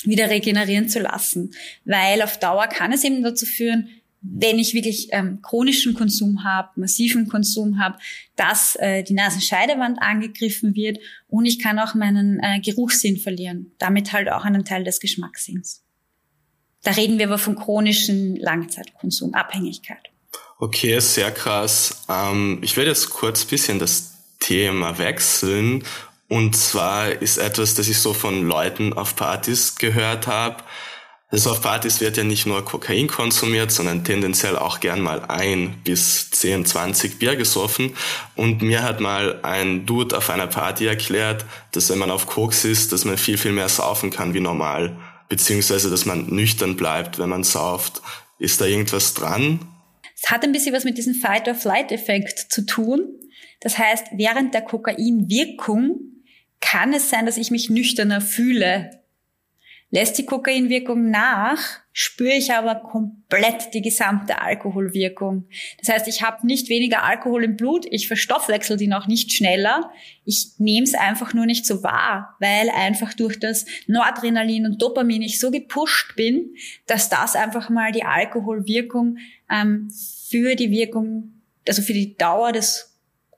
wieder 0.05 0.31
regenerieren 0.31 0.89
zu 0.89 1.01
lassen. 1.01 1.51
Weil 1.85 2.23
auf 2.23 2.39
Dauer 2.39 2.69
kann 2.69 2.93
es 2.93 3.03
eben 3.03 3.23
dazu 3.23 3.47
führen, 3.47 3.89
wenn 4.23 4.59
ich 4.59 4.75
wirklich 4.75 5.09
ähm, 5.13 5.41
chronischen 5.43 5.95
Konsum 5.95 6.45
habe, 6.45 6.69
massiven 6.77 7.29
Konsum 7.29 7.79
habe, 7.79 7.99
dass 8.37 8.77
äh, 8.77 9.03
die 9.03 9.15
Nasenscheidewand 9.15 10.01
angegriffen 10.01 10.75
wird 10.75 10.99
und 11.29 11.47
ich 11.47 11.59
kann 11.59 11.79
auch 11.79 11.95
meinen 11.95 12.39
äh, 12.41 12.61
Geruchssinn 12.61 13.17
verlieren, 13.17 13.73
damit 13.79 14.13
halt 14.13 14.31
auch 14.31 14.45
einen 14.45 14.65
Teil 14.65 14.85
des 14.85 15.01
Geschmackssinns. 15.01 15.83
Da 16.83 16.93
reden 16.93 17.19
wir 17.19 17.27
aber 17.27 17.39
von 17.39 17.57
chronischen 17.57 18.37
Langzeitkonsum, 18.37 19.35
Abhängigkeit. 19.35 20.11
Okay, 20.59 20.99
sehr 21.01 21.31
krass. 21.31 22.05
Ähm, 22.09 22.59
ich 22.63 22.77
werde 22.77 22.91
jetzt 22.91 23.11
kurz 23.11 23.45
bisschen 23.45 23.79
das 23.79 24.15
Thema 24.39 24.99
wechseln. 24.99 25.85
Und 26.29 26.55
zwar 26.55 27.11
ist 27.23 27.39
etwas, 27.39 27.75
das 27.75 27.89
ich 27.89 27.99
so 27.99 28.13
von 28.13 28.47
Leuten 28.47 28.93
auf 28.93 29.17
Partys 29.17 29.77
gehört 29.77 30.27
habe. 30.27 30.63
Also 31.33 31.51
auf 31.51 31.63
Partys 31.63 32.01
wird 32.01 32.17
ja 32.17 32.25
nicht 32.25 32.47
nur 32.47 32.65
Kokain 32.65 33.07
konsumiert, 33.07 33.71
sondern 33.71 34.03
tendenziell 34.03 34.57
auch 34.57 34.81
gern 34.81 35.01
mal 35.01 35.25
ein 35.27 35.81
bis 35.85 36.29
10, 36.31 36.67
20 36.67 37.21
Bier 37.21 37.37
gesoffen. 37.37 37.95
Und 38.35 38.63
mir 38.63 38.83
hat 38.83 38.99
mal 38.99 39.39
ein 39.43 39.87
Dude 39.87 40.17
auf 40.17 40.29
einer 40.29 40.49
Party 40.49 40.87
erklärt, 40.87 41.45
dass 41.71 41.89
wenn 41.89 41.99
man 41.99 42.11
auf 42.11 42.27
Koks 42.27 42.65
ist, 42.65 42.93
dass 42.93 43.05
man 43.05 43.17
viel, 43.17 43.39
viel 43.39 43.53
mehr 43.53 43.69
saufen 43.69 44.11
kann 44.11 44.35
wie 44.35 44.41
normal. 44.41 44.97
Beziehungsweise, 45.29 45.89
dass 45.89 46.05
man 46.05 46.27
nüchtern 46.27 46.75
bleibt, 46.77 47.21
wenn 47.21 47.29
man 47.29 47.45
sauft. 47.45 48.03
Ist 48.41 48.61
da 48.61 48.65
irgendwas 48.65 49.15
dran? 49.15 49.61
Es 50.21 50.31
hat 50.31 50.43
ein 50.43 50.51
bisschen 50.51 50.75
was 50.75 50.85
mit 50.85 50.99
diesem 50.99 51.15
Fight-or-Flight-Effekt 51.15 52.53
zu 52.53 52.67
tun. 52.67 53.03
Das 53.61 53.79
heißt, 53.79 54.07
während 54.17 54.53
der 54.53 54.63
Kokainwirkung 54.63 56.01
kann 56.61 56.93
es 56.93 57.09
sein, 57.09 57.27
dass 57.27 57.37
ich 57.37 57.53
mich 57.53 57.71
nüchterner 57.71 58.21
fühle. 58.21 59.00
Lässt 59.93 60.19
die 60.19 60.25
Kokainwirkung 60.25 61.11
nach, 61.11 61.59
spüre 61.93 62.35
ich 62.35 62.53
aber 62.53 62.77
komplett 62.77 63.75
die 63.75 63.83
gesamte 63.83 64.41
Alkoholwirkung. 64.41 65.49
Das 65.81 65.93
heißt, 65.93 66.07
ich 66.07 66.23
habe 66.23 66.47
nicht 66.47 66.69
weniger 66.69 67.03
Alkohol 67.03 67.43
im 67.43 67.57
Blut, 67.57 67.87
ich 67.91 68.07
verstoffwechsel 68.07 68.77
die 68.77 68.87
noch 68.87 69.09
nicht 69.09 69.33
schneller. 69.33 69.91
Ich 70.25 70.53
nehme 70.59 70.85
es 70.85 70.95
einfach 70.95 71.35
nur 71.35 71.45
nicht 71.45 71.67
so 71.67 71.83
wahr, 71.83 72.37
weil 72.39 72.71
einfach 72.71 73.15
durch 73.15 73.41
das 73.41 73.67
Noradrenalin 73.89 74.65
und 74.65 74.81
Dopamin 74.81 75.23
ich 75.23 75.41
so 75.41 75.51
gepusht 75.51 76.15
bin, 76.15 76.55
dass 76.87 77.09
das 77.09 77.35
einfach 77.35 77.69
mal 77.69 77.91
die 77.91 78.05
Alkoholwirkung 78.05 79.19
ähm, 79.51 79.89
für 80.29 80.55
die 80.55 80.71
Wirkung, 80.71 81.43
also 81.67 81.83
für 81.83 81.95
die 81.95 82.17
Dauer 82.17 82.53
des 82.53 82.90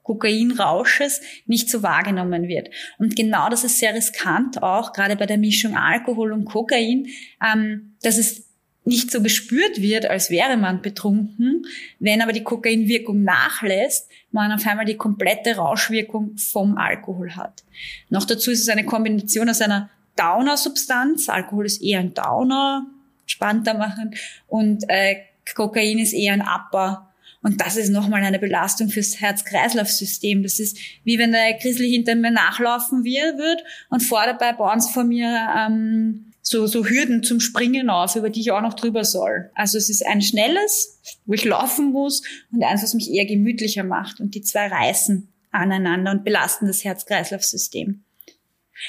Kokainrausches 0.03 1.21
nicht 1.45 1.69
so 1.69 1.81
wahrgenommen 1.81 2.47
wird. 2.47 2.69
Und 2.97 3.15
genau 3.15 3.49
das 3.49 3.63
ist 3.63 3.79
sehr 3.79 3.93
riskant 3.93 4.61
auch, 4.61 4.93
gerade 4.93 5.15
bei 5.15 5.25
der 5.25 5.37
Mischung 5.37 5.75
Alkohol 5.75 6.33
und 6.33 6.45
Kokain, 6.45 7.07
ähm, 7.41 7.95
dass 8.01 8.17
es 8.17 8.45
nicht 8.85 9.11
so 9.11 9.21
gespürt 9.21 9.81
wird, 9.81 10.05
als 10.05 10.29
wäre 10.29 10.57
man 10.57 10.81
betrunken. 10.81 11.65
Wenn 11.99 12.21
aber 12.21 12.33
die 12.33 12.43
Kokainwirkung 12.43 13.23
nachlässt, 13.23 14.09
man 14.31 14.51
auf 14.51 14.65
einmal 14.67 14.85
die 14.85 14.97
komplette 14.97 15.55
Rauschwirkung 15.55 16.37
vom 16.37 16.77
Alkohol 16.77 17.35
hat. 17.35 17.63
Noch 18.09 18.25
dazu 18.25 18.51
ist 18.51 18.61
es 18.61 18.69
eine 18.69 18.85
Kombination 18.85 19.49
aus 19.49 19.61
einer 19.61 19.89
Downer-Substanz. 20.17 21.29
Alkohol 21.29 21.65
ist 21.65 21.81
eher 21.81 21.99
ein 21.99 22.13
Downer, 22.13 22.85
spannender 23.25 23.75
machen. 23.75 24.15
Und 24.47 24.83
äh, 24.89 25.15
Kokain 25.55 25.99
ist 25.99 26.13
eher 26.13 26.33
ein 26.33 26.41
Upper. 26.41 27.12
Und 27.43 27.61
das 27.61 27.75
ist 27.75 27.89
nochmal 27.89 28.23
eine 28.23 28.39
Belastung 28.39 28.89
fürs 28.89 29.19
Herz-Kreislauf-System. 29.19 30.43
Das 30.43 30.59
ist 30.59 30.77
wie 31.03 31.19
wenn 31.19 31.33
der 31.33 31.53
Grizzly 31.53 31.91
hinter 31.91 32.15
mir 32.15 32.31
nachlaufen 32.31 33.03
wird 33.03 33.63
und 33.89 34.01
vor 34.01 34.25
dabei 34.25 34.53
bauen 34.53 34.79
sie 34.79 34.91
vor 34.91 35.03
mir 35.03 35.49
ähm, 35.55 36.31
so, 36.41 36.67
so 36.67 36.85
Hürden 36.85 37.23
zum 37.23 37.39
Springen 37.39 37.89
auf, 37.89 38.15
über 38.15 38.29
die 38.29 38.41
ich 38.41 38.51
auch 38.51 38.61
noch 38.61 38.73
drüber 38.73 39.03
soll. 39.03 39.49
Also 39.55 39.77
es 39.77 39.89
ist 39.89 40.05
ein 40.05 40.21
schnelles, 40.21 40.99
wo 41.25 41.33
ich 41.33 41.45
laufen 41.45 41.91
muss 41.91 42.23
und 42.51 42.63
eins, 42.63 42.81
was 42.81 42.93
mich 42.93 43.11
eher 43.11 43.25
gemütlicher 43.25 43.83
macht. 43.83 44.19
Und 44.19 44.35
die 44.35 44.41
zwei 44.41 44.67
reißen 44.67 45.27
aneinander 45.51 46.11
und 46.11 46.23
belasten 46.23 46.67
das 46.67 46.83
Herz-Kreislauf-System. 46.83 48.03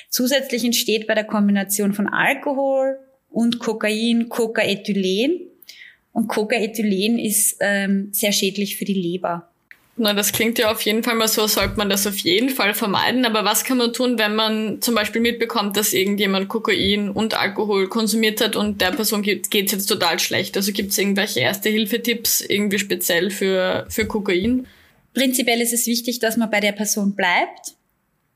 Zusätzlich 0.09 0.65
entsteht 0.65 1.07
bei 1.07 1.15
der 1.15 1.25
Kombination 1.25 1.93
von 1.93 2.09
Alkohol 2.09 2.99
und 3.31 3.59
Kokain 3.59 4.29
Cocaethylen. 4.29 5.41
Und 6.15 6.29
Cocaethylen 6.29 7.19
ist 7.19 7.57
ähm, 7.61 8.09
sehr 8.13 8.33
schädlich 8.33 8.77
für 8.77 8.85
die 8.85 8.95
Leber. 8.95 9.51
Na, 9.97 10.15
das 10.15 10.33
klingt 10.33 10.59
ja 10.59 10.71
auf 10.71 10.81
jeden 10.83 11.03
Fall 11.03 11.17
mal 11.17 11.29
so, 11.29 11.47
sollte 11.47 11.77
man 11.77 11.91
das 11.91 12.07
auf 12.07 12.19
jeden 12.19 12.49
Fall 12.49 12.73
vermeiden. 12.73 13.25
Aber 13.25 13.45
was 13.45 13.65
kann 13.65 13.79
man 13.79 13.93
tun, 13.93 14.17
wenn 14.19 14.35
man 14.37 14.81
zum 14.81 14.95
Beispiel 14.95 15.21
mitbekommt, 15.21 15.77
dass 15.77 15.93
irgendjemand 15.93 16.49
Kokain 16.49 17.11
und 17.11 17.35
Alkohol 17.35 17.89
konsumiert 17.89 18.41
hat 18.41 18.55
und 18.55 18.81
der 18.81 18.93
Person 18.93 19.23
geht 19.23 19.53
es 19.53 19.73
jetzt 19.73 19.87
total 19.87 20.21
schlecht? 20.21 20.57
Also 20.57 20.73
gibt 20.73 20.93
es 20.93 20.99
irgendwelche 20.99 21.41
Erste-Hilfe-Tipps 21.41 22.43
irgendwie 22.43 22.79
speziell 22.79 23.31
für, 23.31 23.87
für 23.89 24.07
Kokain? 24.07 24.67
Prinzipiell 25.15 25.61
ist 25.61 25.73
es 25.73 25.87
wichtig, 25.87 26.21
dass 26.21 26.37
man 26.37 26.51
bei 26.51 26.61
der 26.61 26.73
Person 26.73 27.15
bleibt 27.15 27.75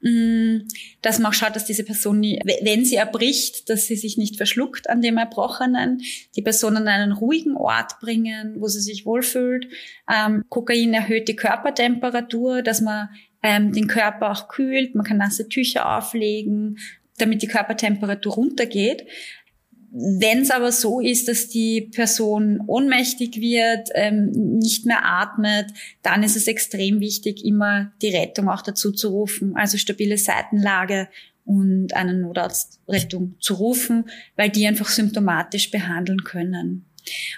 dass 0.01 1.19
man 1.19 1.31
auch 1.31 1.35
schaut, 1.35 1.57
dass 1.57 1.65
diese 1.65 1.83
Person, 1.83 2.21
nie, 2.21 2.41
wenn 2.63 2.85
sie 2.85 2.95
erbricht, 2.95 3.69
dass 3.69 3.87
sie 3.87 3.97
sich 3.97 4.17
nicht 4.17 4.37
verschluckt 4.37 4.89
an 4.89 5.03
dem 5.03 5.17
Erbrochenen, 5.17 6.01
die 6.37 6.43
Person 6.43 6.77
an 6.77 6.87
einen 6.87 7.13
ruhigen 7.13 7.57
Ort 7.57 7.99
bringen, 8.01 8.57
wo 8.61 8.69
sie 8.69 8.81
sich 8.81 9.07
wohlfühlt. 9.07 9.67
Ähm, 10.09 10.45
Kokain 10.51 10.95
erhöht 10.95 11.27
die 11.27 11.35
Körpertemperatur, 11.35 12.63
dass 12.63 12.81
man 12.81 13.09
ähm, 13.43 13.73
den 13.73 13.89
Körper 13.89 14.31
auch 14.31 14.49
kühlt. 14.49 14.95
Man 14.95 15.05
kann 15.05 15.19
nasse 15.19 15.49
Tücher 15.49 15.97
auflegen, 15.99 16.79
damit 17.19 17.43
die 17.43 17.49
Körpertemperatur 17.49 18.35
runtergeht. 18.35 19.05
Wenn 19.91 20.43
es 20.43 20.51
aber 20.51 20.71
so 20.71 21.01
ist, 21.01 21.29
dass 21.29 21.49
die 21.49 21.81
Person 21.81 22.61
ohnmächtig 22.67 23.41
wird, 23.41 23.89
ähm, 23.95 24.31
nicht 24.59 24.85
mehr 24.85 25.05
atmet, 25.05 25.67
dann 26.03 26.23
ist 26.23 26.37
es 26.37 26.47
extrem 26.47 27.01
wichtig, 27.01 27.45
immer 27.45 27.91
die 28.03 28.15
Rettung 28.15 28.51
auch 28.51 28.61
dazu 28.61 28.93
zu 28.93 29.09
rufen, 29.09 29.57
also 29.57 29.79
stabile 29.79 30.19
Seitenlage 30.19 31.09
und 31.47 31.95
eine 31.95 32.13
Notarztrettung 32.13 33.37
zu 33.41 33.55
rufen, 33.55 34.11
weil 34.37 34.51
die 34.51 34.67
einfach 34.67 34.89
symptomatisch 34.89 35.71
behandeln 35.71 36.23
können. 36.23 36.85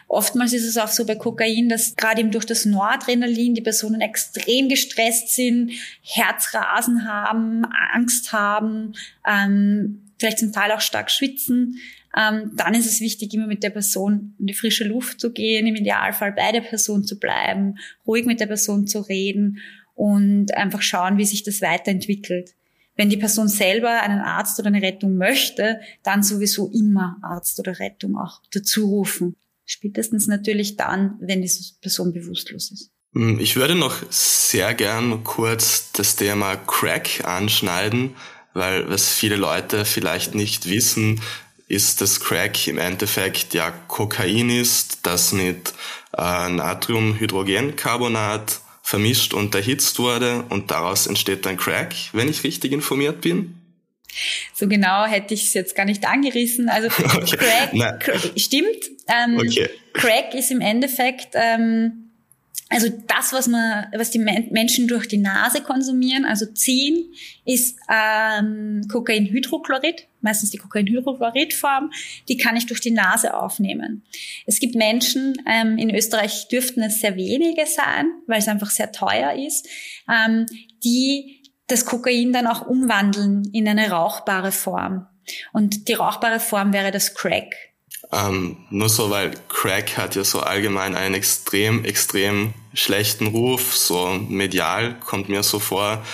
Oftmals 0.09 0.53
ist 0.53 0.67
es 0.67 0.77
auch 0.77 0.89
so 0.89 1.07
bei 1.07 1.15
Kokain, 1.15 1.69
dass 1.69 1.95
gerade 1.95 2.21
eben 2.21 2.33
durch 2.33 2.47
das 2.47 2.65
Noradrenalin 2.65 3.55
die 3.55 3.61
Personen 3.61 4.01
extrem 4.01 4.69
gestresst 4.69 5.37
sind, 5.37 5.71
Herzrasen 6.03 7.07
haben, 7.07 7.65
Angst 7.93 8.33
haben, 8.33 8.95
ähm, 9.25 10.03
vielleicht 10.19 10.41
zum 10.41 10.53
Teil 10.53 10.73
auch 10.73 10.81
stark 10.81 11.13
schwitzen 11.13 11.77
ähm, 12.17 12.53
dann 12.57 12.75
ist 12.75 12.87
es 12.87 13.01
wichtig, 13.01 13.33
immer 13.35 13.47
mit 13.47 13.63
der 13.63 13.71
Person 13.71 14.35
in 14.39 14.47
die 14.47 14.55
frische 14.55 14.85
Luft 14.85 15.21
zu 15.21 15.33
gehen, 15.33 15.67
im 15.67 15.77
Idealfall 15.77 16.33
bei 16.33 16.51
der 16.53 16.61
Person 16.61 17.05
zu 17.05 17.19
bleiben, 17.19 17.77
ruhig 18.07 18.27
mit 18.27 18.41
der 18.41 18.47
Person 18.47 18.87
zu 18.87 19.01
reden 19.01 19.59
und 19.95 20.55
einfach 20.55 20.83
schauen, 20.83 21.19
wie 21.19 21.25
sich 21.25 21.43
das 21.43 21.63
weiterentwickelt. 21.63 22.55
Wenn 22.97 23.11
die 23.11 23.17
Person 23.17 23.49
selber 23.49 24.03
einen 24.03 24.21
Arzt 24.21 24.59
oder 24.59 24.69
eine 24.69 24.83
Rettung 24.83 25.17
möchte, 25.17 25.81
dann 26.03 26.23
sowieso 26.23 26.69
immer 26.69 27.17
Arzt 27.23 27.59
oder 27.61 27.79
Rettung 27.79 28.17
auch 28.17 28.43
dazu 28.53 28.87
rufen. 28.87 29.37
Spätestens 29.65 30.27
natürlich 30.27 30.77
dann, 30.77 31.17
wenn 31.21 31.43
die 31.43 31.51
Person 31.81 32.13
bewusstlos 32.13 32.73
ist. 32.73 32.91
Hm, 33.15 33.39
ich 33.39 33.57
würde 33.57 33.77
noch 33.77 34.03
sehr 34.11 34.75
gern 34.75 35.23
kurz 35.23 35.93
das 35.93 36.17
Thema 36.17 36.57
Crack 36.57 37.25
anschneiden, 37.25 38.17
weil 38.53 38.89
was 38.89 39.13
viele 39.13 39.37
Leute 39.37 39.85
vielleicht 39.85 40.35
nicht 40.35 40.69
wissen, 40.69 41.21
ist 41.71 42.01
das 42.01 42.21
Crack 42.21 42.67
im 42.67 42.79
Endeffekt 42.79 43.55
ja 43.55 43.71
Kokain 43.71 44.51
ist, 44.51 45.07
das 45.07 45.31
mit 45.33 45.73
äh, 46.19 46.49
Natriumhydrogencarbonat 46.49 48.59
vermischt 48.83 49.35
und 49.35 49.55
erhitzt 49.55 50.01
wurde 50.01 50.43
und 50.49 50.73
daraus 50.73 51.07
entsteht 51.07 51.47
dann 51.47 51.57
Crack, 51.57 51.95
wenn 52.13 52.29
ich 52.29 52.43
richtig 52.43 52.73
informiert 52.73 53.21
bin. 53.21 53.55
So 54.53 54.67
genau 54.67 55.05
hätte 55.05 55.33
ich 55.33 55.45
es 55.45 55.55
jetzt 55.55 55.77
gar 55.77 55.85
nicht 55.85 56.09
angerissen. 56.09 56.69
Also 56.69 56.89
okay. 57.15 57.69
Crack, 57.71 58.01
Crack 58.01 58.33
stimmt. 58.37 58.91
Ähm, 59.07 59.39
okay. 59.39 59.71
Crack 59.93 60.35
ist 60.35 60.51
im 60.51 60.61
Endeffekt 60.61 61.35
ähm, 61.35 62.10
also 62.71 62.89
das, 63.09 63.33
was 63.33 63.49
man, 63.49 63.87
was 63.97 64.11
die 64.11 64.21
Menschen 64.21 64.87
durch 64.87 65.09
die 65.09 65.19
Nase 65.19 65.61
konsumieren, 65.61 66.25
also 66.25 66.47
ziehen, 66.47 67.13
ist 67.45 67.77
ähm, 67.93 68.87
Kokainhydrochlorid, 68.89 70.07
meistens 70.21 70.51
die 70.51 70.59
Kokainhydrochloridform, 70.59 71.91
die 72.29 72.37
kann 72.37 72.57
ich 72.57 72.67
durch 72.67 72.81
die 72.81 72.93
Nase 72.93 73.35
aufnehmen. 73.35 74.05
Es 74.47 74.61
gibt 74.61 74.77
Menschen, 74.77 75.35
ähm, 75.47 75.79
in 75.79 75.93
Österreich 75.93 76.47
dürften 76.47 76.81
es 76.83 77.01
sehr 77.01 77.17
wenige 77.17 77.67
sein, 77.67 78.07
weil 78.29 78.39
es 78.39 78.47
einfach 78.47 78.71
sehr 78.71 78.93
teuer 78.93 79.33
ist, 79.33 79.69
ähm, 80.09 80.47
die 80.85 81.43
das 81.67 81.85
Kokain 81.85 82.33
dann 82.33 82.47
auch 82.47 82.67
umwandeln 82.69 83.51
in 83.53 83.67
eine 83.67 83.91
rauchbare 83.91 84.53
Form. 84.53 85.09
Und 85.53 85.89
die 85.89 85.95
rauchbare 85.95 86.39
Form 86.39 86.73
wäre 86.73 86.93
das 86.93 87.15
Crack. 87.15 87.70
Ähm, 88.13 88.57
nur 88.71 88.89
so, 88.89 89.11
weil 89.11 89.33
Crack 89.49 89.97
hat 89.97 90.17
ja 90.17 90.25
so 90.25 90.41
allgemein 90.41 90.97
einen 90.97 91.15
extrem, 91.15 91.85
extrem 91.85 92.55
schlechten 92.75 93.29
Ruf, 93.29 93.77
so 93.77 94.09
medial 94.29 94.99
kommt 94.99 95.29
mir 95.29 95.43
so 95.43 95.59
vor. 95.59 96.05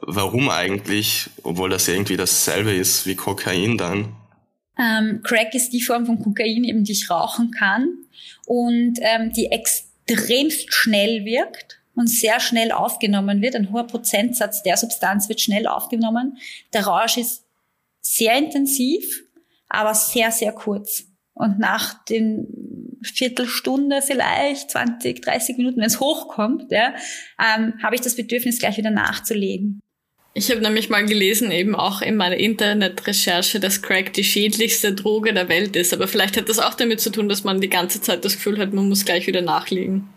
Warum 0.00 0.50
eigentlich, 0.50 1.30
obwohl 1.42 1.70
das 1.70 1.86
irgendwie 1.88 2.16
dasselbe 2.16 2.72
ist 2.72 3.06
wie 3.06 3.14
Kokain 3.14 3.78
dann? 3.78 4.14
Ähm, 4.78 5.20
Crack 5.22 5.54
ist 5.54 5.70
die 5.70 5.80
Form 5.80 6.06
von 6.06 6.20
Kokain, 6.20 6.64
eben 6.64 6.82
die 6.82 6.92
ich 6.92 7.08
rauchen 7.08 7.52
kann 7.52 7.88
und 8.46 8.98
ähm, 9.00 9.32
die 9.32 9.46
extremst 9.46 10.74
schnell 10.74 11.24
wirkt 11.24 11.80
und 11.94 12.08
sehr 12.08 12.40
schnell 12.40 12.72
aufgenommen 12.72 13.40
wird. 13.40 13.54
Ein 13.54 13.70
hoher 13.72 13.86
Prozentsatz 13.86 14.64
der 14.64 14.76
Substanz 14.76 15.28
wird 15.28 15.40
schnell 15.40 15.68
aufgenommen. 15.68 16.38
Der 16.72 16.86
Rausch 16.86 17.16
ist 17.16 17.44
sehr 18.00 18.36
intensiv, 18.36 19.22
aber 19.68 19.94
sehr, 19.94 20.32
sehr 20.32 20.52
kurz. 20.52 21.04
Und 21.34 21.58
nach 21.58 22.04
den 22.04 22.46
Viertelstunde 23.02 24.02
vielleicht, 24.02 24.70
20, 24.70 25.20
30 25.20 25.56
Minuten, 25.56 25.80
wenn 25.80 25.86
es 25.86 26.00
hochkommt, 26.00 26.70
ja, 26.70 26.94
ähm, 27.38 27.74
habe 27.82 27.96
ich 27.96 28.00
das 28.00 28.14
Bedürfnis, 28.14 28.60
gleich 28.60 28.76
wieder 28.76 28.90
nachzulegen. 28.90 29.80
Ich 30.36 30.50
habe 30.50 30.60
nämlich 30.60 30.90
mal 30.90 31.06
gelesen, 31.06 31.52
eben 31.52 31.76
auch 31.76 32.02
in 32.02 32.16
meiner 32.16 32.36
Internetrecherche, 32.36 33.60
dass 33.60 33.82
Crack 33.82 34.12
die 34.14 34.24
schädlichste 34.24 34.92
Droge 34.92 35.32
der 35.32 35.48
Welt 35.48 35.76
ist. 35.76 35.92
Aber 35.92 36.08
vielleicht 36.08 36.36
hat 36.36 36.48
das 36.48 36.58
auch 36.58 36.74
damit 36.74 37.00
zu 37.00 37.10
tun, 37.10 37.28
dass 37.28 37.44
man 37.44 37.60
die 37.60 37.68
ganze 37.68 38.00
Zeit 38.00 38.24
das 38.24 38.34
Gefühl 38.34 38.58
hat, 38.58 38.72
man 38.72 38.88
muss 38.88 39.04
gleich 39.04 39.28
wieder 39.28 39.42
nachlegen. 39.42 40.08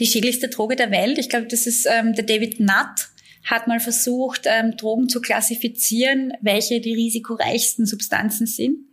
Die 0.00 0.06
schädlichste 0.06 0.48
Droge 0.48 0.74
der 0.74 0.90
Welt, 0.90 1.18
ich 1.18 1.28
glaube, 1.28 1.46
das 1.46 1.66
ist 1.66 1.86
ähm, 1.86 2.14
der 2.14 2.24
David 2.24 2.58
Nutt, 2.58 3.10
hat 3.44 3.68
mal 3.68 3.80
versucht, 3.80 4.42
ähm, 4.46 4.76
Drogen 4.76 5.08
zu 5.08 5.20
klassifizieren, 5.20 6.32
welche 6.40 6.80
die 6.80 6.94
risikoreichsten 6.94 7.86
Substanzen 7.86 8.46
sind. 8.46 8.87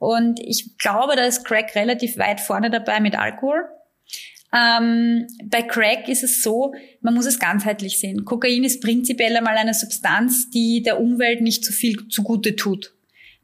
Und 0.00 0.40
ich 0.40 0.78
glaube, 0.78 1.14
da 1.14 1.24
ist 1.24 1.44
Crack 1.44 1.74
relativ 1.76 2.16
weit 2.16 2.40
vorne 2.40 2.70
dabei 2.70 3.00
mit 3.00 3.16
Alkohol. 3.16 3.68
Ähm, 4.52 5.26
bei 5.44 5.60
Crack 5.60 6.08
ist 6.08 6.24
es 6.24 6.42
so, 6.42 6.72
man 7.02 7.12
muss 7.12 7.26
es 7.26 7.38
ganzheitlich 7.38 8.00
sehen. 8.00 8.24
Kokain 8.24 8.64
ist 8.64 8.80
prinzipiell 8.80 9.36
einmal 9.36 9.58
eine 9.58 9.74
Substanz, 9.74 10.48
die 10.48 10.82
der 10.82 10.98
Umwelt 10.98 11.42
nicht 11.42 11.66
so 11.66 11.72
viel 11.72 12.08
zugute 12.08 12.56
tut, 12.56 12.94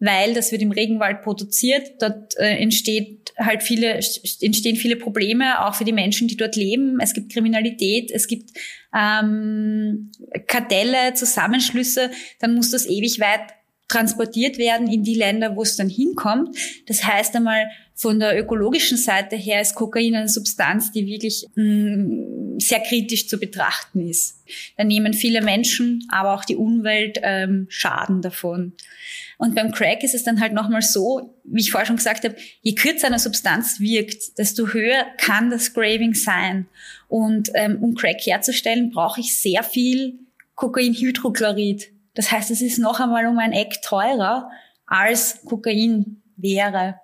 weil 0.01 0.33
das 0.33 0.51
wird 0.51 0.63
im 0.63 0.73
Regenwald 0.73 1.21
produziert. 1.21 2.01
Dort 2.01 2.35
äh, 2.39 2.57
entsteht 2.57 3.35
halt 3.39 3.63
viele 3.63 4.01
entstehen 4.41 4.77
viele 4.77 4.97
Probleme 4.97 5.63
auch 5.63 5.75
für 5.75 5.85
die 5.85 5.93
Menschen, 5.93 6.27
die 6.27 6.39
dort 6.39 6.57
leben. 6.57 6.99
Es 7.03 7.13
gibt 7.13 7.31
Kriminalität, 7.35 8.11
es 8.11 8.29
gibt 8.29 8.51
ähm, 8.95 10.11
Kartelle, 10.47 11.13
Zusammenschlüsse. 11.13 12.11
Dann 12.41 12.55
muss 12.55 12.71
das 12.71 12.87
ewig 12.87 13.21
weit 13.21 13.43
transportiert 13.89 14.59
werden 14.59 14.91
in 14.91 15.05
die 15.05 15.15
Länder, 15.15 15.55
wo 15.57 15.63
es 15.63 15.77
dann 15.77 15.89
hinkommt. 15.89 16.57
Das 16.87 17.05
heißt 17.05 17.37
einmal, 17.37 17.67
von 17.95 18.19
der 18.19 18.39
ökologischen 18.39 18.99
Seite 18.99 19.37
her 19.37 19.61
ist 19.61 19.75
Kokain 19.75 20.15
eine 20.15 20.29
Substanz, 20.29 20.93
die 20.93 21.07
wirklich 21.07 21.47
mh, 21.55 21.65
mm, 21.65 22.61
sehr 22.61 22.81
kritisch 22.81 23.29
zu 23.29 23.39
betrachten 23.39 24.07
ist. 24.07 24.43
Da 24.77 24.85
nehmen 24.85 25.15
viele 25.15 25.41
Menschen, 25.41 26.07
aber 26.11 26.35
auch 26.35 26.45
die 26.45 26.57
Umwelt 26.57 27.19
ähm, 27.23 27.67
Schaden 27.69 28.23
davon. 28.23 28.73
Und 29.39 29.55
beim 29.55 29.73
Crack 29.73 30.03
ist 30.03 30.15
es 30.15 30.25
dann 30.25 30.41
halt 30.41 30.53
nochmal 30.53 30.83
so, 30.83 31.35
wie 31.45 31.61
ich 31.61 31.71
vorher 31.71 31.87
schon 31.87 31.97
gesagt 31.97 32.25
habe, 32.25 32.37
je 32.63 32.75
kürzer 32.75 33.07
eine 33.07 33.19
Substanz 33.19 33.81
wirkt, 33.81 34.39
desto 34.39 34.69
höher 34.69 35.05
kann 35.19 35.51
das 35.51 35.75
Craving 35.75 36.15
sein. 36.15 36.67
Und 37.09 37.51
ähm, 37.55 37.83
um 37.83 37.95
Crack 37.95 38.21
herzustellen, 38.25 38.91
brauche 38.91 39.21
ich 39.21 39.39
sehr 39.39 39.63
viel 39.63 40.19
Kokainhydrochlorid. 40.55 41.96
Das 42.17 42.33
heißt, 42.33 42.51
es 42.51 42.63
ist 42.63 42.79
noch 42.79 42.99
einmal 42.99 43.27
um 43.27 43.39
ein 43.39 43.53
Eck 43.53 43.83
teurer 43.83 44.51
als 44.87 45.43
Kokain 45.45 46.23
wäre. 46.37 46.97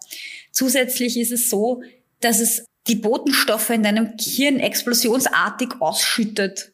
Zusätzlich 0.50 1.18
ist 1.18 1.30
es 1.30 1.48
so, 1.48 1.82
dass 2.20 2.40
es 2.40 2.64
die 2.88 2.96
Botenstoffe 2.96 3.70
in 3.70 3.82
deinem 3.82 4.16
Gehirn 4.16 4.58
explosionsartig 4.58 5.80
ausschüttet. 5.80 6.72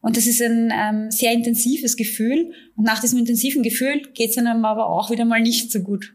Und 0.00 0.16
das 0.16 0.26
ist 0.26 0.40
ein 0.40 0.72
ähm, 0.72 1.10
sehr 1.10 1.32
intensives 1.32 1.96
Gefühl. 1.96 2.52
Und 2.76 2.84
nach 2.84 3.00
diesem 3.00 3.18
intensiven 3.18 3.62
Gefühl 3.62 4.02
geht 4.14 4.30
es 4.30 4.38
einem 4.38 4.64
aber 4.64 4.86
auch 4.86 5.10
wieder 5.10 5.24
mal 5.24 5.40
nicht 5.40 5.72
so 5.72 5.80
gut. 5.80 6.14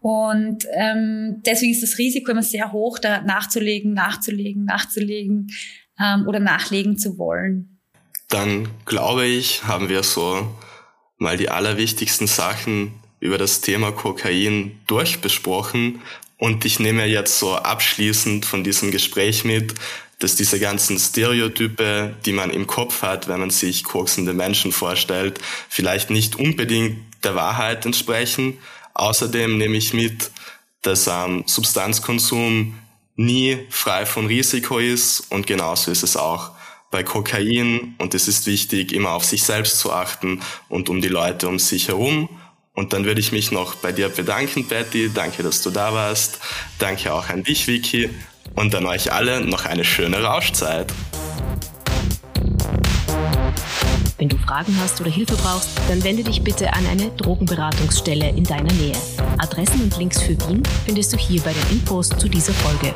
Und 0.00 0.66
ähm, 0.72 1.42
deswegen 1.46 1.72
ist 1.72 1.82
das 1.82 1.98
Risiko 1.98 2.32
immer 2.32 2.42
sehr 2.42 2.72
hoch, 2.72 2.98
da 2.98 3.20
nachzulegen, 3.22 3.92
nachzulegen, 3.94 4.64
nachzulegen 4.64 5.48
ähm, 6.00 6.26
oder 6.26 6.40
nachlegen 6.40 6.98
zu 6.98 7.18
wollen. 7.18 7.78
Dann 8.28 8.68
glaube 8.84 9.26
ich, 9.26 9.62
haben 9.64 9.88
wir 9.88 10.02
so 10.02 10.48
mal 11.22 11.36
die 11.36 11.48
allerwichtigsten 11.48 12.26
Sachen 12.26 12.94
über 13.20 13.38
das 13.38 13.60
Thema 13.60 13.92
Kokain 13.92 14.80
durchbesprochen. 14.86 16.02
Und 16.36 16.64
ich 16.64 16.80
nehme 16.80 17.06
jetzt 17.06 17.38
so 17.38 17.54
abschließend 17.54 18.44
von 18.44 18.64
diesem 18.64 18.90
Gespräch 18.90 19.44
mit, 19.44 19.74
dass 20.18 20.34
diese 20.34 20.58
ganzen 20.58 20.98
Stereotype, 20.98 22.14
die 22.24 22.32
man 22.32 22.50
im 22.50 22.66
Kopf 22.66 23.02
hat, 23.02 23.28
wenn 23.28 23.40
man 23.40 23.50
sich 23.50 23.84
koksende 23.84 24.32
Menschen 24.32 24.72
vorstellt, 24.72 25.40
vielleicht 25.68 26.10
nicht 26.10 26.36
unbedingt 26.36 26.98
der 27.24 27.36
Wahrheit 27.36 27.86
entsprechen. 27.86 28.58
Außerdem 28.94 29.58
nehme 29.58 29.76
ich 29.76 29.94
mit, 29.94 30.30
dass 30.82 31.06
ähm, 31.06 31.44
Substanzkonsum 31.46 32.76
nie 33.14 33.58
frei 33.70 34.06
von 34.06 34.26
Risiko 34.26 34.78
ist 34.78 35.20
und 35.30 35.46
genauso 35.46 35.92
ist 35.92 36.02
es 36.02 36.16
auch 36.16 36.50
bei 36.92 37.02
Kokain 37.02 37.94
und 37.98 38.14
es 38.14 38.28
ist 38.28 38.46
wichtig, 38.46 38.92
immer 38.92 39.12
auf 39.12 39.24
sich 39.24 39.42
selbst 39.42 39.80
zu 39.80 39.92
achten 39.92 40.40
und 40.68 40.88
um 40.88 41.00
die 41.00 41.08
Leute 41.08 41.48
um 41.48 41.58
sich 41.58 41.88
herum. 41.88 42.28
Und 42.74 42.92
dann 42.92 43.04
würde 43.04 43.20
ich 43.20 43.32
mich 43.32 43.50
noch 43.50 43.74
bei 43.74 43.92
dir 43.92 44.08
bedanken, 44.08 44.68
Betty. 44.68 45.10
Danke, 45.12 45.42
dass 45.42 45.62
du 45.62 45.70
da 45.70 45.92
warst. 45.92 46.38
Danke 46.78 47.12
auch 47.12 47.28
an 47.28 47.42
dich, 47.42 47.66
Vicky. 47.66 48.10
Und 48.54 48.74
an 48.74 48.86
euch 48.86 49.10
alle 49.12 49.40
noch 49.40 49.64
eine 49.64 49.84
schöne 49.84 50.22
Rauschzeit. 50.22 50.92
Wenn 54.18 54.28
du 54.28 54.36
Fragen 54.38 54.76
hast 54.80 55.00
oder 55.00 55.10
Hilfe 55.10 55.34
brauchst, 55.36 55.70
dann 55.88 56.04
wende 56.04 56.22
dich 56.22 56.42
bitte 56.42 56.72
an 56.72 56.86
eine 56.86 57.10
Drogenberatungsstelle 57.16 58.28
in 58.28 58.44
deiner 58.44 58.72
Nähe. 58.74 58.96
Adressen 59.38 59.82
und 59.82 59.96
Links 59.98 60.22
für 60.22 60.38
Wien 60.46 60.62
findest 60.84 61.12
du 61.12 61.16
hier 61.16 61.40
bei 61.42 61.52
den 61.52 61.78
Infos 61.78 62.10
zu 62.10 62.28
dieser 62.28 62.52
Folge. 62.52 62.94